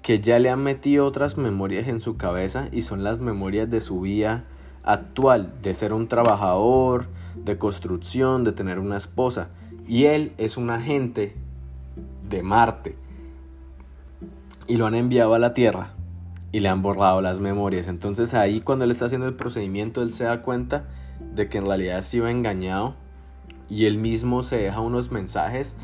que 0.00 0.18
ya 0.18 0.38
le 0.38 0.48
han 0.48 0.62
metido 0.62 1.04
otras 1.04 1.36
memorias 1.36 1.88
en 1.88 2.00
su 2.00 2.16
cabeza 2.16 2.70
y 2.72 2.80
son 2.80 3.04
las 3.04 3.20
memorias 3.20 3.68
de 3.68 3.82
su 3.82 4.00
vida 4.00 4.44
actual 4.82 5.52
de 5.60 5.74
ser 5.74 5.92
un 5.92 6.08
trabajador, 6.08 7.08
de 7.36 7.58
construcción, 7.58 8.44
de 8.44 8.52
tener 8.52 8.78
una 8.78 8.96
esposa. 8.96 9.50
Y 9.86 10.04
él 10.04 10.32
es 10.38 10.56
un 10.56 10.70
agente 10.70 11.34
de 12.30 12.42
Marte. 12.42 12.96
Y 14.66 14.76
lo 14.76 14.86
han 14.86 14.94
enviado 14.94 15.34
a 15.34 15.38
la 15.38 15.52
Tierra 15.52 15.92
y 16.50 16.60
le 16.60 16.70
han 16.70 16.80
borrado 16.80 17.20
las 17.20 17.40
memorias. 17.40 17.88
Entonces 17.88 18.32
ahí 18.32 18.62
cuando 18.62 18.86
él 18.86 18.90
está 18.90 19.04
haciendo 19.04 19.28
el 19.28 19.34
procedimiento, 19.34 20.00
él 20.00 20.12
se 20.12 20.24
da 20.24 20.40
cuenta 20.40 20.88
de 21.34 21.48
que 21.48 21.58
en 21.58 21.66
realidad 21.66 21.98
ha 21.98 22.02
sido 22.02 22.28
engañado 22.28 22.94
y 23.68 23.86
él 23.86 23.98
mismo 23.98 24.42
se 24.42 24.56
deja 24.56 24.80
unos 24.80 25.10
mensajes 25.10 25.76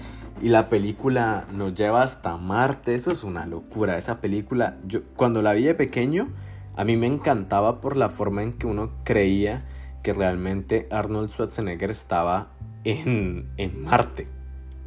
y 0.43 0.51
la 0.51 0.69
película 0.69 1.47
nos 1.53 1.75
lleva 1.75 2.03
hasta 2.03 2.37
Marte. 2.37 2.95
Eso 2.95 3.11
es 3.11 3.25
una 3.25 3.47
locura. 3.47 3.99
Esa 3.99 4.21
película, 4.21 4.77
yo 4.87 5.03
cuando 5.17 5.43
la 5.43 5.53
vi 5.53 5.65
de 5.65 5.75
pequeño, 5.75 6.29
a 6.77 6.85
mí 6.85 6.97
me 6.97 7.07
encantaba 7.07 7.81
por 7.81 7.97
la 7.97 8.09
forma 8.09 8.43
en 8.43 8.53
que 8.53 8.67
uno 8.67 8.93
creía 9.05 9.65
que 10.03 10.13
realmente 10.13 10.87
Arnold 10.91 11.31
Schwarzenegger 11.31 11.91
estaba 11.91 12.51
en, 12.85 13.49
Marte, 13.83 14.29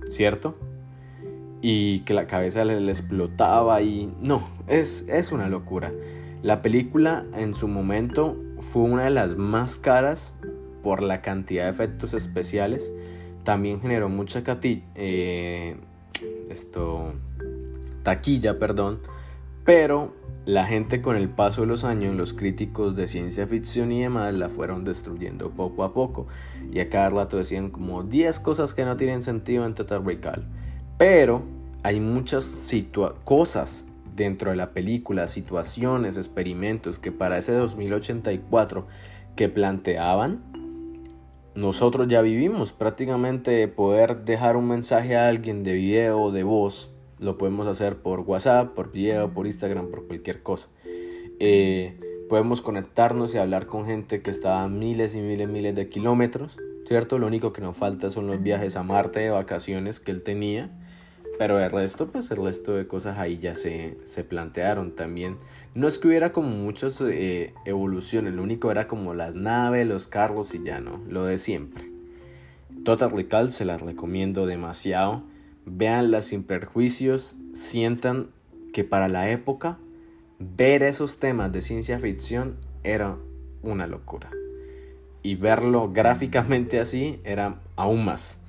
¿cierto? 0.10 0.58
Y 1.62 2.00
que 2.02 2.14
la 2.14 2.28
cabeza 2.28 2.64
le, 2.64 2.78
explotaba 2.90 3.82
y 3.82 4.12
no, 4.22 4.48
es, 4.68 5.06
es 5.10 5.32
una 5.32 5.50
locura. 5.50 5.92
La 6.42 6.62
película 6.62 7.26
en 7.36 7.54
su 7.54 7.68
momento 7.68 8.38
fue 8.62 8.84
una 8.84 9.04
de 9.04 9.10
las 9.10 9.36
más 9.36 9.78
caras 9.78 10.34
por 10.84 11.02
la 11.02 11.22
cantidad 11.22 11.66
de 11.66 11.72
efectos 11.72 12.14
especiales. 12.14 12.94
También 13.44 13.82
generó 13.82 14.10
mucha 14.10 14.44
eh, 14.96 15.76
esto, 16.50 17.14
taquilla, 18.04 18.60
perdón. 18.60 19.00
Pero 19.66 20.14
la 20.46 20.66
gente 20.66 21.02
con 21.02 21.16
el 21.16 21.30
paso 21.30 21.62
de 21.62 21.68
los 21.68 21.84
años, 21.84 22.16
los 22.16 22.34
críticos 22.34 22.96
de 22.96 23.08
ciencia 23.08 23.48
ficción 23.48 23.92
y 23.92 24.02
demás 24.02 24.34
la 24.34 24.50
fueron 24.50 24.84
destruyendo 24.84 25.52
poco 25.52 25.84
a 25.84 25.94
poco. 25.94 26.28
Y 26.72 26.80
a 26.80 26.90
cada 26.90 27.10
rato 27.10 27.38
decían 27.38 27.70
como 27.70 28.04
10 28.04 28.40
cosas 28.40 28.74
que 28.74 28.86
no 28.86 28.98
tienen 28.98 29.22
sentido 29.22 29.66
en 29.66 29.74
Total 29.74 30.04
Recall. 30.04 30.46
Pero 30.98 31.44
hay 31.84 32.00
muchas 32.00 32.46
cosas 33.24 33.86
dentro 34.16 34.52
de 34.52 34.58
la 34.58 34.74
película, 34.74 35.28
situaciones, 35.28 36.18
experimentos 36.18 37.00
que 37.00 37.12
para 37.12 37.38
ese 37.38 37.54
2084 37.54 38.88
que 39.36 39.50
planteaban, 39.50 40.44
nosotros 41.56 42.08
ya 42.08 42.22
vivimos 42.22 42.74
prácticamente 42.74 43.68
poder 43.68 44.24
dejar 44.24 44.56
un 44.56 44.68
mensaje 44.68 45.16
a 45.18 45.28
alguien 45.28 45.64
de 45.64 45.74
video 45.74 46.32
de 46.32 46.44
voz 46.44 46.92
lo 47.22 47.38
podemos 47.38 47.68
hacer 47.68 47.98
por 47.98 48.22
WhatsApp, 48.22 48.74
por 48.74 48.92
video, 48.92 49.32
por 49.32 49.46
Instagram, 49.46 49.90
por 49.92 50.08
cualquier 50.08 50.42
cosa. 50.42 50.70
Eh, 51.40 52.00
podemos 52.28 52.62
conectarnos 52.62 53.36
y 53.36 53.38
hablar 53.38 53.68
con 53.68 53.86
gente 53.86 54.24
que 54.24 54.32
está 54.32 54.64
a 54.64 54.68
miles 54.68 55.14
y 55.14 55.20
miles 55.20 55.48
y 55.48 55.52
miles 55.52 55.76
de 55.76 55.88
kilómetros, 55.88 56.58
¿cierto? 56.88 57.20
Lo 57.20 57.28
único 57.28 57.54
que 57.54 57.62
nos 57.62 57.78
falta 57.78 58.10
son 58.10 58.26
los 58.26 58.42
viajes 58.42 58.76
a 58.76 58.82
Marte 58.82 59.20
de 59.20 59.30
vacaciones 59.30 60.00
que 60.00 60.10
él 60.10 60.24
tenía. 60.24 60.72
Pero 61.42 61.60
el 61.60 61.72
resto, 61.72 62.06
pues 62.06 62.30
el 62.30 62.38
resto 62.38 62.76
de 62.76 62.86
cosas 62.86 63.18
ahí 63.18 63.40
ya 63.40 63.56
se, 63.56 63.98
se 64.04 64.24
plantearon 64.24 64.92
también. 64.92 65.38
No 65.74 65.88
es 65.88 65.98
que 65.98 66.08
hubiera 66.08 66.32
como 66.32 66.50
muchas 66.50 67.02
eh, 67.02 67.56
evoluciones, 67.66 68.36
lo 68.36 68.44
único 68.44 68.70
era 68.70 68.88
como 68.88 69.16
las 69.16 69.34
naves, 69.34 69.88
los 69.88 70.08
carros 70.08 70.54
y 70.54 70.64
ya 70.64 70.82
no, 70.82 71.02
lo 71.10 71.26
de 71.26 71.40
siempre. 71.40 71.90
Total 72.86 73.10
Recall 73.10 73.52
se 73.52 73.66
las 73.66 73.82
recomiendo 73.82 74.46
demasiado 74.46 75.24
véanla 75.66 76.22
sin 76.22 76.44
perjuicios, 76.44 77.36
sientan 77.56 78.28
que 78.72 78.84
para 78.84 79.08
la 79.08 79.32
época 79.32 79.80
ver 80.38 80.84
esos 80.84 81.18
temas 81.18 81.52
de 81.52 81.64
ciencia 81.64 81.98
ficción 81.98 82.58
era 82.84 83.18
una 83.64 83.88
locura. 83.88 84.30
Y 85.24 85.34
verlo 85.34 85.92
gráficamente 85.92 86.80
así 86.80 87.20
era 87.24 87.62
aún 87.78 88.06
más. 88.06 88.41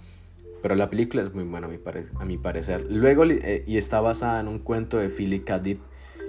Pero 0.63 0.75
la 0.77 0.89
película 0.89 1.23
es 1.23 1.35
muy 1.35 1.45
buena 1.45 1.67
a 1.67 2.25
mi, 2.25 2.39
parecer. 2.39 2.87
Luego, 2.89 3.25
eh, 3.25 3.65
y 3.67 3.77
está 3.77 4.01
basada 4.01 4.41
en 4.41 4.49
un 4.49 4.61
cuento 4.61 4.99
de 4.99 5.09
Philip 5.09 5.45
K. 5.45 5.61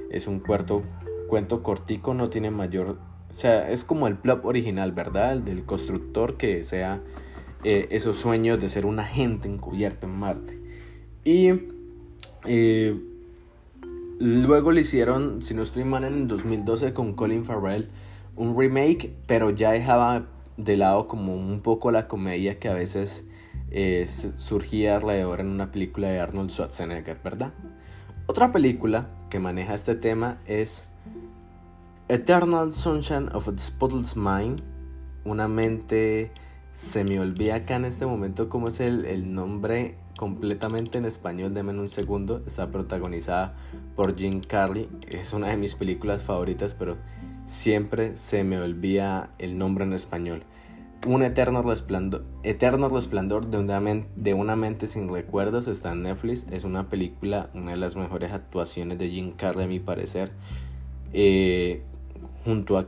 Es 0.09 0.27
un 0.27 0.39
cuento, 0.39 0.83
cuento 1.27 1.63
cortico, 1.63 2.13
no 2.13 2.29
tiene 2.29 2.49
mayor... 2.51 2.97
O 3.31 3.35
sea, 3.35 3.69
es 3.69 3.83
como 3.83 4.07
el 4.07 4.17
plot 4.17 4.43
original, 4.43 4.91
¿verdad? 4.91 5.33
El 5.33 5.45
del 5.45 5.65
constructor 5.65 6.37
que 6.37 6.63
sea 6.63 7.01
eh, 7.63 7.87
esos 7.91 8.17
sueños 8.17 8.59
de 8.59 8.69
ser 8.69 8.85
un 8.85 8.99
agente 8.99 9.47
encubierto 9.47 10.07
en 10.07 10.13
Marte. 10.13 10.59
Y 11.23 11.49
eh, 12.45 12.99
luego 14.19 14.71
le 14.71 14.81
hicieron, 14.81 15.41
si 15.41 15.53
no 15.53 15.61
estoy 15.61 15.83
mal, 15.83 16.03
en 16.03 16.13
el 16.13 16.27
2012 16.27 16.93
con 16.93 17.13
Colin 17.13 17.45
Farrell 17.45 17.87
un 18.35 18.57
remake, 18.57 19.13
pero 19.27 19.49
ya 19.51 19.71
dejaba 19.71 20.25
de 20.57 20.77
lado 20.77 21.07
como 21.07 21.35
un 21.35 21.61
poco 21.61 21.91
la 21.91 22.07
comedia 22.07 22.59
que 22.59 22.69
a 22.69 22.73
veces 22.73 23.27
eh, 23.71 24.05
surgía 24.07 24.97
alrededor 24.97 25.39
en 25.39 25.47
una 25.47 25.71
película 25.71 26.09
de 26.09 26.19
Arnold 26.19 26.49
Schwarzenegger, 26.49 27.19
¿verdad? 27.23 27.53
Otra 28.27 28.51
película 28.51 29.09
que 29.29 29.39
maneja 29.39 29.73
este 29.73 29.95
tema 29.95 30.37
es 30.45 30.87
Eternal 32.07 32.71
Sunshine 32.71 33.29
of 33.33 33.47
a 33.47 33.57
Spotless 33.57 34.15
Mind, 34.15 34.61
una 35.25 35.47
mente 35.47 36.31
se 36.73 37.03
me 37.03 37.19
olvida 37.19 37.55
acá 37.55 37.75
en 37.75 37.85
este 37.85 38.05
momento 38.05 38.49
cómo 38.49 38.67
es 38.67 38.79
el, 38.79 39.05
el 39.05 39.33
nombre 39.33 39.95
completamente 40.17 40.97
en 40.97 41.05
español, 41.05 41.53
de 41.53 41.61
un 41.61 41.89
segundo. 41.89 42.43
Está 42.45 42.71
protagonizada 42.71 43.55
por 43.95 44.17
Jim 44.17 44.41
Carrey. 44.41 44.89
Es 45.07 45.33
una 45.33 45.49
de 45.49 45.57
mis 45.57 45.75
películas 45.75 46.21
favoritas, 46.21 46.73
pero 46.73 46.97
siempre 47.45 48.15
se 48.15 48.43
me 48.43 48.59
olvida 48.59 49.29
el 49.37 49.57
nombre 49.57 49.83
en 49.83 49.93
español. 49.93 50.43
Un 51.05 51.21
eterno 51.21 51.61
resplandor, 51.61 52.23
eterno 52.43 52.87
resplandor 52.87 53.47
de, 53.47 54.33
una 54.33 54.55
mente, 54.55 54.87
sin 54.87 55.09
recuerdos 55.09 55.67
está 55.67 55.91
en 55.91 56.03
Netflix. 56.03 56.47
Es 56.51 56.63
una 56.63 56.89
película, 56.89 57.49
una 57.53 57.71
de 57.71 57.77
las 57.77 57.95
mejores 57.95 58.31
actuaciones 58.31 58.97
de 58.99 59.09
Jim 59.09 59.31
Carrey 59.31 59.65
a 59.65 59.67
mi 59.67 59.79
parecer. 59.79 60.31
Eh, 61.11 61.81
junto, 62.45 62.77
a 62.77 62.87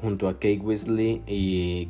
junto 0.00 0.28
a 0.28 0.34
Kate 0.34 0.60
Weasley 0.60 1.22
y 1.26 1.88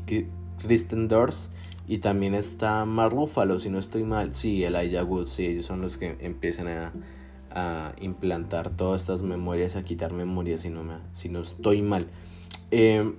Kristen 0.62 1.08
Durst. 1.08 1.50
Y 1.88 1.98
también 1.98 2.34
está 2.34 2.84
Mark 2.84 3.14
Ruffalo, 3.14 3.58
si 3.58 3.70
no 3.70 3.78
estoy 3.78 4.04
mal. 4.04 4.34
Sí, 4.34 4.62
Elijah 4.62 5.02
Wood, 5.02 5.26
sí, 5.26 5.46
ellos 5.46 5.66
son 5.66 5.80
los 5.80 5.96
que 5.96 6.16
empiezan 6.20 6.68
a, 6.68 6.92
a 7.52 7.94
implantar 8.00 8.70
todas 8.70 9.00
estas 9.00 9.22
memorias, 9.22 9.76
a 9.76 9.82
quitar 9.82 10.12
memorias 10.12 10.60
si 10.60 10.70
no, 10.70 10.84
me, 10.84 10.94
si 11.12 11.28
no 11.28 11.40
estoy 11.40 11.82
mal. 11.82 12.06
Eh, 12.70 13.12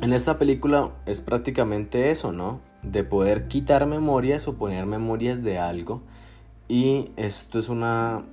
en 0.00 0.12
esta 0.12 0.38
película 0.38 0.90
es 1.06 1.20
prácticamente 1.20 2.10
eso, 2.10 2.32
¿no? 2.32 2.60
De 2.82 3.02
poder 3.02 3.48
quitar 3.48 3.86
memorias 3.86 4.46
o 4.46 4.54
poner 4.54 4.86
memorias 4.86 5.42
de 5.42 5.58
algo. 5.58 6.02
Y 6.68 7.10
esto 7.16 7.58
es 7.58 7.68
una... 7.68 8.24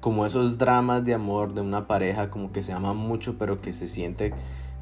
como 0.00 0.26
esos 0.26 0.58
dramas 0.58 1.04
de 1.04 1.14
amor 1.14 1.54
de 1.54 1.60
una 1.60 1.86
pareja 1.86 2.30
como 2.30 2.50
que 2.50 2.62
se 2.62 2.72
ama 2.72 2.94
mucho 2.94 3.36
pero 3.38 3.60
que 3.60 3.72
se 3.72 3.88
siente 3.88 4.32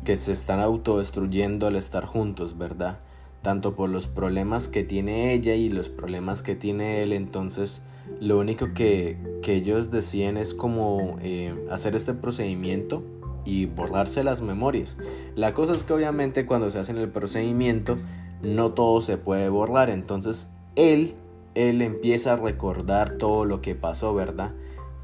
que 0.04 0.14
se 0.14 0.30
están 0.32 0.60
autodestruyendo 0.60 1.66
al 1.66 1.74
estar 1.74 2.06
juntos, 2.06 2.56
¿verdad? 2.56 2.98
Tanto 3.42 3.74
por 3.74 3.90
los 3.90 4.06
problemas 4.06 4.68
que 4.68 4.84
tiene 4.84 5.32
ella 5.32 5.54
y 5.54 5.68
los 5.68 5.88
problemas 5.88 6.42
que 6.42 6.54
tiene 6.54 7.02
él. 7.02 7.12
Entonces 7.12 7.82
lo 8.20 8.38
único 8.38 8.72
que, 8.72 9.18
que 9.42 9.54
ellos 9.54 9.90
deciden 9.90 10.36
es 10.36 10.54
como 10.54 11.18
eh, 11.20 11.54
hacer 11.70 11.96
este 11.96 12.14
procedimiento 12.14 13.02
y 13.46 13.66
borrarse 13.66 14.22
las 14.24 14.42
memorias. 14.42 14.98
La 15.34 15.54
cosa 15.54 15.74
es 15.74 15.84
que 15.84 15.94
obviamente 15.94 16.44
cuando 16.44 16.70
se 16.70 16.78
hace 16.78 16.92
el 16.92 17.08
procedimiento 17.08 17.96
no 18.42 18.72
todo 18.72 19.00
se 19.00 19.16
puede 19.16 19.48
borrar, 19.48 19.88
entonces 19.88 20.50
él 20.74 21.14
él 21.56 21.80
empieza 21.80 22.34
a 22.34 22.36
recordar 22.36 23.12
todo 23.12 23.46
lo 23.46 23.62
que 23.62 23.74
pasó, 23.74 24.14
¿verdad? 24.14 24.52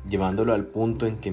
Llevándolo 0.06 0.52
al 0.52 0.66
punto 0.66 1.06
en 1.06 1.16
que 1.16 1.32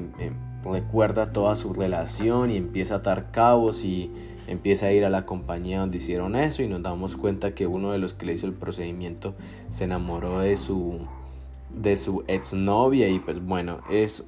recuerda 0.64 1.34
toda 1.34 1.55
su 1.55 1.74
relación 1.74 2.51
y 2.51 2.57
empieza 2.57 2.95
a 2.95 2.97
atar 2.99 3.32
cabos 3.32 3.84
y 3.84 4.12
empieza 4.47 4.88
a 4.88 4.91
ir 4.93 5.03
a 5.03 5.10
la 5.10 5.26
compañía 5.26 5.82
donde 5.82 5.97
hicieron 5.97 6.36
eso 6.36 6.64
y 6.64 6.68
nos 6.68 6.82
damos 6.82 7.18
cuenta 7.18 7.53
que 7.53 7.68
uno 7.68 7.91
de 7.91 7.97
los 7.97 8.14
que 8.14 8.26
le 8.26 8.34
hizo 8.34 8.47
el 8.47 8.53
procedimiento 8.53 9.36
se 9.68 9.84
enamoró 9.84 10.39
de 10.39 10.55
su 10.55 10.99
de 11.70 11.97
su 11.97 12.24
exnovia 12.28 13.10
y 13.10 13.20
pues 13.20 13.43
bueno, 13.45 13.82
es 13.91 14.24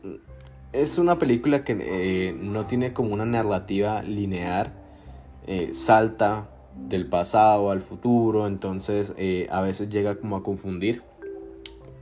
es 0.74 0.98
una 0.98 1.20
película 1.20 1.64
que 1.64 1.78
eh, 1.80 2.34
no 2.34 2.66
tiene 2.66 2.94
como 2.94 3.14
una 3.14 3.26
narrativa 3.26 4.02
lineal, 4.04 4.74
eh, 5.48 5.72
salta 5.74 6.50
del 6.76 7.08
pasado 7.08 7.72
al 7.72 7.82
futuro, 7.82 8.48
entonces 8.48 9.14
eh, 9.18 9.48
a 9.52 9.62
veces 9.62 9.90
llega 9.90 10.16
como 10.16 10.38
a 10.38 10.44
confundir, 10.44 11.04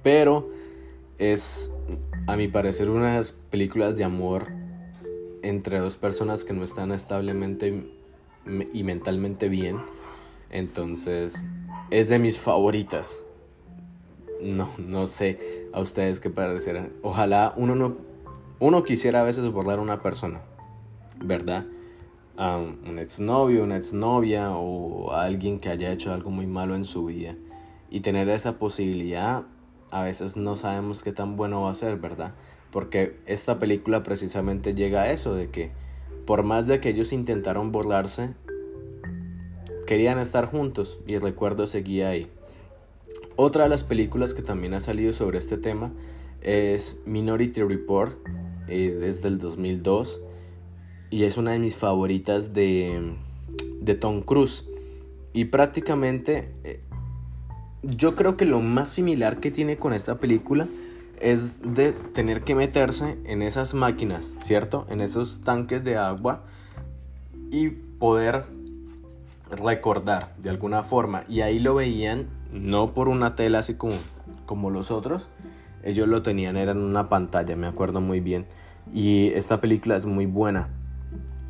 pero 0.03 0.49
es 1.17 1.71
a 2.27 2.35
mi 2.35 2.47
parecer 2.47 2.89
una 2.89 3.11
de 3.11 3.17
las 3.17 3.31
películas 3.31 3.97
de 3.97 4.03
amor 4.03 4.47
entre 5.41 5.79
dos 5.79 5.97
personas 5.97 6.43
que 6.43 6.53
no 6.53 6.63
están 6.63 6.91
establemente 6.91 7.87
y 8.73 8.83
mentalmente 8.83 9.49
bien, 9.49 9.77
entonces 10.51 11.43
es 11.89 12.09
de 12.09 12.19
mis 12.19 12.37
favoritas. 12.37 13.23
No, 14.41 14.69
no 14.77 15.05
sé 15.05 15.67
a 15.73 15.81
ustedes 15.81 16.21
qué 16.21 16.29
parecerán. 16.29 16.93
Ojalá 17.01 17.53
uno 17.57 17.75
no 17.75 18.08
uno 18.59 18.83
quisiera 18.83 19.21
a 19.21 19.23
veces 19.23 19.49
borrar 19.51 19.79
a 19.79 19.81
una 19.81 20.01
persona, 20.01 20.41
¿verdad? 21.23 21.65
A 22.37 22.57
un 22.57 22.99
exnovio, 22.99 23.63
una 23.63 23.77
exnovia 23.77 24.51
o 24.51 25.11
a 25.11 25.23
alguien 25.23 25.59
que 25.59 25.69
haya 25.69 25.91
hecho 25.91 26.13
algo 26.13 26.29
muy 26.29 26.47
malo 26.47 26.75
en 26.75 26.85
su 26.85 27.05
vida. 27.05 27.35
Y 27.89 28.01
tener 28.01 28.29
esa 28.29 28.59
posibilidad, 28.59 29.43
a 29.91 30.03
veces 30.03 30.37
no 30.37 30.55
sabemos 30.55 31.03
qué 31.03 31.11
tan 31.11 31.35
bueno 31.37 31.63
va 31.63 31.71
a 31.71 31.73
ser, 31.73 31.97
¿verdad? 31.97 32.33
Porque 32.71 33.17
esta 33.25 33.59
película 33.59 34.03
precisamente 34.03 34.73
llega 34.73 35.03
a 35.03 35.11
eso, 35.11 35.33
de 35.33 35.49
que 35.49 35.71
por 36.25 36.43
más 36.43 36.67
de 36.67 36.79
que 36.79 36.89
ellos 36.89 37.13
intentaron 37.13 37.71
borrarse, 37.71 38.33
querían 39.87 40.19
estar 40.19 40.45
juntos 40.45 40.99
y 41.07 41.15
el 41.15 41.21
recuerdo 41.21 41.65
seguía 41.65 42.09
ahí. 42.09 42.29
Otra 43.35 43.63
de 43.63 43.69
las 43.69 43.83
películas 43.83 44.33
que 44.33 44.41
también 44.41 44.73
ha 44.73 44.81
salido 44.81 45.13
sobre 45.13 45.37
este 45.37 45.57
tema 45.57 45.91
es 46.41 47.01
Minority 47.05 47.63
Report, 47.63 48.17
desde 48.69 49.27
el 49.27 49.39
2002 49.39 50.21
y 51.09 51.23
es 51.23 51.37
una 51.37 51.51
de 51.51 51.59
mis 51.59 51.75
favoritas 51.75 52.53
de, 52.53 53.15
de 53.81 53.95
Tom 53.95 54.21
Cruise. 54.21 54.65
Y 55.33 55.45
prácticamente 55.45 56.51
eh, 56.63 56.81
yo 57.83 58.15
creo 58.15 58.37
que 58.37 58.45
lo 58.45 58.61
más 58.61 58.89
similar 58.89 59.39
que 59.39 59.51
tiene 59.51 59.77
con 59.77 59.93
esta 59.93 60.19
película 60.19 60.67
es 61.19 61.61
de 61.61 61.91
tener 61.91 62.41
que 62.41 62.55
meterse 62.55 63.17
en 63.25 63.41
esas 63.41 63.73
máquinas, 63.73 64.33
¿cierto? 64.39 64.85
En 64.89 65.01
esos 65.01 65.41
tanques 65.41 65.83
de 65.83 65.97
agua 65.97 66.43
y 67.51 67.69
poder 67.69 68.45
recordar 69.49 70.35
de 70.37 70.49
alguna 70.49 70.83
forma. 70.83 71.23
Y 71.27 71.41
ahí 71.41 71.59
lo 71.59 71.75
veían 71.75 72.27
no 72.51 72.93
por 72.93 73.09
una 73.09 73.35
tela 73.35 73.59
así 73.59 73.75
como, 73.75 73.95
como 74.45 74.69
los 74.69 74.91
otros, 74.91 75.29
ellos 75.83 76.07
lo 76.07 76.21
tenían, 76.21 76.57
era 76.57 76.71
en 76.71 76.79
una 76.79 77.09
pantalla, 77.09 77.55
me 77.55 77.67
acuerdo 77.67 78.01
muy 78.01 78.19
bien. 78.19 78.45
Y 78.93 79.27
esta 79.29 79.61
película 79.61 79.95
es 79.95 80.05
muy 80.05 80.25
buena. 80.25 80.69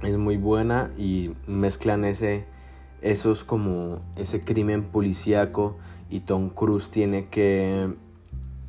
Es 0.02 0.18
muy 0.18 0.38
buena 0.38 0.92
y 0.98 1.32
mezclan 1.48 2.06
ese, 2.06 2.46
esos 3.02 3.44
como 3.44 4.02
ese 4.16 4.44
crimen 4.44 4.84
policíaco 4.84 5.78
y 6.10 6.22
Tom 6.22 6.50
Cruise 6.50 6.90
tiene 6.90 7.28
que 7.28 7.94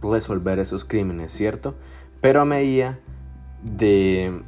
resolver 0.03 0.59
esos 0.59 0.85
crímenes, 0.85 1.33
¿cierto? 1.33 1.77
Pero 2.21 2.41
a 2.41 2.45
medida 2.45 2.99
de, 3.63 4.43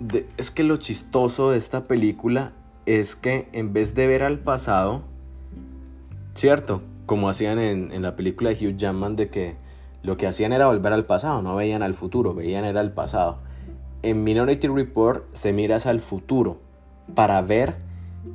de, 0.00 0.26
Es 0.36 0.50
que 0.50 0.62
lo 0.62 0.76
chistoso 0.76 1.50
de 1.50 1.58
esta 1.58 1.84
película 1.84 2.52
es 2.86 3.16
que 3.16 3.48
en 3.52 3.72
vez 3.72 3.94
de 3.94 4.06
ver 4.06 4.22
al 4.22 4.38
pasado, 4.38 5.02
¿cierto? 6.34 6.82
Como 7.06 7.28
hacían 7.28 7.58
en, 7.58 7.92
en 7.92 8.02
la 8.02 8.16
película 8.16 8.50
de 8.50 8.68
Hugh 8.68 8.76
Jackman 8.76 9.16
de 9.16 9.28
que 9.28 9.56
lo 10.02 10.16
que 10.16 10.26
hacían 10.26 10.52
era 10.52 10.66
volver 10.66 10.92
al 10.92 11.04
pasado, 11.04 11.42
no 11.42 11.54
veían 11.56 11.82
al 11.82 11.94
futuro, 11.94 12.34
veían 12.34 12.64
era 12.64 12.80
el 12.80 12.92
pasado. 12.92 13.36
En 14.02 14.24
Minority 14.24 14.66
Report 14.68 15.24
se 15.32 15.52
mira 15.52 15.76
hacia 15.76 15.92
el 15.92 16.00
futuro 16.00 16.60
para 17.14 17.40
ver 17.42 17.76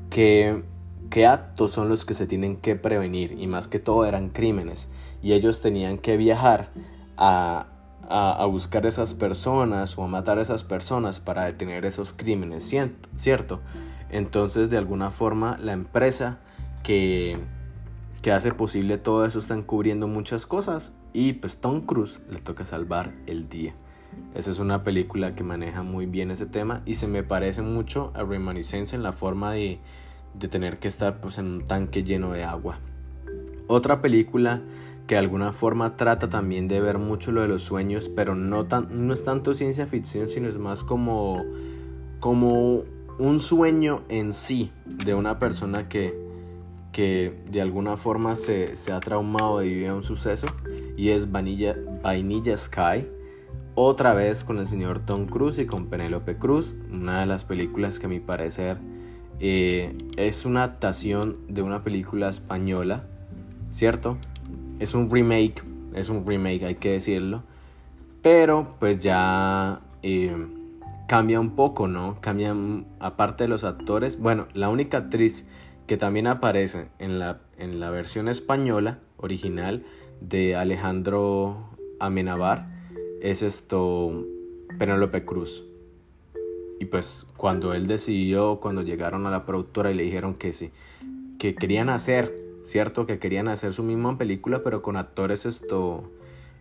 qué, 0.10 0.64
qué 1.10 1.28
actos 1.28 1.72
son 1.72 1.90
los 1.90 2.06
que 2.06 2.14
se 2.14 2.26
tienen 2.26 2.58
que 2.58 2.76
prevenir 2.76 3.34
y 3.34 3.48
más 3.48 3.68
que 3.68 3.80
todo 3.80 4.06
eran 4.06 4.30
crímenes 4.30 4.90
y 5.22 5.34
ellos 5.34 5.62
tenían 5.62 5.98
que 5.98 6.16
viajar 6.16 6.70
a, 7.18 7.68
a, 8.08 8.42
a, 8.42 8.46
buscar 8.46 8.86
esas 8.86 9.14
personas 9.14 9.98
o 9.98 10.04
a 10.04 10.08
matar 10.08 10.38
a 10.38 10.42
esas 10.42 10.64
personas 10.64 11.20
para 11.20 11.46
detener 11.46 11.86
esos 11.86 12.14
crímenes, 12.14 12.74
¿cierto? 13.16 13.60
Entonces 14.10 14.70
de 14.70 14.78
alguna 14.78 15.12
forma 15.12 15.58
la 15.62 15.74
empresa 15.74 16.38
que, 16.84 17.38
que 18.28 18.34
hace 18.34 18.54
posible 18.54 18.98
todo 18.98 19.26
eso 19.26 19.40
están 19.40 19.64
cubriendo 19.64 20.06
muchas 20.06 20.46
cosas 20.46 20.94
y 21.14 21.32
pues 21.32 21.62
Tom 21.62 21.86
Cruise 21.86 22.20
le 22.30 22.40
toca 22.40 22.66
salvar 22.66 23.14
el 23.26 23.48
día. 23.48 23.74
Esa 24.36 24.52
es 24.52 24.60
una 24.60 24.84
película 24.84 25.34
que 25.34 25.46
maneja 25.46 25.82
muy 25.82 26.08
bien 26.08 26.30
ese 26.30 26.46
tema 26.46 26.82
y 26.86 26.96
se 26.96 27.08
me 27.08 27.24
parece 27.24 27.62
mucho 27.62 28.12
a 28.16 28.26
Reminiscence 28.26 28.94
en 28.98 29.02
la 29.02 29.14
forma 29.14 29.54
de, 29.54 29.80
de 30.34 30.50
tener 30.50 30.78
que 30.78 30.90
estar 30.90 31.22
pues, 31.22 31.38
en 31.38 31.46
un 31.46 31.68
tanque 31.68 32.04
lleno 32.04 32.34
de 32.34 32.44
agua. 32.44 32.80
Otra 33.68 34.02
película 34.02 34.62
que 35.08 35.16
de 35.16 35.20
alguna 35.20 35.54
forma 35.54 35.96
trata 35.96 36.28
también 36.28 36.68
de 36.68 36.82
ver 36.82 36.98
mucho 36.98 37.32
lo 37.32 37.44
de 37.44 37.48
los 37.48 37.64
sueños, 37.64 38.10
pero 38.10 38.36
no, 38.36 38.66
tan, 38.66 39.08
no 39.08 39.14
es 39.14 39.24
tanto 39.24 39.54
ciencia 39.54 39.88
ficción, 39.88 40.28
sino 40.28 40.50
es 40.50 40.58
más 40.58 40.84
como, 40.84 41.46
como 42.20 42.84
un 43.20 43.40
sueño 43.40 44.02
en 44.10 44.34
sí 44.34 44.74
de 44.86 45.16
una 45.16 45.40
persona 45.40 45.88
que, 45.88 46.27
que 46.98 47.44
de 47.52 47.62
alguna 47.62 47.96
forma 47.96 48.36
se, 48.36 48.76
se 48.76 48.92
ha 48.92 49.00
traumado 49.00 49.60
de 49.60 49.68
vivir 49.68 49.92
un 49.92 50.02
suceso 50.02 50.48
y 50.98 51.10
es 51.10 51.32
Vanilla, 51.32 51.76
Sky. 52.58 53.08
Otra 53.76 54.16
vez 54.16 54.44
con 54.44 54.58
el 54.58 54.66
señor 54.66 55.06
Tom 55.06 55.28
Cruise 55.28 55.60
y 55.60 55.68
con 55.68 55.90
Penélope 55.92 56.40
Cruz, 56.40 56.76
una 56.92 57.20
de 57.20 57.28
las 57.28 57.44
películas 57.44 58.00
que 58.00 58.08
a 58.08 58.10
mi 58.10 58.20
parecer 58.20 58.80
eh, 59.40 59.96
es 60.18 60.44
una 60.44 60.64
adaptación 60.64 61.38
de 61.48 61.62
una 61.62 61.84
película 61.84 62.30
española, 62.30 63.04
¿cierto? 63.70 64.18
Es 64.80 64.96
un 64.96 65.12
remake, 65.12 65.62
es 65.94 66.10
un 66.10 66.26
remake, 66.26 66.64
hay 66.64 66.76
que 66.76 66.94
decirlo. 66.94 67.44
Pero 68.24 68.76
pues 68.80 68.98
ya 68.98 69.82
eh, 70.02 70.36
cambia 71.08 71.40
un 71.40 71.52
poco, 71.52 71.88
¿no? 71.88 72.18
Cambian, 72.22 72.88
aparte 73.00 73.44
de 73.44 73.50
los 73.50 73.64
actores, 73.64 74.20
bueno, 74.20 74.48
la 74.56 74.70
única 74.70 74.98
actriz 74.98 75.46
que 75.88 75.98
también 75.98 76.28
aparece 76.28 76.90
en 77.00 77.18
la, 77.18 77.42
en 77.58 77.80
la 77.80 77.90
versión 77.90 78.28
española 78.28 79.00
original 79.18 79.86
de 80.22 80.56
Alejandro 80.56 81.70
Amenabar 82.00 82.68
es 83.22 83.42
esto 83.42 84.26
Penélope 84.78 85.26
Cruz. 85.26 85.66
y 86.80 86.86
pues 86.86 87.26
cuando 87.38 87.74
él 87.74 87.88
decidió, 87.88 88.60
cuando 88.60 88.84
llegaron 88.84 89.26
a 89.26 89.32
la 89.32 89.46
productora 89.46 89.92
y 89.92 89.96
le 89.96 90.04
dijeron 90.04 90.36
que 90.36 90.54
sí, 90.54 90.72
que 91.40 91.56
querían 91.56 91.90
hacer, 91.90 92.36
¿cierto? 92.66 93.08
Que 93.08 93.18
querían 93.18 93.48
hacer 93.48 93.74
su 93.74 93.82
misma 93.84 94.18
película, 94.18 94.62
pero 94.64 94.82
con 94.82 94.98
actores 94.98 95.46
esto 95.46 96.12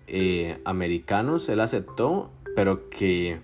eh, 0.07 0.61
americanos, 0.65 1.49
él 1.49 1.61
aceptó, 1.61 2.31
pero 2.55 2.89
que 2.89 3.41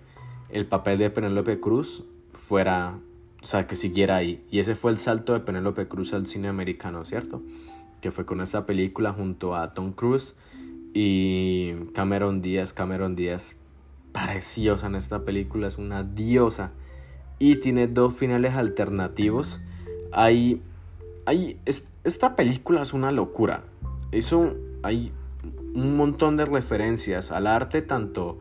el 0.48 0.66
papel 0.66 0.98
de 0.98 1.10
Penélope 1.10 1.60
Cruz 1.60 2.04
fuera, 2.32 2.98
o 3.42 3.46
sea, 3.46 3.66
que 3.66 3.76
siguiera 3.76 4.16
ahí. 4.16 4.44
Y 4.50 4.60
ese 4.60 4.74
fue 4.74 4.92
el 4.92 4.98
salto 4.98 5.32
de 5.32 5.40
Penélope 5.40 5.88
Cruz 5.88 6.14
al 6.14 6.26
cine 6.26 6.48
americano, 6.48 7.04
¿cierto? 7.04 7.42
Que 8.00 8.10
fue 8.10 8.24
con 8.24 8.40
esta 8.40 8.66
película 8.66 9.12
junto 9.12 9.56
a 9.56 9.74
Tom 9.74 9.92
Cruise 9.92 10.36
y 10.94 11.72
Cameron 11.92 12.40
Díaz. 12.40 12.72
Cameron 12.72 13.16
Díaz 13.16 13.56
preciosa 14.12 14.86
en 14.86 14.94
esta 14.94 15.24
película, 15.24 15.66
es 15.66 15.78
una 15.78 16.04
diosa. 16.04 16.70
Y 17.38 17.56
tiene 17.56 17.88
dos 17.88 18.14
finales 18.14 18.54
alternativos. 18.54 19.60
Hay, 20.12 20.62
hay, 21.26 21.58
esta 22.04 22.36
película 22.36 22.82
es 22.82 22.92
una 22.92 23.10
locura. 23.10 23.64
Eso, 24.12 24.54
hay 24.84 25.12
un 25.74 25.96
montón 25.96 26.36
de 26.36 26.44
referencias 26.44 27.32
al 27.32 27.48
arte, 27.48 27.82
tanto 27.82 28.38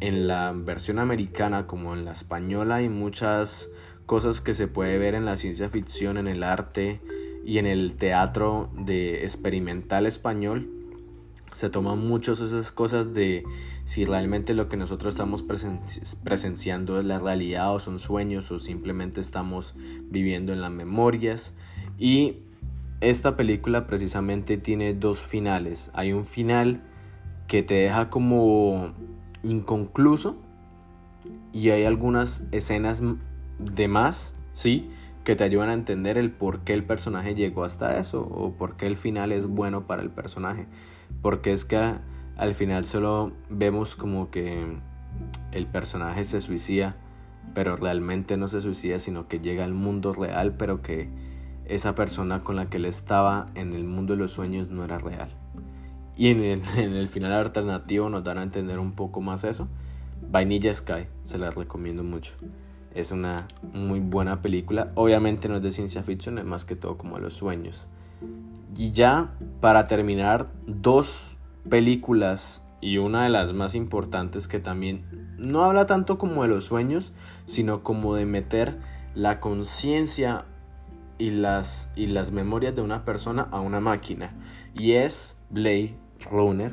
en 0.00 0.26
la 0.26 0.52
versión 0.52 0.98
americana 0.98 1.66
como 1.66 1.94
en 1.94 2.04
la 2.04 2.12
española. 2.12 2.76
Hay 2.76 2.90
muchas 2.90 3.70
cosas 4.06 4.40
que 4.40 4.54
se 4.54 4.68
puede 4.68 4.98
ver 4.98 5.14
en 5.14 5.24
la 5.24 5.36
ciencia 5.36 5.68
ficción, 5.70 6.16
en 6.16 6.28
el 6.28 6.42
arte 6.42 7.00
y 7.44 7.58
en 7.58 7.66
el 7.66 7.96
teatro 7.96 8.70
de 8.76 9.22
experimental 9.22 10.06
español 10.06 10.82
se 11.52 11.68
toman 11.68 11.98
muchas 11.98 12.40
esas 12.40 12.72
cosas 12.72 13.12
de 13.12 13.44
si 13.84 14.04
realmente 14.04 14.54
lo 14.54 14.68
que 14.68 14.76
nosotros 14.76 15.14
estamos 15.14 15.44
presenciando 16.24 16.98
es 16.98 17.04
la 17.04 17.18
realidad 17.18 17.74
o 17.74 17.78
son 17.78 17.98
sueños 17.98 18.50
o 18.50 18.58
simplemente 18.58 19.20
estamos 19.20 19.74
viviendo 20.04 20.52
en 20.52 20.62
las 20.62 20.70
memorias. 20.70 21.56
Y 21.98 22.38
esta 23.00 23.36
película 23.36 23.86
precisamente 23.86 24.56
tiene 24.56 24.94
dos 24.94 25.24
finales. 25.24 25.90
Hay 25.94 26.12
un 26.12 26.24
final 26.24 26.82
que 27.48 27.62
te 27.62 27.74
deja 27.74 28.08
como 28.08 28.94
inconcluso 29.42 30.36
y 31.52 31.68
hay 31.70 31.84
algunas 31.84 32.46
escenas 32.50 33.02
de 33.58 33.88
más, 33.88 34.34
sí, 34.52 34.90
que 35.24 35.36
te 35.36 35.44
ayudan 35.44 35.68
a 35.68 35.74
entender 35.74 36.18
el 36.18 36.30
por 36.30 36.60
qué 36.60 36.74
el 36.74 36.84
personaje 36.84 37.34
llegó 37.34 37.64
hasta 37.64 37.98
eso 37.98 38.22
o 38.22 38.52
por 38.52 38.76
qué 38.76 38.86
el 38.86 38.96
final 38.96 39.32
es 39.32 39.46
bueno 39.46 39.86
para 39.86 40.02
el 40.02 40.10
personaje. 40.10 40.66
Porque 41.20 41.52
es 41.52 41.64
que 41.64 41.94
al 42.36 42.54
final 42.54 42.84
solo 42.84 43.32
vemos 43.48 43.94
como 43.94 44.30
que 44.30 44.78
el 45.52 45.66
personaje 45.66 46.24
se 46.24 46.40
suicida, 46.40 46.96
pero 47.54 47.76
realmente 47.76 48.36
no 48.36 48.48
se 48.48 48.60
suicida, 48.60 48.98
sino 48.98 49.28
que 49.28 49.38
llega 49.38 49.64
al 49.64 49.74
mundo 49.74 50.12
real, 50.12 50.56
pero 50.56 50.82
que 50.82 51.08
esa 51.66 51.94
persona 51.94 52.42
con 52.42 52.56
la 52.56 52.68
que 52.68 52.78
él 52.78 52.86
estaba 52.86 53.46
en 53.54 53.72
el 53.72 53.84
mundo 53.84 54.14
de 54.14 54.18
los 54.18 54.32
sueños 54.32 54.70
no 54.70 54.84
era 54.84 54.98
real. 54.98 55.30
Y 56.16 56.28
en 56.28 56.42
el, 56.42 56.62
en 56.76 56.94
el 56.94 57.08
final 57.08 57.32
alternativo 57.32 58.08
nos 58.08 58.24
dan 58.24 58.38
a 58.38 58.42
entender 58.42 58.78
un 58.78 58.92
poco 58.92 59.20
más 59.20 59.44
eso. 59.44 59.68
Vainilla 60.30 60.72
Sky, 60.72 61.06
se 61.24 61.38
la 61.38 61.50
recomiendo 61.50 62.02
mucho. 62.02 62.34
Es 62.94 63.12
una 63.12 63.48
muy 63.72 64.00
buena 64.00 64.42
película. 64.42 64.92
Obviamente 64.94 65.48
no 65.48 65.56
es 65.56 65.62
de 65.62 65.72
ciencia 65.72 66.02
ficción, 66.02 66.38
es 66.38 66.44
más 66.44 66.64
que 66.64 66.76
todo 66.76 66.98
como 66.98 67.18
los 67.18 67.34
sueños. 67.34 67.88
Y 68.76 68.92
ya 68.92 69.34
para 69.60 69.86
terminar, 69.86 70.50
dos 70.66 71.38
películas 71.68 72.64
y 72.80 72.98
una 72.98 73.24
de 73.24 73.30
las 73.30 73.52
más 73.52 73.74
importantes 73.74 74.48
que 74.48 74.58
también 74.58 75.04
no 75.38 75.64
habla 75.64 75.86
tanto 75.86 76.18
como 76.18 76.42
de 76.42 76.48
los 76.48 76.64
sueños, 76.64 77.12
sino 77.44 77.82
como 77.82 78.14
de 78.14 78.26
meter 78.26 78.78
la 79.14 79.40
conciencia 79.40 80.46
y 81.18 81.30
las, 81.30 81.90
y 81.94 82.06
las 82.06 82.32
memorias 82.32 82.74
de 82.74 82.82
una 82.82 83.04
persona 83.04 83.42
a 83.50 83.60
una 83.60 83.80
máquina. 83.80 84.34
Y 84.74 84.92
es 84.92 85.38
Blade 85.50 85.94
Runner. 86.30 86.72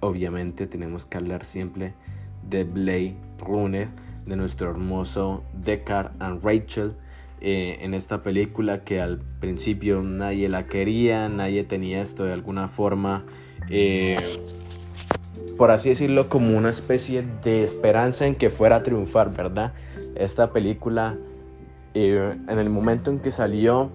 Obviamente 0.00 0.66
tenemos 0.66 1.06
que 1.06 1.16
hablar 1.16 1.44
siempre 1.44 1.94
de 2.48 2.64
Blade 2.64 3.16
Runner, 3.40 3.88
de 4.26 4.36
nuestro 4.36 4.70
hermoso 4.70 5.42
Deckard 5.52 6.12
and 6.18 6.44
Rachel, 6.44 6.94
eh, 7.40 7.78
en 7.82 7.92
esta 7.92 8.22
película 8.22 8.84
que 8.84 9.00
al 9.00 9.18
principio 9.40 10.02
nadie 10.02 10.48
la 10.48 10.66
quería, 10.66 11.28
nadie 11.28 11.62
tenía 11.64 12.00
esto 12.00 12.24
de 12.24 12.32
alguna 12.32 12.68
forma, 12.68 13.24
eh, 13.68 14.16
por 15.58 15.70
así 15.70 15.90
decirlo, 15.90 16.28
como 16.28 16.56
una 16.56 16.70
especie 16.70 17.22
de 17.42 17.62
esperanza 17.62 18.26
en 18.26 18.34
que 18.34 18.48
fuera 18.48 18.76
a 18.76 18.82
triunfar, 18.82 19.32
¿verdad? 19.32 19.74
Esta 20.14 20.52
película, 20.52 21.18
eh, 21.92 22.34
en 22.48 22.58
el 22.58 22.70
momento 22.70 23.10
en 23.10 23.20
que 23.20 23.30
salió 23.30 23.90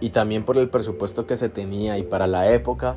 y 0.00 0.10
también 0.10 0.42
por 0.42 0.56
el 0.56 0.68
presupuesto 0.68 1.26
que 1.26 1.36
se 1.36 1.50
tenía 1.50 1.98
y 1.98 2.02
para 2.02 2.26
la 2.26 2.50
época, 2.50 2.96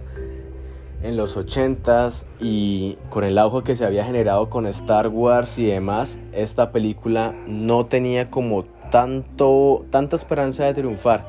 en 1.03 1.17
los 1.17 1.37
80s 1.37 2.25
y 2.39 2.97
con 3.09 3.25
el 3.25 3.37
auge 3.37 3.63
que 3.63 3.75
se 3.75 3.85
había 3.85 4.05
generado 4.05 4.49
con 4.49 4.65
Star 4.67 5.09
Wars 5.09 5.59
y 5.59 5.65
demás, 5.65 6.17
esta 6.31 6.71
película 6.71 7.35
no 7.45 7.85
tenía 7.85 8.31
como 8.31 8.63
tanto, 8.89 9.85
tanta 9.91 10.15
esperanza 10.15 10.65
de 10.65 10.73
triunfar, 10.73 11.27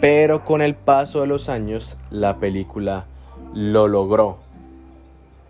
pero 0.00 0.44
con 0.44 0.62
el 0.62 0.76
paso 0.76 1.20
de 1.20 1.26
los 1.26 1.48
años 1.48 1.98
la 2.10 2.38
película 2.38 3.06
lo 3.52 3.88
logró. 3.88 4.38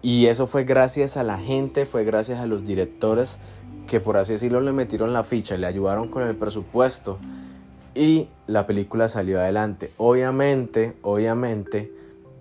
Y 0.00 0.26
eso 0.26 0.46
fue 0.46 0.64
gracias 0.64 1.16
a 1.16 1.22
la 1.22 1.38
gente, 1.38 1.84
fue 1.84 2.04
gracias 2.04 2.40
a 2.40 2.46
los 2.46 2.66
directores 2.66 3.38
que 3.86 4.00
por 4.00 4.16
así 4.16 4.32
decirlo 4.32 4.60
le 4.60 4.72
metieron 4.72 5.12
la 5.12 5.22
ficha, 5.22 5.56
le 5.56 5.66
ayudaron 5.66 6.08
con 6.08 6.22
el 6.22 6.34
presupuesto 6.34 7.18
y 7.94 8.28
la 8.46 8.66
película 8.66 9.08
salió 9.08 9.38
adelante. 9.38 9.92
Obviamente, 9.96 10.96
obviamente 11.02 11.95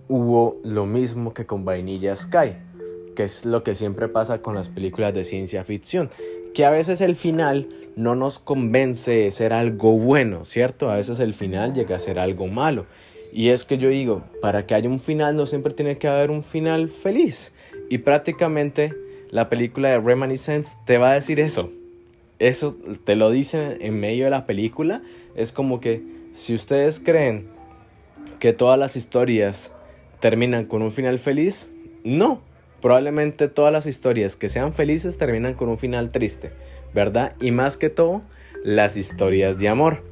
hubo 0.08 0.60
lo 0.64 0.86
mismo 0.86 1.34
que 1.34 1.46
con 1.46 1.64
Vainilla 1.64 2.14
Sky, 2.14 2.54
que 3.14 3.24
es 3.24 3.44
lo 3.44 3.62
que 3.62 3.74
siempre 3.74 4.08
pasa 4.08 4.42
con 4.42 4.54
las 4.54 4.68
películas 4.68 5.14
de 5.14 5.24
ciencia 5.24 5.64
ficción 5.64 6.10
que 6.56 6.64
a 6.64 6.70
veces 6.70 7.02
el 7.02 7.16
final 7.16 7.68
no 7.96 8.14
nos 8.14 8.38
convence 8.38 9.10
de 9.10 9.30
ser 9.30 9.52
algo 9.52 9.98
bueno, 9.98 10.46
¿cierto? 10.46 10.90
A 10.90 10.96
veces 10.96 11.18
el 11.20 11.34
final 11.34 11.74
llega 11.74 11.96
a 11.96 11.98
ser 11.98 12.18
algo 12.18 12.46
malo. 12.46 12.86
Y 13.30 13.50
es 13.50 13.64
que 13.64 13.76
yo 13.76 13.90
digo, 13.90 14.22
para 14.40 14.64
que 14.64 14.74
haya 14.74 14.88
un 14.88 14.98
final 14.98 15.36
no 15.36 15.44
siempre 15.44 15.74
tiene 15.74 15.98
que 15.98 16.08
haber 16.08 16.30
un 16.30 16.42
final 16.42 16.88
feliz. 16.88 17.52
Y 17.90 17.98
prácticamente 17.98 18.94
la 19.30 19.50
película 19.50 19.90
de 19.90 19.98
Reminiscence 19.98 20.78
te 20.86 20.96
va 20.96 21.10
a 21.10 21.14
decir 21.16 21.40
eso. 21.40 21.70
Eso 22.38 22.74
te 23.04 23.16
lo 23.16 23.30
dicen 23.30 23.76
en 23.82 24.00
medio 24.00 24.24
de 24.24 24.30
la 24.30 24.46
película. 24.46 25.02
Es 25.34 25.52
como 25.52 25.78
que 25.78 26.02
si 26.32 26.54
ustedes 26.54 27.00
creen 27.00 27.48
que 28.38 28.54
todas 28.54 28.78
las 28.78 28.96
historias 28.96 29.72
terminan 30.20 30.64
con 30.64 30.82
un 30.82 30.92
final 30.92 31.18
feliz, 31.18 31.72
no 32.04 32.40
probablemente 32.80 33.48
todas 33.48 33.72
las 33.72 33.86
historias 33.86 34.36
que 34.36 34.48
sean 34.48 34.72
felices 34.72 35.18
terminan 35.18 35.54
con 35.54 35.68
un 35.68 35.78
final 35.78 36.10
triste, 36.10 36.52
¿verdad? 36.94 37.34
Y 37.40 37.50
más 37.50 37.76
que 37.76 37.90
todo, 37.90 38.22
las 38.62 38.96
historias 38.96 39.58
de 39.58 39.68
amor. 39.68 40.02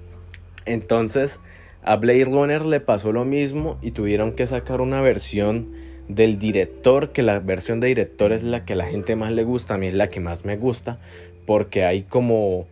Entonces, 0.66 1.40
a 1.82 1.96
Blade 1.96 2.24
Runner 2.24 2.64
le 2.64 2.80
pasó 2.80 3.12
lo 3.12 3.24
mismo 3.24 3.78
y 3.82 3.90
tuvieron 3.90 4.32
que 4.32 4.46
sacar 4.46 4.80
una 4.80 5.02
versión 5.02 5.72
del 6.08 6.38
director, 6.38 7.12
que 7.12 7.22
la 7.22 7.38
versión 7.38 7.80
de 7.80 7.88
director 7.88 8.32
es 8.32 8.42
la 8.42 8.64
que 8.64 8.72
a 8.72 8.76
la 8.76 8.86
gente 8.86 9.16
más 9.16 9.32
le 9.32 9.44
gusta, 9.44 9.74
a 9.74 9.78
mí 9.78 9.86
es 9.86 9.94
la 9.94 10.08
que 10.08 10.20
más 10.20 10.44
me 10.44 10.56
gusta, 10.56 10.98
porque 11.46 11.84
hay 11.84 12.02
como 12.02 12.66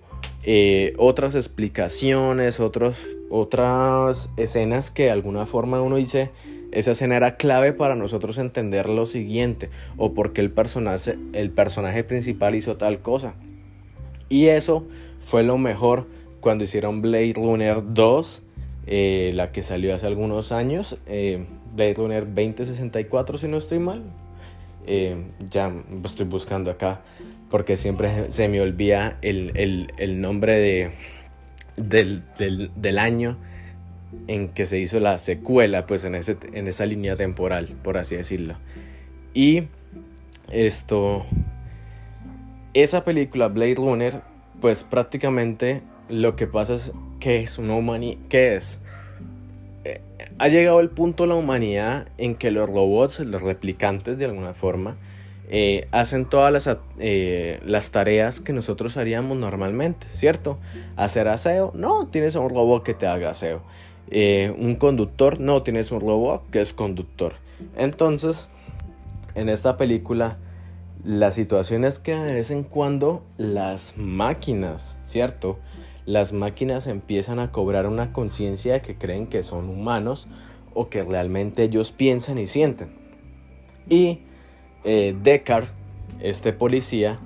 eh, 0.44 0.94
otras 0.98 1.34
explicaciones, 1.34 2.60
otras 2.60 4.30
escenas 4.36 4.90
que 4.90 5.04
de 5.04 5.10
alguna 5.10 5.46
forma 5.46 5.80
uno 5.80 5.96
dice, 5.96 6.30
esa 6.72 6.92
escena 6.92 7.16
era 7.16 7.36
clave 7.36 7.72
para 7.72 7.94
nosotros 7.94 8.38
entender 8.38 8.88
lo 8.88 9.06
siguiente 9.06 9.68
o 9.96 10.14
por 10.14 10.32
qué 10.32 10.40
el 10.40 10.50
personaje, 10.50 11.16
el 11.32 11.50
personaje 11.50 12.02
principal 12.02 12.54
hizo 12.54 12.76
tal 12.76 13.00
cosa. 13.00 13.34
Y 14.28 14.46
eso 14.46 14.86
fue 15.20 15.42
lo 15.42 15.58
mejor 15.58 16.06
cuando 16.40 16.64
hicieron 16.64 17.02
Blade 17.02 17.34
Runner 17.36 17.82
2, 17.92 18.42
eh, 18.86 19.30
la 19.34 19.52
que 19.52 19.62
salió 19.62 19.94
hace 19.94 20.06
algunos 20.06 20.50
años, 20.50 20.98
eh, 21.06 21.44
Blade 21.74 21.94
Runner 21.94 22.24
2064 22.26 23.38
si 23.38 23.48
no 23.48 23.58
estoy 23.58 23.78
mal. 23.78 24.02
Eh, 24.86 25.16
ya 25.48 25.72
estoy 26.04 26.26
buscando 26.26 26.70
acá 26.70 27.02
porque 27.50 27.76
siempre 27.76 28.32
se 28.32 28.48
me 28.48 28.60
olvida 28.60 29.18
el, 29.22 30.20
nombre 30.20 30.58
de, 30.58 30.90
del, 31.76 32.22
del 32.74 32.98
año 32.98 33.36
en 34.26 34.48
que 34.48 34.66
se 34.66 34.78
hizo 34.78 35.00
la 35.00 35.18
secuela, 35.18 35.86
pues 35.86 36.04
en, 36.04 36.14
ese, 36.14 36.36
en 36.52 36.66
esa 36.66 36.86
línea 36.86 37.16
temporal, 37.16 37.68
por 37.82 37.98
así 37.98 38.16
decirlo. 38.16 38.54
Y 39.34 39.64
esto, 40.50 41.24
esa 42.74 43.04
película 43.04 43.48
Blade 43.48 43.76
Runner, 43.76 44.20
pues 44.60 44.84
prácticamente 44.84 45.82
lo 46.08 46.36
que 46.36 46.46
pasa 46.46 46.74
es 46.74 46.92
que 47.20 47.40
es 47.40 47.58
una 47.58 47.74
humanidad, 47.74 48.18
que 48.28 48.56
es? 48.56 48.80
Eh, 49.84 50.00
ha 50.38 50.48
llegado 50.48 50.80
el 50.80 50.90
punto 50.90 51.26
la 51.26 51.34
humanidad 51.34 52.06
en 52.18 52.34
que 52.34 52.50
los 52.50 52.68
robots, 52.68 53.20
los 53.20 53.42
replicantes 53.42 54.18
de 54.18 54.26
alguna 54.26 54.54
forma, 54.54 54.96
eh, 55.48 55.86
hacen 55.90 56.24
todas 56.24 56.52
las, 56.52 56.76
eh, 56.98 57.60
las 57.64 57.90
tareas 57.90 58.40
que 58.40 58.52
nosotros 58.52 58.96
haríamos 58.96 59.36
normalmente, 59.36 60.06
¿cierto? 60.08 60.58
Hacer 60.96 61.28
aseo, 61.28 61.72
no, 61.74 62.06
tienes 62.06 62.34
un 62.36 62.48
robot 62.48 62.82
que 62.82 62.94
te 62.94 63.06
haga 63.06 63.30
aseo. 63.30 63.62
Eh, 64.14 64.54
un 64.58 64.76
conductor, 64.76 65.40
no, 65.40 65.62
tienes 65.62 65.90
un 65.90 66.00
robot 66.02 66.50
que 66.50 66.60
es 66.60 66.74
conductor. 66.74 67.32
Entonces, 67.76 68.46
en 69.34 69.48
esta 69.48 69.78
película, 69.78 70.36
la 71.02 71.30
situación 71.30 71.82
es 71.84 71.98
que 71.98 72.14
de 72.14 72.34
vez 72.34 72.50
en 72.50 72.62
cuando 72.62 73.22
las 73.38 73.94
máquinas, 73.96 74.98
¿cierto? 75.00 75.58
Las 76.04 76.34
máquinas 76.34 76.88
empiezan 76.88 77.38
a 77.38 77.52
cobrar 77.52 77.86
una 77.86 78.12
conciencia 78.12 78.74
de 78.74 78.80
que 78.82 78.96
creen 78.98 79.26
que 79.28 79.42
son 79.42 79.70
humanos 79.70 80.28
o 80.74 80.90
que 80.90 81.02
realmente 81.04 81.62
ellos 81.62 81.90
piensan 81.90 82.36
y 82.36 82.46
sienten. 82.46 82.94
Y 83.88 84.18
eh, 84.84 85.16
Deckard, 85.22 85.68
este 86.20 86.52
policía, 86.52 87.16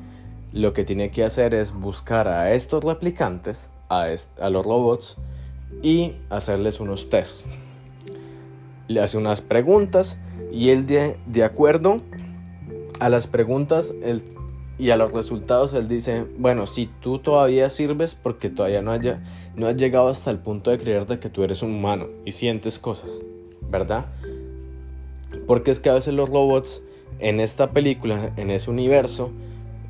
lo 0.53 0.73
que 0.73 0.85
tiene 0.85 1.11
que 1.11 1.25
hacer 1.25 1.53
es 1.53 1.73
buscar 1.73 2.29
a 2.29 2.53
estos 2.53 2.85
replicantes, 2.85 3.71
a, 3.89 4.07
a 4.41 4.51
los 4.51 4.65
robots, 4.65 5.19
y 5.87 6.17
hacerles 6.31 6.81
unos 6.81 7.11
tests. 7.11 7.47
Le 8.89 9.01
hace 9.01 9.19
unas 9.19 9.41
preguntas 9.41 10.19
y 10.53 10.71
él 10.71 10.85
de, 10.85 11.17
de 11.27 11.45
acuerdo 11.45 12.03
a 12.99 13.09
las 13.09 13.29
preguntas 13.29 13.95
y 14.79 14.91
a 14.91 14.97
los 14.97 15.13
resultados, 15.13 15.73
él 15.75 15.87
dice, 15.87 16.25
bueno, 16.39 16.67
si 16.67 16.87
tú 16.87 17.21
todavía 17.21 17.69
sirves 17.69 18.17
porque 18.21 18.51
todavía 18.51 18.83
no, 18.83 18.91
haya, 18.91 19.23
no 19.55 19.69
has 19.69 19.77
llegado 19.77 20.09
hasta 20.09 20.33
el 20.33 20.39
punto 20.39 20.73
de 20.73 20.79
creerte 20.79 21.21
que 21.21 21.29
tú 21.29 21.45
eres 21.45 21.63
un 21.63 21.73
humano 21.73 22.09
y 22.25 22.33
sientes 22.33 22.81
cosas, 22.81 23.23
¿verdad? 23.71 24.07
Porque 25.47 25.71
es 25.71 25.79
que 25.79 25.89
a 25.89 25.95
veces 25.95 26.15
los 26.15 26.29
robots 26.29 26.83
en 27.21 27.39
esta 27.39 27.71
película, 27.71 28.33
en 28.37 28.51
ese 28.51 28.73
universo, 28.73 29.31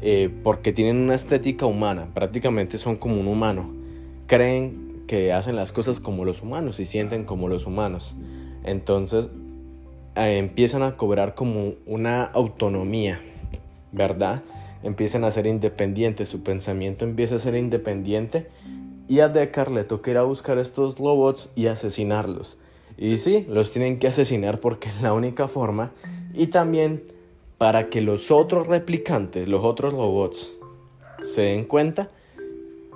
eh, 0.02 0.28
porque 0.44 0.74
tienen 0.74 0.98
una 0.98 1.14
estética 1.14 1.64
humana, 1.64 2.08
prácticamente 2.12 2.76
son 2.76 2.96
como 2.96 3.18
un 3.18 3.28
humano, 3.28 3.70
creen 4.26 4.85
que 5.06 5.32
hacen 5.32 5.56
las 5.56 5.72
cosas 5.72 6.00
como 6.00 6.24
los 6.24 6.42
humanos 6.42 6.80
y 6.80 6.84
sienten 6.84 7.24
como 7.24 7.48
los 7.48 7.66
humanos. 7.66 8.14
Entonces 8.64 9.30
eh, 10.16 10.38
empiezan 10.38 10.82
a 10.82 10.96
cobrar 10.96 11.34
como 11.34 11.74
una 11.86 12.24
autonomía, 12.24 13.20
¿verdad? 13.92 14.42
Empiezan 14.82 15.24
a 15.24 15.30
ser 15.30 15.46
independientes, 15.46 16.28
su 16.28 16.42
pensamiento 16.42 17.04
empieza 17.04 17.36
a 17.36 17.38
ser 17.38 17.54
independiente 17.54 18.48
y 19.08 19.20
a 19.20 19.28
Deckard 19.28 19.72
le 19.72 19.84
toca 19.84 20.10
ir 20.10 20.18
a 20.18 20.22
buscar 20.22 20.58
estos 20.58 20.96
robots 20.96 21.52
y 21.54 21.66
asesinarlos. 21.66 22.58
Y 22.98 23.18
sí, 23.18 23.46
los 23.48 23.72
tienen 23.72 23.98
que 23.98 24.08
asesinar 24.08 24.60
porque 24.60 24.88
es 24.88 25.02
la 25.02 25.12
única 25.12 25.48
forma. 25.48 25.92
Y 26.34 26.48
también 26.48 27.02
para 27.58 27.88
que 27.88 28.00
los 28.00 28.30
otros 28.30 28.66
replicantes, 28.66 29.48
los 29.48 29.64
otros 29.64 29.92
robots, 29.92 30.52
se 31.22 31.42
den 31.42 31.64
cuenta 31.64 32.08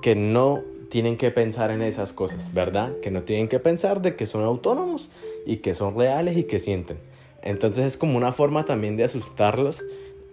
que 0.03 0.15
no 0.15 0.63
tienen 0.91 1.17
que 1.17 1.31
pensar 1.31 1.71
en 1.71 1.83
esas 1.83 2.13
cosas, 2.13 2.53
¿verdad? 2.53 2.93
Que 3.01 3.11
no 3.11 3.23
tienen 3.23 3.49
que 3.49 3.61
pensar 3.61 4.03
de 4.03 4.17
que 4.17 4.27
son 4.27 4.45
autónomos 4.45 5.11
y 5.47 5.59
que 5.59 5.73
son 5.73 5.97
reales 5.97 6.37
y 6.37 6.45
que 6.45 6.59
sienten. 6.59 6.99
Entonces 7.43 7.87
es 7.87 7.97
como 7.97 8.17
una 8.17 8.33
forma 8.33 8.65
también 8.65 8.97
de 8.97 9.05
asustarlos. 9.05 9.85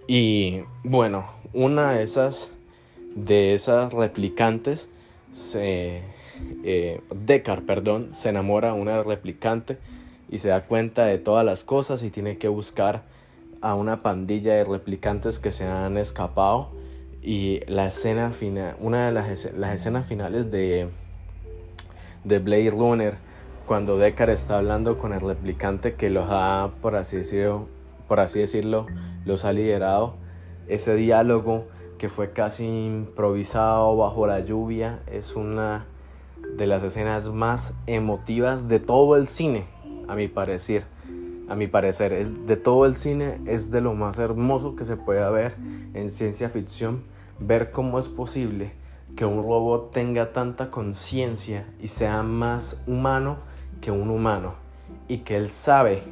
Y 0.07 0.61
bueno, 0.83 1.25
una 1.53 1.93
de 1.93 2.03
esas, 2.03 2.49
de 3.15 3.53
esas 3.53 3.93
replicantes, 3.93 4.89
se, 5.31 6.01
eh, 6.63 7.01
perdón, 7.65 8.13
se 8.13 8.29
enamora 8.29 8.73
de 8.73 8.81
una 8.81 9.03
replicante 9.03 9.77
y 10.29 10.39
se 10.39 10.49
da 10.49 10.65
cuenta 10.65 11.05
de 11.05 11.19
todas 11.19 11.45
las 11.45 11.63
cosas 11.63 12.03
y 12.03 12.09
tiene 12.09 12.37
que 12.37 12.47
buscar 12.47 13.03
a 13.61 13.75
una 13.75 13.99
pandilla 13.99 14.55
de 14.55 14.63
replicantes 14.63 15.39
que 15.39 15.51
se 15.51 15.65
han 15.65 15.97
escapado 15.97 16.71
y 17.27 17.59
la 17.67 17.87
escena 17.87 18.31
final, 18.31 18.77
una 18.79 19.07
de 19.07 19.11
las, 19.11 19.51
las 19.53 19.73
escenas 19.73 20.05
finales 20.05 20.49
de, 20.49 20.87
de 22.23 22.39
Blade 22.39 22.69
Runner, 22.69 23.17
cuando 23.65 23.97
Deckard 23.97 24.29
está 24.29 24.59
hablando 24.59 24.97
con 24.97 25.11
el 25.11 25.19
replicante 25.19 25.95
que 25.95 26.09
los 26.09 26.27
ha, 26.29 26.69
por 26.81 26.95
así 26.95 27.17
decirlo, 27.17 27.67
por 28.07 28.21
así 28.21 28.39
decirlo, 28.39 28.85
los 29.25 29.43
ha 29.43 29.51
liderado, 29.51 30.15
ese 30.69 30.95
diálogo 30.95 31.67
que 31.97 32.07
fue 32.07 32.31
casi 32.31 32.65
improvisado 32.65 33.97
bajo 33.97 34.25
la 34.25 34.39
lluvia 34.39 35.01
es 35.07 35.35
una 35.35 35.85
de 36.55 36.65
las 36.65 36.81
escenas 36.81 37.27
más 37.27 37.73
emotivas 37.87 38.69
de 38.69 38.79
todo 38.79 39.17
el 39.17 39.27
cine, 39.27 39.65
a 40.07 40.15
mi 40.15 40.29
parecer 40.29 40.85
a 41.49 41.55
mi 41.55 41.67
parecer. 41.67 42.11
Es 42.11 42.45
de 42.45 42.57
todo 42.57 42.85
el 42.85 42.95
cine, 42.95 43.39
es 43.45 43.71
de 43.71 43.79
lo 43.79 43.93
más 43.93 44.19
hermoso 44.19 44.75
que 44.75 44.83
se 44.83 44.97
puede 44.97 45.29
ver 45.31 45.55
en 45.93 46.09
ciencia 46.09 46.49
ficción, 46.49 47.03
ver 47.39 47.71
cómo 47.71 47.99
es 47.99 48.07
posible 48.07 48.73
que 49.15 49.25
un 49.25 49.41
robot 49.43 49.91
tenga 49.91 50.31
tanta 50.31 50.69
conciencia 50.69 51.65
y 51.81 51.87
sea 51.87 52.23
más 52.23 52.83
humano 52.87 53.37
que 53.81 53.91
un 53.91 54.09
humano 54.09 54.55
y 55.07 55.19
que 55.19 55.35
él 55.35 55.49
sabe 55.49 56.03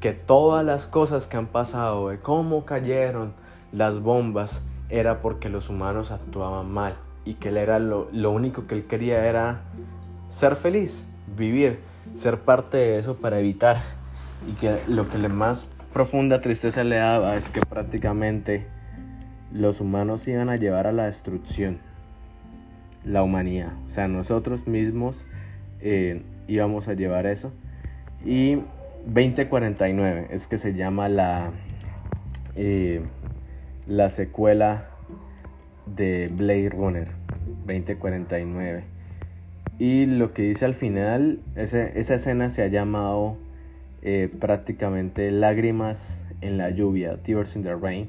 que 0.00 0.12
todas 0.12 0.64
las 0.64 0.86
cosas 0.86 1.26
que 1.26 1.36
han 1.36 1.46
pasado, 1.46 2.08
de 2.08 2.18
cómo 2.18 2.64
cayeron 2.64 3.34
las 3.72 4.00
bombas, 4.00 4.62
era 4.88 5.20
porque 5.20 5.48
los 5.48 5.68
humanos 5.68 6.10
actuaban 6.10 6.70
mal 6.70 6.96
y 7.24 7.34
que 7.34 7.50
él 7.50 7.58
era 7.58 7.78
lo, 7.78 8.08
lo 8.12 8.30
único 8.30 8.66
que 8.66 8.74
él 8.74 8.86
quería 8.86 9.26
era 9.26 9.62
ser 10.28 10.56
feliz, 10.56 11.06
vivir, 11.36 11.80
ser 12.16 12.40
parte 12.40 12.78
de 12.78 12.98
eso 12.98 13.16
para 13.16 13.38
evitar. 13.38 13.82
Y 14.48 14.52
que 14.54 14.80
lo 14.88 15.08
que 15.08 15.18
le 15.18 15.28
más 15.28 15.68
profunda 15.92 16.40
tristeza 16.40 16.82
le 16.82 16.96
daba 16.96 17.36
es 17.36 17.50
que 17.50 17.60
prácticamente 17.60 18.66
los 19.52 19.80
humanos 19.80 20.26
iban 20.28 20.48
a 20.48 20.56
llevar 20.56 20.86
a 20.86 20.92
la 20.92 21.06
destrucción 21.06 21.78
la 23.04 23.22
humanidad. 23.22 23.72
O 23.86 23.90
sea, 23.90 24.08
nosotros 24.08 24.66
mismos 24.66 25.26
eh, 25.80 26.22
íbamos 26.48 26.88
a 26.88 26.94
llevar 26.94 27.26
eso. 27.26 27.52
Y 28.24 28.58
2049 29.06 30.28
es 30.30 30.46
que 30.46 30.58
se 30.58 30.74
llama 30.74 31.08
la, 31.08 31.52
eh, 32.56 33.00
la 33.86 34.08
secuela 34.08 34.86
de 35.86 36.30
Blade 36.32 36.70
Runner 36.70 37.08
2049. 37.66 38.84
Y 39.78 40.04
lo 40.04 40.34
que 40.34 40.42
dice 40.42 40.66
al 40.66 40.74
final, 40.74 41.40
esa 41.56 41.86
escena 41.86 42.50
se 42.50 42.62
ha 42.62 42.66
llamado 42.66 43.38
eh, 44.02 44.28
prácticamente 44.38 45.30
lágrimas 45.30 46.22
en 46.42 46.58
la 46.58 46.68
lluvia, 46.68 47.16
Tears 47.22 47.56
in 47.56 47.62
the 47.62 47.74
Rain. 47.74 48.08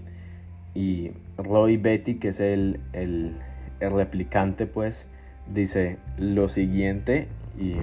Y 0.76 1.12
Roy 1.44 1.78
Betty, 1.78 2.16
que 2.16 2.30
es 2.30 2.40
el, 2.40 2.80
el, 2.94 3.36
replicante, 3.80 4.68
pues 4.68 5.08
dice 5.52 5.98
lo 6.18 6.48
siguiente 6.48 7.28
y 7.60 7.76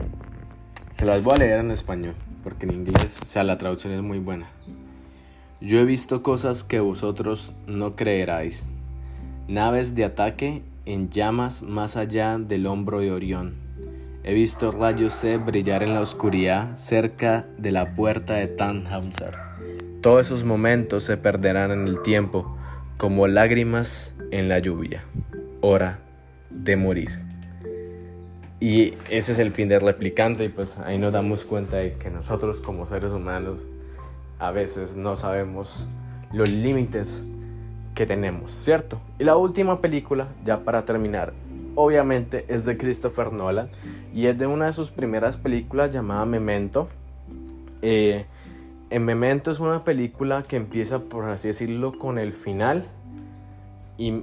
se 0.97 1.05
las 1.05 1.23
voy 1.25 1.35
a 1.35 1.39
leer 1.39 1.61
en 1.61 1.71
español, 1.71 2.15
porque 2.45 2.67
en 2.67 2.73
inglés, 2.73 3.19
o 3.21 3.25
sea, 3.25 3.45
la 3.45 3.59
traducción 3.59 3.93
es 3.93 4.03
muy 4.03 4.19
buena. 4.19 4.49
Yo 5.61 5.81
he 5.81 5.85
visto 5.85 6.23
cosas 6.23 6.63
que 6.63 6.79
vosotros 6.79 7.53
no 7.67 7.97
creeráis. 7.97 8.69
Naves 9.49 9.95
de 9.95 10.05
ataque 10.05 10.63
en 10.87 11.11
llamas 11.11 11.63
más 11.63 11.97
allá 11.97 12.39
del 12.39 12.67
hombro 12.67 13.01
de 13.01 13.11
Orión 13.11 13.69
He 14.29 14.35
visto 14.35 14.73
rayos 14.73 15.15
C 15.15 15.39
brillar 15.39 15.83
en 15.83 15.95
la 15.95 16.03
oscuridad 16.03 16.77
cerca 16.77 17.47
de 17.57 17.73
la 17.73 17.95
puerta 17.95 18.35
de 18.35 18.47
Tannhauser. 18.47 19.39
Todos 20.03 20.27
esos 20.27 20.45
momentos 20.45 21.05
se 21.05 21.17
perderán 21.17 21.71
en 21.71 21.89
el 21.89 22.03
tiempo 22.03 22.58
como 22.99 23.29
lágrimas 23.29 24.13
en 24.33 24.49
la 24.49 24.59
lluvia. 24.59 25.05
Hora 25.61 26.01
de 26.51 26.77
morir. 26.77 27.11
Y 28.61 28.95
ese 29.09 29.33
es 29.33 29.39
el 29.39 29.53
fin 29.53 29.69
del 29.69 29.81
replicante 29.81 30.45
y 30.45 30.49
pues 30.49 30.79
ahí 30.79 30.99
nos 30.99 31.13
damos 31.13 31.45
cuenta 31.45 31.77
de 31.77 31.93
que 31.93 32.11
nosotros 32.11 32.61
como 32.61 32.87
seres 32.87 33.13
humanos 33.13 33.67
a 34.41 34.51
veces 34.51 34.97
no 34.97 35.17
sabemos 35.17 35.87
los 36.33 36.51
límites 36.51 37.23
que 37.95 38.05
tenemos, 38.05 38.53
¿cierto? 38.53 39.01
Y 39.21 39.25
la 39.25 39.37
última 39.37 39.81
película, 39.81 40.29
ya 40.45 40.65
para 40.65 40.85
terminar, 40.85 41.33
obviamente 41.77 42.45
es 42.49 42.65
de 42.65 42.77
Christopher 42.77 43.33
Nolan 43.33 43.69
y 44.13 44.27
es 44.27 44.37
de 44.37 44.49
una 44.49 44.67
de 44.67 44.73
sus 44.73 44.91
primeras 44.91 45.37
películas 45.37 45.93
llamada 45.93 46.27
Memento. 46.27 46.89
Eh, 47.81 48.27
en 48.91 49.05
Memento 49.05 49.51
es 49.51 49.61
una 49.61 49.85
película 49.85 50.45
que 50.45 50.57
empieza, 50.57 51.01
por 51.01 51.25
así 51.25 51.49
decirlo, 51.49 51.99
con 51.99 52.19
el 52.19 52.33
final 52.33 52.87
y 53.99 54.23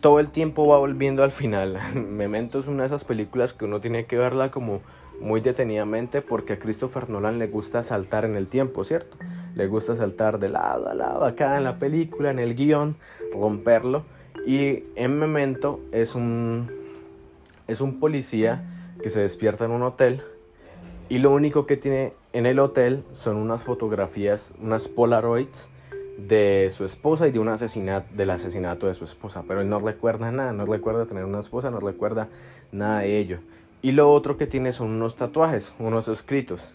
todo 0.00 0.20
el 0.20 0.30
tiempo 0.30 0.66
va 0.66 0.78
volviendo 0.78 1.22
al 1.22 1.32
final. 1.32 1.78
Memento 1.94 2.58
es 2.58 2.66
una 2.66 2.84
de 2.84 2.86
esas 2.86 3.04
películas 3.04 3.52
que 3.52 3.64
uno 3.64 3.80
tiene 3.80 4.06
que 4.06 4.16
verla 4.16 4.50
como 4.50 4.80
muy 5.20 5.40
detenidamente 5.40 6.22
porque 6.22 6.54
a 6.54 6.58
Christopher 6.58 7.10
Nolan 7.10 7.38
le 7.38 7.48
gusta 7.48 7.82
saltar 7.82 8.24
en 8.24 8.36
el 8.36 8.46
tiempo, 8.46 8.84
¿cierto? 8.84 9.16
Le 9.54 9.66
gusta 9.66 9.94
saltar 9.96 10.38
de 10.38 10.48
lado 10.48 10.88
a 10.88 10.94
lado 10.94 11.24
acá 11.24 11.58
en 11.58 11.64
la 11.64 11.78
película, 11.78 12.30
en 12.30 12.38
el 12.38 12.54
guion, 12.54 12.96
romperlo. 13.34 14.04
Y 14.46 14.84
en 14.94 15.18
Memento 15.18 15.80
es 15.92 16.14
un 16.14 16.70
es 17.66 17.82
un 17.82 18.00
policía 18.00 18.64
que 19.02 19.10
se 19.10 19.20
despierta 19.20 19.66
en 19.66 19.72
un 19.72 19.82
hotel 19.82 20.22
y 21.10 21.18
lo 21.18 21.32
único 21.32 21.66
que 21.66 21.76
tiene 21.76 22.14
en 22.32 22.46
el 22.46 22.58
hotel 22.58 23.04
son 23.12 23.36
unas 23.36 23.62
fotografías, 23.62 24.54
unas 24.60 24.88
Polaroids 24.88 25.70
de 26.18 26.68
su 26.70 26.84
esposa 26.84 27.28
y 27.28 27.30
de 27.30 27.38
un 27.38 27.48
asesinato, 27.48 28.08
del 28.14 28.30
asesinato 28.30 28.86
de 28.86 28.94
su 28.94 29.04
esposa, 29.04 29.44
pero 29.46 29.60
él 29.60 29.68
no 29.68 29.78
recuerda 29.78 30.32
nada, 30.32 30.52
no 30.52 30.66
recuerda 30.66 31.06
tener 31.06 31.24
una 31.24 31.38
esposa, 31.38 31.70
no 31.70 31.78
recuerda 31.78 32.28
nada 32.72 33.00
de 33.00 33.18
ello. 33.18 33.38
Y 33.80 33.92
lo 33.92 34.12
otro 34.12 34.36
que 34.36 34.46
tiene 34.46 34.72
son 34.72 34.88
unos 34.88 35.14
tatuajes, 35.14 35.72
unos 35.78 36.08
escritos. 36.08 36.74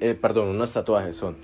Eh, 0.00 0.14
perdón, 0.14 0.48
unos 0.48 0.72
tatuajes 0.72 1.16
son. 1.16 1.36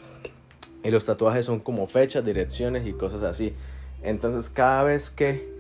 Y 0.85 0.91
los 0.91 1.05
tatuajes 1.05 1.45
son 1.45 1.59
como 1.59 1.87
fechas, 1.87 2.25
direcciones 2.25 2.87
y 2.87 2.93
cosas 2.93 3.23
así. 3.25 3.55
Entonces 4.03 4.51
cada 4.51 4.85
vez 4.85 5.11
que, 5.11 5.53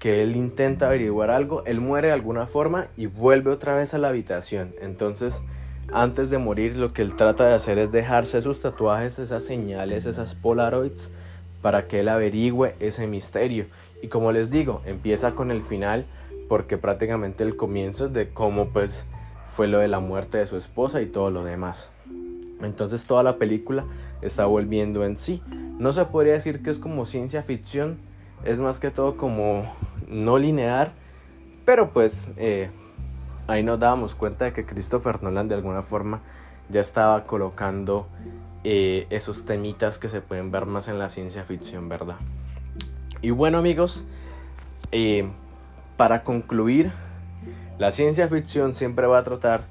que 0.00 0.22
él 0.22 0.34
intenta 0.34 0.88
averiguar 0.88 1.30
algo, 1.30 1.64
él 1.66 1.80
muere 1.80 2.08
de 2.08 2.14
alguna 2.14 2.46
forma 2.46 2.88
y 2.96 3.06
vuelve 3.06 3.50
otra 3.52 3.76
vez 3.76 3.94
a 3.94 3.98
la 3.98 4.08
habitación. 4.08 4.74
Entonces 4.80 5.42
antes 5.94 6.28
de 6.28 6.38
morir 6.38 6.76
lo 6.76 6.92
que 6.92 7.02
él 7.02 7.14
trata 7.14 7.46
de 7.46 7.54
hacer 7.54 7.78
es 7.78 7.92
dejarse 7.92 8.42
sus 8.42 8.60
tatuajes, 8.60 9.20
esas 9.20 9.44
señales, 9.44 10.06
esas 10.06 10.34
polaroids, 10.34 11.12
para 11.62 11.86
que 11.86 12.00
él 12.00 12.08
averigüe 12.08 12.74
ese 12.80 13.06
misterio. 13.06 13.66
Y 14.02 14.08
como 14.08 14.32
les 14.32 14.50
digo, 14.50 14.82
empieza 14.84 15.36
con 15.36 15.52
el 15.52 15.62
final 15.62 16.04
porque 16.48 16.78
prácticamente 16.78 17.44
el 17.44 17.56
comienzo 17.56 18.06
es 18.06 18.12
de 18.12 18.28
cómo 18.28 18.68
pues 18.70 19.06
fue 19.46 19.68
lo 19.68 19.78
de 19.78 19.86
la 19.86 20.00
muerte 20.00 20.38
de 20.38 20.46
su 20.46 20.56
esposa 20.56 21.00
y 21.00 21.06
todo 21.06 21.30
lo 21.30 21.44
demás. 21.44 21.90
Entonces 22.60 23.04
toda 23.04 23.22
la 23.22 23.38
película 23.38 23.86
está 24.20 24.46
volviendo 24.46 25.04
en 25.04 25.16
sí. 25.16 25.42
No 25.78 25.92
se 25.92 26.04
podría 26.06 26.32
decir 26.32 26.60
que 26.62 26.70
es 26.70 26.80
como 26.80 27.06
ciencia 27.06 27.42
ficción, 27.42 27.98
es 28.44 28.58
más 28.58 28.80
que 28.80 28.90
todo 28.90 29.16
como 29.16 29.72
no 30.08 30.38
lineal, 30.38 30.92
pero 31.64 31.92
pues 31.92 32.30
eh, 32.36 32.70
ahí 33.46 33.62
nos 33.62 33.78
dábamos 33.78 34.14
cuenta 34.14 34.46
de 34.46 34.52
que 34.52 34.64
Christopher 34.64 35.22
Nolan 35.22 35.48
de 35.48 35.54
alguna 35.54 35.82
forma 35.82 36.20
ya 36.68 36.80
estaba 36.80 37.24
colocando 37.24 38.06
eh, 38.62 39.06
esos 39.10 39.44
temitas 39.44 39.98
que 39.98 40.08
se 40.08 40.20
pueden 40.20 40.50
ver 40.50 40.66
más 40.66 40.88
en 40.88 40.98
la 40.98 41.08
ciencia 41.08 41.44
ficción, 41.44 41.88
¿verdad? 41.88 42.16
Y 43.20 43.30
bueno 43.30 43.58
amigos, 43.58 44.04
eh, 44.92 45.28
para 45.96 46.22
concluir, 46.22 46.90
la 47.78 47.90
ciencia 47.90 48.28
ficción 48.28 48.72
siempre 48.72 49.06
va 49.06 49.18
a 49.18 49.24
tratar 49.24 49.62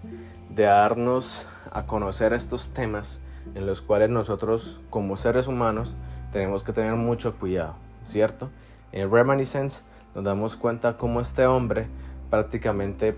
de 0.49 0.63
darnos 0.63 1.47
a 1.71 1.85
conocer 1.85 2.33
estos 2.33 2.69
temas 2.69 3.21
en 3.55 3.65
los 3.65 3.81
cuales 3.81 4.09
nosotros 4.09 4.79
como 4.89 5.17
seres 5.17 5.47
humanos 5.47 5.97
tenemos 6.31 6.63
que 6.63 6.73
tener 6.73 6.95
mucho 6.95 7.35
cuidado, 7.35 7.75
¿cierto? 8.03 8.49
En 8.91 9.11
Reminiscence 9.11 9.83
nos 10.13 10.23
damos 10.23 10.55
cuenta 10.55 10.97
cómo 10.97 11.19
este 11.19 11.45
hombre 11.45 11.87
prácticamente 12.29 13.15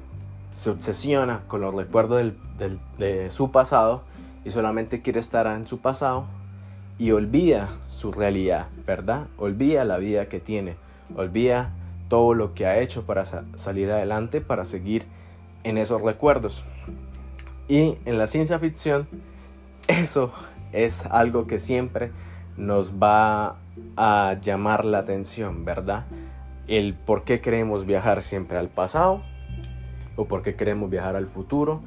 se 0.56 0.70
obsesiona 0.70 1.42
con 1.48 1.60
los 1.60 1.76
recuerdos 1.76 2.32
de 2.98 3.30
su 3.30 3.52
pasado 3.52 4.04
y 4.46 4.52
solamente 4.52 5.02
quiere 5.02 5.20
estar 5.20 5.48
en 5.48 5.68
su 5.68 5.80
pasado 5.80 6.28
y 6.98 7.12
olvida 7.12 7.68
su 7.88 8.14
realidad, 8.14 8.70
¿verdad? 8.88 9.28
Olvida 9.38 9.84
la 9.84 9.98
vida 9.98 10.30
que 10.30 10.40
tiene, 10.40 10.78
olvida 11.14 11.74
todo 12.08 12.34
lo 12.34 12.54
que 12.54 12.66
ha 12.66 12.80
hecho 12.80 13.06
para 13.06 13.26
salir 13.26 13.92
adelante, 13.92 14.40
para 14.40 14.64
seguir 14.64 15.06
en 15.66 15.78
esos 15.78 16.02
recuerdos. 16.02 16.64
Y 17.68 17.98
en 18.06 18.18
la 18.18 18.26
ciencia 18.26 18.58
ficción, 18.58 19.10
eso 19.90 20.32
es 20.72 21.06
algo 21.08 21.48
que 21.48 21.60
siempre 21.60 22.14
nos 22.56 22.94
va 22.94 23.58
a 23.98 24.38
llamar 24.42 24.86
la 24.86 25.00
atención, 25.00 25.66
¿verdad? 25.66 26.06
El 26.66 26.94
por 26.94 27.26
qué 27.26 27.42
queremos 27.42 27.86
viajar 27.86 28.22
siempre 28.22 28.58
al 28.58 28.70
pasado 28.70 29.22
o 30.16 30.26
por 30.26 30.42
qué 30.42 30.56
queremos 30.56 30.90
viajar 30.90 31.16
al 31.16 31.28
futuro, 31.28 31.82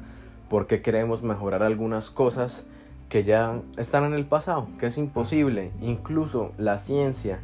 por 0.49 0.67
qué 0.67 0.81
queremos 0.81 1.23
mejorar 1.23 1.63
algunas 1.63 2.11
cosas 2.11 2.65
que 3.09 3.23
ya 3.23 3.61
están 3.77 4.03
en 4.03 4.13
el 4.13 4.25
pasado, 4.25 4.67
que 4.79 4.87
es 4.87 4.97
imposible. 4.97 5.71
Incluso 5.81 6.51
la 6.57 6.77
ciencia, 6.77 7.39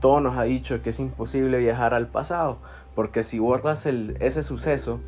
todo 0.00 0.20
nos 0.20 0.36
ha 0.36 0.42
dicho 0.42 0.82
que 0.82 0.90
es 0.90 1.00
imposible 1.00 1.58
viajar 1.58 1.94
al 1.94 2.08
pasado, 2.08 2.58
porque 2.94 3.22
si 3.22 3.38
borras 3.38 3.86
ese 3.86 4.42
suceso 4.42 5.00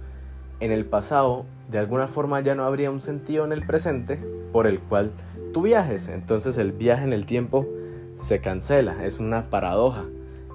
en 0.61 0.73
el 0.73 0.85
pasado, 0.85 1.45
de 1.71 1.79
alguna 1.79 2.09
forma 2.09 2.41
ya 2.41 2.55
no 2.55 2.65
habría 2.65 2.91
un 2.91 3.01
sentido 3.01 3.45
en 3.45 3.53
el 3.53 3.67
presente 3.67 4.19
por 4.53 4.67
el 4.67 4.81
cual 4.81 5.13
tú 5.53 5.63
viajes. 5.63 6.09
Entonces 6.09 6.59
el 6.59 6.73
viaje 6.73 7.05
en 7.05 7.13
el 7.13 7.27
tiempo 7.27 7.67
se 8.15 8.41
cancela, 8.41 9.05
es 9.05 9.19
una 9.19 9.51
paradoja. 9.51 10.05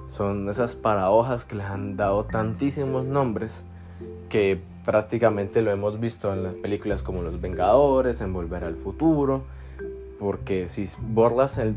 Son 0.06 0.48
esas 0.48 0.76
paradojas 0.76 1.44
que 1.44 1.56
les 1.56 1.66
han 1.66 1.96
dado 1.96 2.24
tantísimos 2.24 3.04
nombres 3.04 3.64
que 4.28 4.60
prácticamente 4.84 5.62
lo 5.62 5.70
hemos 5.72 5.98
visto 6.00 6.32
en 6.32 6.42
las 6.42 6.56
películas 6.56 7.02
como 7.02 7.22
Los 7.22 7.40
Vengadores, 7.40 8.20
en 8.20 8.32
Volver 8.32 8.64
al 8.64 8.76
Futuro, 8.76 9.44
porque 10.18 10.68
si 10.68 10.84
borras 11.00 11.58
el, 11.58 11.76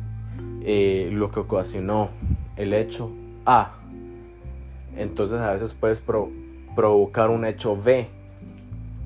eh, 0.62 1.10
lo 1.12 1.32
que 1.32 1.40
ocasionó 1.40 2.10
el 2.56 2.74
hecho 2.74 3.12
A, 3.46 3.76
entonces 4.96 5.40
a 5.40 5.54
veces 5.54 5.74
puedes 5.74 6.02
provocar 6.76 7.30
un 7.30 7.46
hecho 7.46 7.76
B 7.76 8.08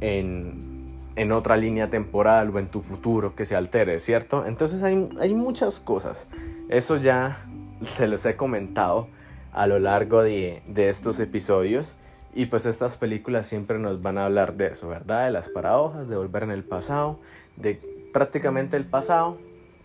en, 0.02 0.92
en, 1.16 1.32
otra 1.32 1.56
línea 1.56 1.88
temporal 1.88 2.50
o 2.50 2.60
en 2.60 2.68
tu 2.68 2.82
futuro 2.82 3.36
que 3.36 3.46
se 3.46 3.56
altere, 3.56 4.00
¿cierto? 4.00 4.46
Entonces 4.46 4.84
hay, 4.84 5.10
hay 5.20 5.34
muchas 5.34 5.80
cosas. 5.80 6.28
Eso 6.68 6.98
ya 6.98 7.46
se 7.86 8.08
los 8.08 8.26
he 8.26 8.36
comentado 8.36 9.08
a 9.54 9.68
lo 9.68 9.80
largo 9.80 10.24
de, 10.24 10.62
de 10.68 10.90
estos 10.90 11.20
episodios. 11.20 11.98
Y 12.36 12.48
pues 12.48 12.66
estas 12.66 12.98
películas 12.98 13.46
siempre 13.46 13.78
nos 13.78 14.02
van 14.02 14.18
a 14.18 14.26
hablar 14.26 14.56
de 14.56 14.68
eso, 14.68 14.88
¿verdad? 14.88 15.26
De 15.26 15.32
las 15.32 15.50
paradojas, 15.50 16.10
de 16.10 16.18
volver 16.18 16.44
en 16.44 16.52
el 16.52 16.64
pasado, 16.64 17.20
de 17.58 17.80
prácticamente 18.12 18.76
el 18.76 18.86
pasado 18.86 19.38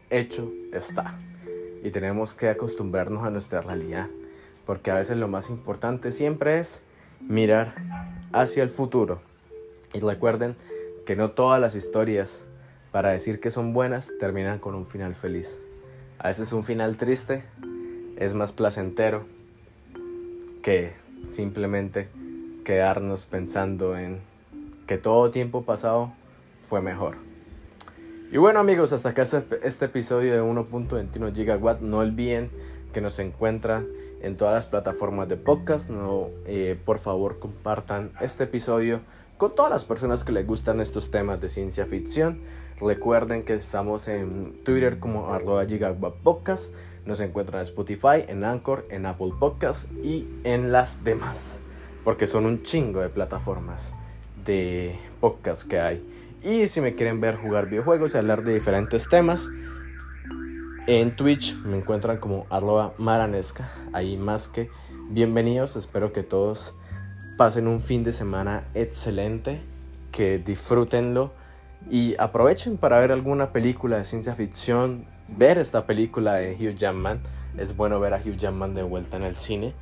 hecho 0.08 0.50
está. 0.72 1.18
Y 1.82 1.90
tenemos 1.90 2.34
que 2.34 2.48
acostumbrarnos 2.48 3.24
a 3.24 3.30
nuestra 3.30 3.60
realidad, 3.60 4.08
porque 4.64 4.90
a 4.90 4.94
veces 4.94 5.18
lo 5.18 5.28
más 5.28 5.50
importante 5.50 6.10
siempre 6.10 6.58
es 6.58 6.84
mirar 7.20 7.74
hacia 8.32 8.62
el 8.62 8.70
futuro. 8.70 9.20
Y 9.92 10.00
recuerden 10.00 10.56
que 11.04 11.16
no 11.16 11.30
todas 11.30 11.60
las 11.60 11.74
historias 11.74 12.46
para 12.92 13.10
decir 13.10 13.40
que 13.40 13.50
son 13.50 13.74
buenas 13.74 14.12
terminan 14.18 14.58
con 14.58 14.74
un 14.74 14.86
final 14.86 15.14
feliz. 15.14 15.60
A 16.18 16.28
veces 16.28 16.52
un 16.52 16.64
final 16.64 16.96
triste 16.96 17.44
es 18.16 18.34
más 18.34 18.52
placentero 18.52 19.26
que 20.62 20.92
simplemente 21.24 22.08
quedarnos 22.68 23.24
pensando 23.24 23.96
en 23.96 24.20
que 24.86 24.98
todo 24.98 25.30
tiempo 25.30 25.62
pasado 25.62 26.12
fue 26.60 26.82
mejor. 26.82 27.16
Y 28.30 28.36
bueno 28.36 28.60
amigos, 28.60 28.92
hasta 28.92 29.08
acá 29.08 29.22
este, 29.22 29.42
este 29.62 29.86
episodio 29.86 30.34
de 30.34 30.42
1.21 30.42 31.34
gigawatt. 31.34 31.80
No 31.80 32.00
olviden 32.00 32.50
que 32.92 33.00
nos 33.00 33.20
encuentra 33.20 33.86
en 34.20 34.36
todas 34.36 34.52
las 34.52 34.66
plataformas 34.66 35.30
de 35.30 35.38
podcast. 35.38 35.88
No, 35.88 36.28
eh, 36.44 36.78
por 36.84 36.98
favor 36.98 37.38
compartan 37.38 38.12
este 38.20 38.44
episodio 38.44 39.00
con 39.38 39.54
todas 39.54 39.70
las 39.70 39.86
personas 39.86 40.22
que 40.22 40.32
les 40.32 40.46
gustan 40.46 40.82
estos 40.82 41.10
temas 41.10 41.40
de 41.40 41.48
ciencia 41.48 41.86
ficción. 41.86 42.42
Recuerden 42.78 43.44
que 43.44 43.54
estamos 43.54 44.08
en 44.08 44.62
Twitter 44.62 44.98
como 44.98 45.32
arroba 45.32 45.64
gigawatt 45.64 46.16
podcast. 46.16 46.74
Nos 47.06 47.20
encuentran 47.20 47.60
en 47.60 47.62
Spotify, 47.62 48.26
en 48.28 48.44
Anchor, 48.44 48.84
en 48.90 49.06
Apple 49.06 49.32
Podcast 49.40 49.90
y 50.04 50.28
en 50.44 50.70
las 50.70 51.02
demás 51.02 51.62
porque 52.04 52.26
son 52.26 52.46
un 52.46 52.62
chingo 52.62 53.00
de 53.00 53.08
plataformas 53.08 53.92
de 54.44 54.98
podcast 55.20 55.68
que 55.68 55.80
hay. 55.80 56.04
Y 56.42 56.66
si 56.68 56.80
me 56.80 56.94
quieren 56.94 57.20
ver 57.20 57.36
jugar 57.36 57.68
videojuegos 57.68 58.14
y 58.14 58.18
hablar 58.18 58.44
de 58.44 58.54
diferentes 58.54 59.08
temas, 59.08 59.50
en 60.86 61.14
Twitch 61.16 61.54
me 61.56 61.76
encuentran 61.76 62.16
como 62.16 62.46
arroba 62.48 62.94
maranesca. 62.96 63.70
Ahí 63.92 64.16
más 64.16 64.48
que 64.48 64.70
bienvenidos. 65.10 65.76
Espero 65.76 66.12
que 66.12 66.22
todos 66.22 66.74
pasen 67.36 67.68
un 67.68 67.80
fin 67.80 68.04
de 68.04 68.12
semana 68.12 68.64
excelente, 68.74 69.60
que 70.12 70.38
disfrútenlo 70.38 71.32
y 71.90 72.14
aprovechen 72.18 72.76
para 72.78 72.98
ver 72.98 73.12
alguna 73.12 73.50
película 73.50 73.98
de 73.98 74.04
ciencia 74.04 74.34
ficción, 74.34 75.04
ver 75.28 75.58
esta 75.58 75.86
película 75.86 76.34
de 76.34 76.54
Hugh 76.54 76.74
Jackman. 76.74 77.20
Es 77.58 77.76
bueno 77.76 78.00
ver 78.00 78.14
a 78.14 78.18
Hugh 78.18 78.36
Jackman 78.36 78.74
de 78.74 78.82
vuelta 78.82 79.16
en 79.16 79.24
el 79.24 79.36
cine. 79.36 79.74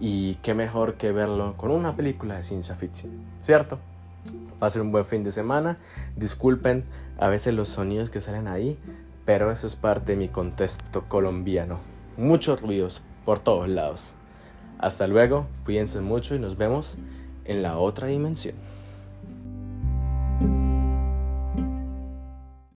Y 0.00 0.36
qué 0.36 0.54
mejor 0.54 0.94
que 0.94 1.12
verlo 1.12 1.54
con 1.56 1.70
una 1.70 1.94
película 1.94 2.36
de 2.36 2.42
ciencia 2.42 2.74
ficción, 2.74 3.12
¿cierto? 3.38 3.78
Pasen 4.58 4.82
un 4.82 4.92
buen 4.92 5.04
fin 5.04 5.22
de 5.22 5.30
semana. 5.30 5.76
Disculpen 6.16 6.84
a 7.18 7.28
veces 7.28 7.54
los 7.54 7.68
sonidos 7.68 8.10
que 8.10 8.20
salen 8.20 8.48
ahí, 8.48 8.78
pero 9.26 9.50
eso 9.50 9.66
es 9.66 9.76
parte 9.76 10.12
de 10.12 10.18
mi 10.18 10.28
contexto 10.28 11.04
colombiano. 11.06 11.78
Muchos 12.16 12.60
ruidos 12.62 13.02
por 13.24 13.38
todos 13.38 13.68
lados. 13.68 14.14
Hasta 14.78 15.06
luego, 15.06 15.46
cuídense 15.64 16.00
mucho 16.00 16.34
y 16.34 16.38
nos 16.38 16.56
vemos 16.56 16.96
en 17.44 17.62
la 17.62 17.76
otra 17.76 18.06
dimensión. 18.06 18.54